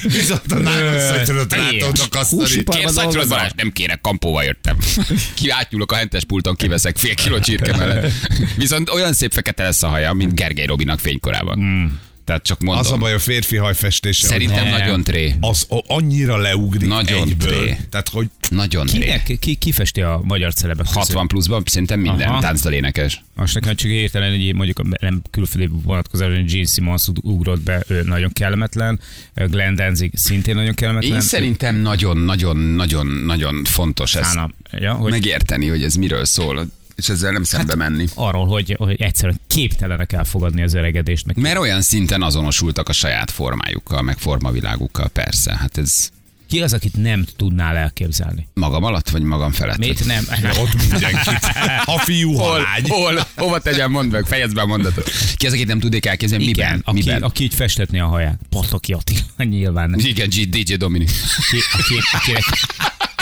Viszont 0.04 0.52
a 0.52 0.56
nálat 0.60 1.24
tudod 1.26 1.54
rá 1.54 1.68
Igen. 1.72 1.88
tudnak 1.88 2.16
asztani. 2.16 2.42
Húsiparban 2.42 3.10
Kérsz? 3.12 3.28
Balázs? 3.28 3.52
Nem 3.56 3.72
kérek, 3.72 4.02
kampóval 4.02 4.44
jöttem. 4.44 4.78
Ki 5.34 5.50
átnyúlok 5.50 5.92
a 5.92 5.96
hentes 5.96 6.24
pulton, 6.26 6.56
kiveszek 6.56 6.98
fél 6.98 7.16
kiló 7.16 7.40
csirke 7.40 7.78
mellett. 7.78 8.12
Viszont 8.58 8.90
olyan 8.90 9.14
szép 9.14 9.34
fekete 9.34 9.64
lesz 9.64 9.84
a 9.84 9.88
haja, 9.88 10.14
mint 10.14 10.36
Gergely 10.36 10.66
Robinak 10.66 11.00
fénykorában. 11.00 11.60
Hmm. 11.62 12.00
Tehát 12.26 12.44
csak 12.46 12.62
mondom. 12.62 12.86
Az 12.86 12.92
a 12.92 12.98
baj 12.98 13.14
a 13.14 13.20
férfi 13.20 13.56
hajfestése, 13.56 14.28
Szerintem 14.28 14.64
Nem. 14.64 14.72
nagyon 14.80 15.04
tré. 15.04 15.36
az 15.40 15.66
annyira 15.88 16.38
leugrik 16.38 16.88
Nagyon 16.90 17.28
egyből. 17.28 17.58
tré. 17.58 17.78
Tehát, 17.90 18.10
hogy 18.10 18.28
Nagyon 18.50 18.86
tré. 18.86 19.00
Kinek, 19.00 19.38
ki, 19.40 19.56
ki 19.56 19.72
festi 19.72 20.02
a 20.02 20.22
magyar 20.24 20.54
celebek 20.54 20.86
közül? 20.86 21.02
60 21.02 21.28
pluszban 21.28 21.64
szerintem 21.66 22.00
minden 22.00 22.28
Aha. 22.28 22.40
táncdal 22.40 22.74
énekes. 22.74 23.24
Most 23.36 23.54
nekem 23.54 23.76
csak 23.76 23.92
értelen, 23.92 24.30
hogy 24.30 24.54
mondjuk 24.56 24.80
a 24.80 24.84
nem 25.00 25.22
külföldi 25.32 25.70
vonatkozásban, 25.84 26.36
hogy 26.38 26.52
Gene 26.52 26.66
Simmons 26.66 27.08
ugrott 27.22 27.62
be, 27.62 27.84
ő 27.88 28.02
nagyon 28.04 28.32
kellemetlen, 28.34 29.00
Glenn 29.34 29.76
Danzig 29.76 30.12
szintén 30.16 30.56
nagyon 30.56 30.74
kellemetlen. 30.74 31.14
Én 31.14 31.22
szerintem 31.22 31.76
nagyon-nagyon-nagyon-nagyon 31.76 33.64
fontos 33.64 34.16
ezt 34.16 34.30
Szána, 34.30 34.50
ja, 34.72 34.94
hogy 34.94 35.12
megérteni, 35.12 35.68
hogy 35.68 35.84
ez 35.84 35.96
miről 35.96 36.26
szól, 36.26 36.68
és 36.96 37.10
ezzel 37.10 37.32
nem 37.32 37.44
szembe 37.44 37.76
menni. 37.76 38.06
arról, 38.16 38.48
hogy, 38.48 38.76
hogy 38.78 39.02
egyszerűen 39.02 39.40
képtelenek 39.48 40.14
elfogadni 40.14 40.62
az 40.62 40.74
öregedést. 40.74 41.26
Meg 41.26 41.38
Mert 41.38 41.58
olyan 41.60 41.82
szinten 41.82 42.22
azonosultak 42.22 42.90
a 42.90 42.94
saját 42.94 43.32
formájukkal, 43.32 44.02
meg 44.02 44.18
formavilágukkal, 44.18 45.08
persze. 45.08 45.58
Hát 45.58 45.78
ez 45.78 46.10
ki 46.48 46.62
az, 46.62 46.74
akit 46.74 46.98
nem 46.98 47.26
tudnál 47.36 47.76
elképzelni? 47.76 48.48
magam 48.54 48.84
alatt, 48.84 49.10
vagy 49.10 49.22
magam 49.22 49.52
felett? 49.52 49.78
Miért 49.78 50.06
nem? 50.06 50.26
ott 50.60 50.90
mindenkit. 50.90 51.40
A 51.86 51.98
fiú 52.00 52.34
Hol, 52.34 52.48
halágy. 52.50 52.90
hol, 52.90 53.28
hova 53.36 53.60
tegyem, 53.60 53.92
mondd 53.92 54.10
meg, 54.12 54.26
fejezd 54.26 54.54
be 54.54 54.62
a 54.62 54.66
mondatot. 54.66 55.12
Ki 55.36 55.48
az, 55.48 55.54
akit 55.54 55.68
nem 55.68 55.80
tudnék 55.80 56.06
elképzelni, 56.06 56.44
Igen, 56.44 56.68
miben? 56.68 56.82
aki, 56.86 56.98
miben? 57.00 57.24
aki 57.24 57.44
így 57.44 57.54
festetné 57.54 58.00
a 58.00 58.08
haját. 58.08 58.40
Pataki 58.50 58.94
Attila, 58.94 59.20
nyilván 59.44 59.90
nem. 59.90 60.00
Igen, 60.00 60.30
DJ 60.30 60.74
Dominik. 60.74 61.10
Aki, 61.38 61.58
aki, 61.78 61.96
akinek 62.12 62.44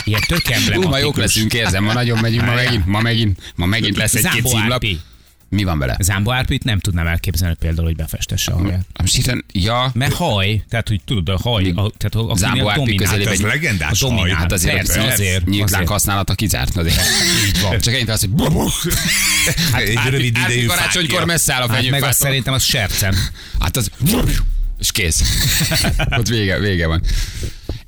ilyen 0.03 0.21
tök 0.27 0.41
Ú, 0.49 0.51
emblematikus. 0.53 0.89
ma 0.89 0.97
jók 0.97 1.17
leszünk, 1.17 1.53
érzem, 1.53 1.83
ma 1.83 1.93
nagyon 1.93 2.19
megyünk, 2.19 2.45
ma 2.45 2.53
megint, 2.53 2.85
ma 2.85 2.99
megint, 3.01 3.39
ma 3.55 3.65
megint 3.65 3.97
lesz 3.97 4.13
egy-két 4.15 4.45
címlap. 4.47 4.85
Mi 5.51 5.63
van 5.63 5.79
vele? 5.79 5.97
Zámbó 5.99 6.31
Árpit 6.31 6.63
nem 6.63 6.79
tudnám 6.79 7.07
elképzelni 7.07 7.55
például, 7.59 7.85
hogy 7.87 7.95
befestesse 7.95 8.51
a 8.51 8.57
haját. 8.57 8.85
Most 9.01 9.15
hiszen, 9.15 9.45
ja, 9.51 9.91
Mert 9.93 10.13
haj, 10.13 10.63
tehát 10.69 10.87
hogy 10.87 11.01
tudod, 11.05 11.29
a 11.29 11.39
haj, 11.49 11.69
a, 11.75 11.91
tehát 11.97 12.29
a, 12.31 12.35
Zámbó 12.35 12.67
akinél 12.67 12.69
Árpi 12.81 12.95
közelében 12.95 13.33
Ez 13.33 13.39
egy- 13.39 13.45
legendás 13.45 14.01
a 14.01 14.11
haj. 14.13 14.29
Hát 14.29 14.51
azért 14.51 14.75
Persze, 14.75 15.01
azért, 15.01 15.47
azért. 15.61 15.87
használata 15.87 16.33
kizárt. 16.33 16.77
Azért. 16.77 17.01
Így 17.47 17.61
van. 17.61 17.79
Csak 17.79 17.93
ennyit 17.93 18.09
az, 18.09 18.19
hogy 18.19 18.29
Egy 19.75 19.95
Árpi- 19.95 20.09
rövid 20.09 20.37
Árpi 20.37 20.51
idejű 20.51 20.67
karácsonykor 20.67 21.25
messze 21.25 21.53
áll 21.53 21.61
a 21.61 21.61
Hát 21.61 21.69
meg 21.71 21.77
fenyőfától. 21.79 22.07
azt 22.09 22.19
szerintem 22.19 22.53
az 22.53 22.63
sercem. 22.63 23.13
Hát 23.59 23.77
az... 23.77 23.89
És 24.79 24.91
kész. 24.91 25.21
Ott 26.17 26.27
vége, 26.27 26.59
vége 26.59 26.87
van. 26.87 27.01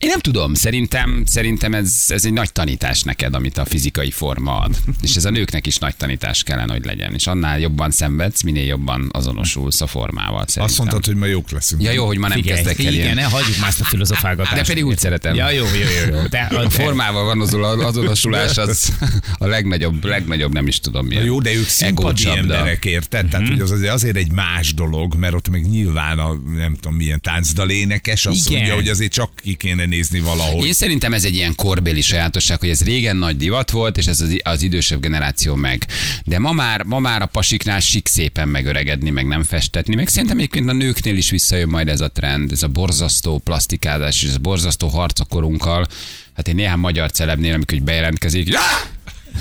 Én 0.02 0.10
nem 0.10 0.20
tudom, 0.20 0.54
szerintem, 0.54 1.24
szerintem 1.26 1.74
ez, 1.74 2.06
ez 2.08 2.26
egy 2.26 2.34
nagy 2.34 2.52
tanítás 2.52 3.02
neked, 3.02 3.34
amit 3.36 3.58
a 3.58 3.66
fizikai 3.66 4.12
forma 4.12 4.58
ad. 4.60 4.76
És 5.02 5.16
ez 5.16 5.26
a 5.26 5.30
nőknek 5.30 5.68
is 5.68 5.78
nagy 5.78 5.96
tanítás 5.96 6.44
kellene, 6.44 6.74
hogy 6.74 6.86
legyen. 6.86 7.14
És 7.14 7.28
annál 7.28 7.60
jobban 7.60 7.92
szenvedsz, 7.92 8.42
minél 8.42 8.66
jobban 8.66 9.10
azonosulsz 9.12 9.82
a 9.82 9.88
formával. 9.88 10.40
Szerintem. 10.48 10.64
Azt 10.64 10.78
mondtad, 10.78 11.06
hogy 11.06 11.16
ma 11.16 11.26
jók 11.26 11.52
leszünk. 11.52 11.82
Ja 11.82 11.92
jó, 11.92 12.06
hogy 12.06 12.18
ma 12.18 12.28
nem 12.28 12.38
Figyelj, 12.38 12.64
kezdek 12.64 12.86
el 12.86 12.94
igen, 12.94 13.16
ne 13.16 13.24
hagyjuk 13.24 13.58
már 13.60 13.68
ezt 13.70 13.80
a 13.82 13.84
filozofálgatást. 13.84 14.56
De 14.56 14.64
pedig 14.64 14.86
úgy 14.86 14.98
szeretem. 14.98 15.36
Ja, 15.36 15.50
jó, 15.52 15.66
jó, 15.66 16.10
jó. 16.10 16.16
jó. 16.16 16.22
De, 16.30 16.40
A 16.40 16.70
formával 16.70 17.24
van 17.26 17.42
az 17.42 17.54
azonosulás, 17.54 18.58
az 18.58 18.94
a 19.38 19.46
legnagyobb, 19.46 20.06
legnagyobb 20.06 20.54
nem 20.54 20.68
is 20.68 20.80
tudom 20.80 21.06
mi. 21.06 21.16
Na 21.16 21.24
jó, 21.24 21.42
de 21.42 21.54
ők 21.54 21.68
szimpati 21.68 22.30
emberek, 22.30 22.86
érted? 22.86 23.28
Tehát, 23.28 23.46
Mhm. 23.48 23.60
hogy 23.60 23.62
az 23.62 23.82
azért, 23.94 24.16
egy 24.16 24.32
más 24.32 24.74
dolog, 24.74 25.16
mert 25.16 25.34
ott 25.34 25.50
meg 25.50 25.70
nyilván 25.70 26.20
a 26.20 26.34
nem 26.58 26.76
tudom 26.76 26.98
milyen 26.98 27.22
táncdalénekes 27.22 28.26
azt 28.26 28.46
Igen. 28.46 28.58
mondja, 28.58 28.76
hogy 28.76 28.88
azért 28.88 29.12
csak 29.12 29.32
ki 29.36 29.54
kéne 29.54 29.86
nézni 29.92 30.20
valahol. 30.20 30.66
Én 30.66 30.74
szerintem 30.74 31.14
ez 31.14 31.24
egy 31.24 31.36
ilyen 31.36 31.56
korbéli 31.56 32.02
sajátosság, 32.02 32.60
hogy 32.60 32.70
ez 32.70 32.84
régen 32.84 33.16
nagy 33.18 33.38
divat 33.38 33.72
volt, 33.72 33.98
és 33.98 34.06
ez 34.06 34.22
az, 34.22 34.38
az 34.44 34.62
idősebb 34.62 35.00
generáció 35.02 35.56
meg. 35.56 35.86
De 36.26 36.40
ma 36.40 36.52
már, 36.52 36.84
ma 36.84 37.00
már 37.00 37.22
a 37.22 37.26
pasiknál 37.26 37.80
sik 37.80 38.08
szépen 38.08 38.48
megöregedni, 38.48 39.10
meg 39.10 39.28
nem 39.28 39.44
festetni. 39.44 39.96
Meg 39.96 40.08
szerintem 40.08 40.38
egyébként 40.38 40.70
a 40.70 40.74
nőknél 40.74 41.18
is 41.18 41.30
visszajön 41.30 41.70
majd 41.70 41.88
ez 41.88 42.02
a 42.02 42.08
trend, 42.10 42.52
ez 42.52 42.64
a 42.64 42.68
borzasztó 42.68 43.38
plastikázás, 43.38 44.22
és 44.24 44.30
ez 44.30 44.36
a 44.36 44.40
borzasztó 44.40 44.88
harc 44.88 45.20
a 45.20 45.26
korunkkal. 45.26 45.88
Hát 46.36 46.48
én 46.48 46.56
néhány 46.56 46.80
magyar 46.80 47.12
celebnél, 47.12 47.54
amikor 47.54 47.82
bejelentkezik, 47.82 48.48
"Já!" 48.48 48.60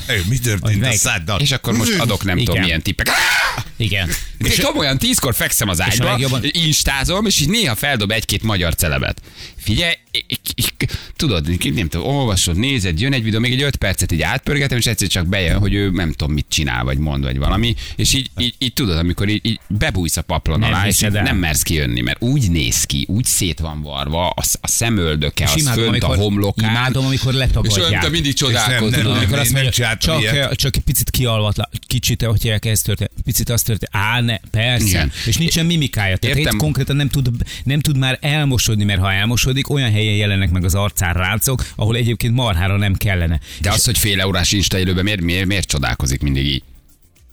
Hey, 0.06 0.20
mi 0.28 0.38
történt 0.38 0.84
a 0.84 0.92
száddal? 0.92 1.40
és 1.40 1.50
akkor 1.52 1.76
most 1.76 1.98
adok 1.98 2.24
nem 2.24 2.36
tudom 2.36 2.54
Igen. 2.54 2.64
milyen 2.64 2.82
tippek. 2.82 3.08
Igen. 3.76 4.10
És 4.38 4.54
tudom, 4.54 4.76
olyan 4.78 4.98
tízkor 4.98 5.34
fekszem 5.34 5.68
az 5.68 5.80
ágyba, 5.80 6.04
legjobban- 6.04 6.44
instázom, 6.44 7.26
és 7.26 7.40
így 7.40 7.48
néha 7.48 7.74
feldob 7.74 8.10
egy-két 8.10 8.42
magyar 8.42 8.74
celebet. 8.74 9.22
Figyelj, 9.56 9.92
tudod, 11.16 11.46
nem 11.74 11.88
tudom, 11.88 12.06
olvasod, 12.06 12.56
nézed, 12.56 13.00
jön 13.00 13.12
egy 13.12 13.22
videó, 13.22 13.40
még 13.40 13.52
egy 13.52 13.62
öt 13.62 13.76
percet 13.76 14.12
így 14.12 14.22
átpörgetem, 14.22 14.78
és 14.78 14.86
egyszer 14.86 15.08
csak 15.08 15.26
bejön, 15.26 15.58
hogy 15.58 15.74
ő 15.74 15.90
nem 15.90 16.12
tudom, 16.12 16.34
mit 16.34 16.46
csinál, 16.48 16.84
vagy 16.84 16.98
mond, 16.98 17.24
vagy 17.24 17.38
valami, 17.38 17.74
és 17.96 18.12
így, 18.14 18.30
így, 18.38 18.54
így 18.58 18.72
tudod, 18.72 18.96
amikor 18.98 19.28
így, 19.28 19.40
így 19.46 19.60
bebújsz 19.68 20.16
a 20.16 20.22
paplon 20.22 20.58
Nem 20.58 20.68
alá, 20.72 20.86
és 20.86 21.02
így 21.02 21.10
nem 21.10 21.36
mersz 21.36 21.62
kijönni, 21.62 22.00
mert 22.00 22.22
úgy 22.22 22.50
néz 22.50 22.84
ki, 22.84 23.04
úgy 23.08 23.24
szét 23.24 23.58
van 23.58 23.82
varva, 23.82 24.28
a, 24.28 24.42
a 24.60 24.66
szemöldöke, 24.66 25.44
És 25.44 25.50
az 25.54 25.60
imádom, 25.60 25.84
fönt 25.84 26.02
a 26.02 26.14
homlokán. 26.14 26.70
imádom, 26.70 27.04
amikor 27.06 27.32
és 27.32 27.38
letagadják. 27.38 27.88
olyan, 27.88 28.00
te 28.00 28.08
mindig 28.08 28.34
csodálkozol. 28.34 29.02
nem- 29.02 29.06
Amikor 29.10 29.38
azt 29.38 29.52
mondja, 29.52 29.70
csak, 29.96 30.20
ilyet. 30.20 30.52
csak 30.56 30.76
egy 30.76 30.82
picit 30.82 31.10
kialvatlan, 31.10 31.68
kicsit, 31.86 32.22
hogy 32.22 32.58
ez 32.60 32.82
történt, 32.82 33.10
picit 33.24 33.50
azt 33.50 33.64
történt, 33.66 33.90
á, 33.94 34.20
ne, 34.20 34.36
persze, 34.50 34.86
Igen. 34.86 35.12
és 35.26 35.36
nincsen 35.36 35.66
mimikája, 35.66 36.16
tehát 36.16 36.36
Értem. 36.36 36.56
konkrétan 36.58 36.96
nem 36.96 37.08
tud, 37.08 37.30
nem 37.64 37.80
tud 37.80 37.96
már 37.98 38.18
elmosodni, 38.20 38.84
mert 38.84 39.00
ha 39.00 39.12
elmosodik, 39.12 39.70
olyan 39.70 39.90
helyen 40.00 40.16
jelennek 40.16 40.50
meg 40.50 40.64
az 40.64 40.74
arcán 40.74 41.14
rácok, 41.14 41.66
ahol 41.76 41.96
egyébként 41.96 42.34
marhára 42.34 42.76
nem 42.76 42.94
kellene. 42.94 43.40
De 43.60 43.70
az, 43.70 43.84
hogy 43.84 43.98
fél 43.98 44.24
órás 44.26 44.52
Insta 44.52 44.78
élőben 44.78 45.04
miért, 45.04 45.20
miért, 45.20 45.46
miért 45.46 45.68
csodálkozik 45.68 46.22
mindig 46.22 46.46
így? 46.46 46.62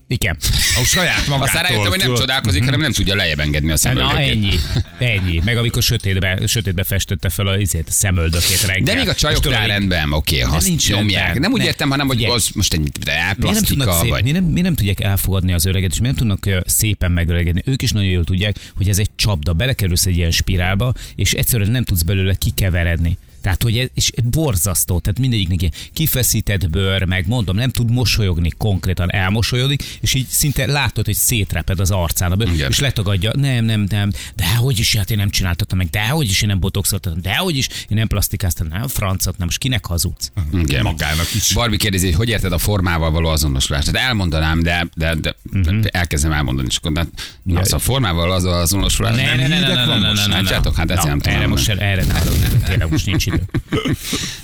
Igen. 0.10 0.38
A 0.82 0.84
saját 0.86 1.28
magától. 1.28 1.46
Aztán 1.48 1.64
rájöttem, 1.64 1.90
hogy 1.90 2.00
nem 2.00 2.16
csodálkozik, 2.16 2.64
hanem 2.64 2.80
nem 2.80 2.92
tudja 2.92 3.16
lejjebb 3.16 3.40
engedni 3.40 3.68
a 3.68 3.72
Na 3.72 3.78
szemöldökét. 3.78 4.32
ennyi, 4.32 4.54
ennyi. 5.00 5.42
Meg 5.46 5.58
amikor 5.58 5.84
sötétbe, 5.84 6.40
sötétbe 6.48 6.84
festette 6.84 7.30
fel 7.30 7.48
a, 7.48 7.58
izét, 7.58 7.88
a 7.88 7.92
szemöldökét 7.92 8.62
reggel. 8.66 8.84
De 8.84 9.00
még 9.00 9.10
a 9.10 9.16
csajoknál 9.16 9.60
hogy- 9.60 9.70
rendben, 9.70 10.14
oké, 10.14 10.40
ha 10.40 10.62
nincs 10.64 10.90
nyomják. 10.90 11.22
rendben. 11.22 11.42
Nem 11.42 11.52
úgy 11.52 11.60
Ne. 11.60 11.66
értem, 11.66 11.90
hanem 11.90 12.08
hogy 12.08 12.24
az 12.24 12.50
most 12.54 12.74
egy 12.74 12.80
nem, 13.06 13.36
plastika, 13.40 13.94
szép, 14.02 14.10
vagy... 14.10 14.24
miért, 14.24 14.40
nem, 14.40 14.48
miért 14.48 14.64
nem 14.66 14.76
tudják 14.76 15.00
elfogadni 15.00 15.54
az 15.54 15.66
öreget, 15.66 15.92
és 15.92 16.00
miért 16.00 16.20
nem 16.20 16.38
tudnak 16.38 16.64
szépen 16.68 17.12
megöregedni? 17.12 17.62
Ők 17.66 17.82
is 17.82 17.92
nagyon 17.92 18.10
jól 18.10 18.24
tudják, 18.24 18.56
hogy 18.76 18.90
ez 18.90 19.00
egy 19.00 19.10
csapda, 19.16 19.54
belekerülsz 19.54 20.06
egy 20.06 20.18
ilyen 20.18 20.32
spirálba, 20.32 20.94
és 21.16 21.34
egyszerűen 21.34 21.72
nem 21.72 21.84
tudsz 21.84 22.02
belőle 22.02 22.34
kikeveredni. 22.36 23.18
Tehát, 23.42 23.64
hogy 23.64 23.78
ez, 23.78 23.88
és 23.94 24.12
borzasztó, 24.24 25.00
tehát 25.00 25.20
mindegyiknek 25.20 25.62
ilyen 25.62 25.74
kifeszített 25.94 26.70
bőr, 26.70 27.04
meg 27.04 27.28
mondom, 27.28 27.56
nem 27.56 27.70
tud 27.70 27.92
mosolyogni, 27.92 28.50
konkrétan 28.58 29.12
elmosolyodik, 29.14 29.84
és 30.02 30.14
így 30.14 30.28
szinte 30.28 30.66
látod, 30.66 31.06
hogy 31.06 31.16
szétreped 31.16 31.80
az 31.80 31.92
arcán 31.92 32.32
a 32.32 32.36
bőr, 32.36 32.54
Igen. 32.54 32.70
és 32.70 32.80
letagadja, 32.80 33.32
nem, 33.36 33.66
nem, 33.66 33.86
nem, 33.90 34.12
de 34.36 34.56
hogy 34.56 34.80
is, 34.80 34.96
hát 34.96 35.12
én 35.12 35.18
nem 35.18 35.30
csináltattam 35.30 35.78
meg, 35.78 35.90
de 35.90 36.08
hogy 36.08 36.30
is, 36.30 36.42
én 36.42 36.48
nem 36.48 36.60
botoxoltam, 36.60 37.22
de 37.22 37.36
hogy 37.36 37.58
is, 37.58 37.68
én 37.68 37.98
nem 37.98 38.08
plastikáztam, 38.08 38.68
nem, 38.68 38.88
francot, 38.88 39.38
nem, 39.38 39.48
most 39.48 39.60
kinek 39.60 39.86
hazudsz? 39.86 40.32
Igen. 40.54 40.84
Magának 40.84 41.34
is. 41.36 41.54
Barbie 41.54 41.78
kérdezi, 41.78 42.06
hogy 42.06 42.16
hogy 42.16 42.30
érted 42.30 42.52
a 42.52 42.58
formával 42.58 43.12
való 43.12 43.28
azonosulást? 43.30 43.92
Tehát 43.92 44.08
elmondanám, 44.08 44.64
de, 44.64 44.88
de, 44.96 45.16
de, 45.16 45.36
Mhm. 45.52 45.80
de 45.82 45.90
elkezdem 45.90 46.32
elmondani, 46.32 46.68
és 46.72 46.78
akkor 46.78 46.92
de, 46.92 47.08
na, 47.44 47.60
az 47.60 47.74
a 47.74 47.80
formával 47.80 48.32
az 48.32 48.46
azonosulás. 48.46 49.16
Ne, 49.16 49.36
ne, 49.36 49.48
ne, 49.48 49.60
ne, 49.60 49.60
ne, 49.60 49.86
ne, 49.86 49.86
ne, 49.86 49.98
ne, 50.00 50.12
ne, 50.14 50.26
ne. 50.28 50.34
Látjátok? 50.42 50.76
Hát 50.76 50.92
ezt 50.92 51.02
Na, 51.04 51.08
nem 51.10 51.20
tudom 51.20 51.38
Erre 51.38 51.48
most, 51.48 51.70
elmondani. 51.70 51.92
erre 51.92 52.06
nem, 52.50 52.62
tényleg 52.64 52.90
most 52.92 53.06
nincs 53.06 53.26
idő. 53.26 53.37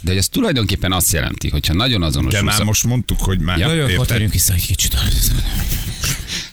De 0.01 0.09
hogy 0.09 0.17
ez 0.17 0.29
tulajdonképpen 0.29 0.91
azt 0.91 1.11
jelenti, 1.13 1.49
hogyha 1.49 1.73
nagyon 1.73 1.99
De 1.99 2.05
azonosulsz. 2.05 2.43
már 2.43 2.63
most 2.63 2.83
mondtuk, 2.83 3.19
hogy 3.19 3.39
már 3.39 3.57
Ja, 3.57 3.73
Jó, 3.73 3.87
jó, 3.87 4.03
vissza 4.31 4.53
egy 4.53 4.65
kicsit. 4.65 4.93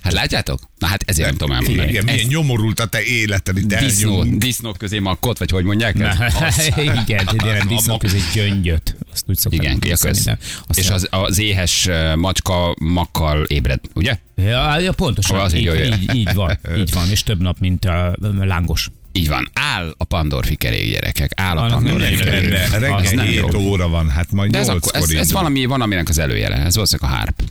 Hát 0.02 0.12
látjátok? 0.12 0.60
Na 0.78 0.86
hát 0.86 1.02
ezért 1.06 1.28
nem 1.28 1.36
tudom 1.36 1.54
elmondani. 1.56 1.88
Igen, 1.88 2.04
milyen 2.04 2.18
Ez 2.20 2.26
nyomorult 2.26 2.80
a 2.80 2.86
te 2.86 3.02
életed 3.02 3.56
itt 3.56 3.74
disznó, 3.74 4.24
disznót 4.24 4.76
közé 4.76 4.98
makkot, 4.98 5.38
vagy 5.38 5.50
hogy 5.50 5.64
mondják 5.64 6.00
ezt? 6.00 6.72
Igen, 7.04 7.24
de 7.36 7.52
nem 7.52 7.60
A 7.60 7.64
disznó 7.68 7.92
mag- 7.92 8.00
közé 8.00 8.18
gyöngyöt. 8.34 8.96
Azt 9.12 9.24
úgy 9.26 9.36
szokták 9.38 9.60
Igen, 9.60 9.70
mondani, 9.70 9.90
kösz. 9.92 10.00
szerintem. 10.00 10.36
Azt 10.66 10.78
És 10.78 10.90
az, 10.90 11.06
az 11.10 11.38
éhes 11.38 11.88
macska 12.16 12.74
makkal 12.80 13.44
ébred, 13.44 13.80
ugye? 13.94 14.18
Ja, 14.36 14.78
ja, 14.78 14.92
pontosan. 14.92 15.38
Az 15.40 15.54
így 15.54 15.74
így, 16.00 16.14
így, 16.14 16.34
van, 16.34 16.58
így 16.76 16.92
van, 16.92 17.10
és 17.10 17.22
több 17.22 17.40
nap, 17.40 17.58
mint 17.58 17.84
a 17.84 18.16
lángos. 18.40 18.90
Így 19.12 19.28
van. 19.28 19.50
Áll 19.52 19.94
a 19.98 20.04
Pandorfi 20.04 20.54
kerék, 20.54 20.90
gyerekek. 20.92 21.30
Áll 21.34 21.56
a 21.56 21.66
Pandorfi 21.66 22.14
nem 22.14 22.24
kerék. 22.24 22.50
reggel 22.70 23.12
nem 23.14 23.26
7 23.26 23.44
jó. 23.52 23.58
óra 23.60 23.88
van, 23.88 24.08
hát 24.10 24.32
majd 24.32 24.50
De 24.50 24.58
ez, 24.58 24.68
akkor, 24.68 24.92
8-kor 24.92 25.02
ez, 25.02 25.10
ez 25.20 25.32
valami, 25.32 25.64
van, 25.64 25.80
aminek 25.80 26.08
az 26.08 26.18
előjele. 26.18 26.56
Ez 26.56 26.74
valószínűleg 26.74 27.12
a 27.12 27.14
hárp. 27.16 27.42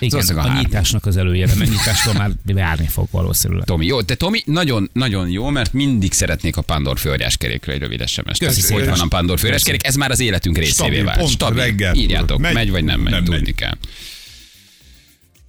Igen, 0.00 0.26
a 0.36 0.42
a 0.44 0.58
nyitásnak 0.58 1.06
az 1.06 1.16
előjele, 1.16 1.54
mert 1.54 1.70
nyitástól 1.70 2.12
már 2.14 2.30
várni 2.44 2.86
fog 2.86 3.08
valószínűleg. 3.10 3.64
Tomi, 3.64 3.86
jó, 3.86 4.00
de 4.00 4.14
Tomi 4.14 4.42
nagyon, 4.44 4.90
nagyon 4.92 5.28
jó, 5.28 5.48
mert 5.48 5.72
mindig 5.72 6.12
szeretnék 6.12 6.56
a 6.56 6.60
Pandorfi 6.62 7.08
óriáskerékről 7.08 7.74
egy 7.74 7.80
rövid 7.80 8.08
SMS. 8.08 8.38
Köszi 8.38 8.60
Hogy 8.60 8.80
szépen. 8.80 8.88
van 8.88 9.00
a 9.00 9.06
Pandorfi 9.06 9.46
óriáskerék, 9.46 9.86
ez 9.86 9.94
már 9.94 10.10
az 10.10 10.20
életünk 10.20 10.56
részévé 10.58 10.72
Stabil, 10.88 11.04
vált. 11.04 11.18
pont 11.18 11.56
reggel. 11.56 11.94
Írjátok, 11.94 12.38
megy, 12.40 12.54
Megy, 12.54 12.70
vagy 12.70 12.84
nem 12.84 13.00
megy, 13.00 13.12
nem 13.12 13.24
tudni 13.24 13.40
megy. 13.40 13.54
kell. 13.54 13.74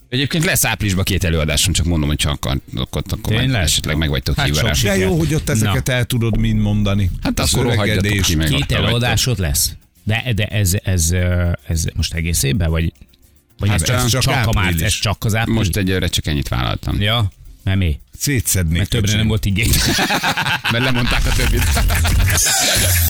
Egyébként 0.09 0.45
lesz 0.45 0.65
áprilisban 0.65 1.03
két 1.03 1.23
előadásom, 1.23 1.73
csak 1.73 1.85
mondom, 1.85 2.07
hogy 2.09 2.17
csak 2.17 2.31
akkor, 2.31 2.59
akkor, 2.75 3.03
akkor 3.09 3.33
meg, 3.35 3.53
esetleg 3.53 3.97
meg 3.97 4.09
vagytok 4.09 4.35
Hát 4.35 4.45
hívva 4.45 4.71
rá. 4.83 4.93
jó, 4.95 5.17
hogy 5.17 5.33
ott 5.33 5.49
ezeket 5.49 5.89
el 5.89 6.05
tudod 6.05 6.37
mind 6.37 6.59
mondani. 6.61 7.09
Hát 7.23 7.39
Az 7.39 7.53
akkor 7.53 7.65
öregedés. 7.65 8.25
ki 8.25 8.35
meg. 8.35 8.47
Két 8.47 8.71
előadásod 8.71 9.39
lesz? 9.39 9.71
De, 10.03 10.23
de 10.35 10.45
ez, 10.45 10.71
ez, 10.83 11.11
ö, 11.11 11.51
ez 11.67 11.83
most 11.95 12.13
egész 12.13 12.43
évben, 12.43 12.69
vagy, 12.69 12.93
vagy 13.57 13.69
Hát 13.69 13.81
ez, 13.81 13.87
csak, 13.87 13.95
ez 13.95 14.05
csak 14.09 14.21
csak, 14.21 14.47
a 14.47 14.51
már, 14.53 14.63
április. 14.65 14.85
ez 14.85 14.99
csak 14.99 15.23
az 15.25 15.35
április? 15.35 15.57
Most 15.57 15.77
egyőre 15.77 16.07
csak 16.07 16.27
ennyit 16.27 16.47
vállaltam. 16.47 17.01
Ja, 17.01 17.31
nem 17.63 17.77
mi? 17.77 17.99
Szétszednék. 18.19 18.77
Mert 18.77 18.89
többre 18.89 19.15
nem 19.15 19.27
volt 19.27 19.45
igény. 19.45 19.69
Mert 20.71 20.83
lemondták 20.83 21.25
a 21.25 21.29
többit. 21.35 21.63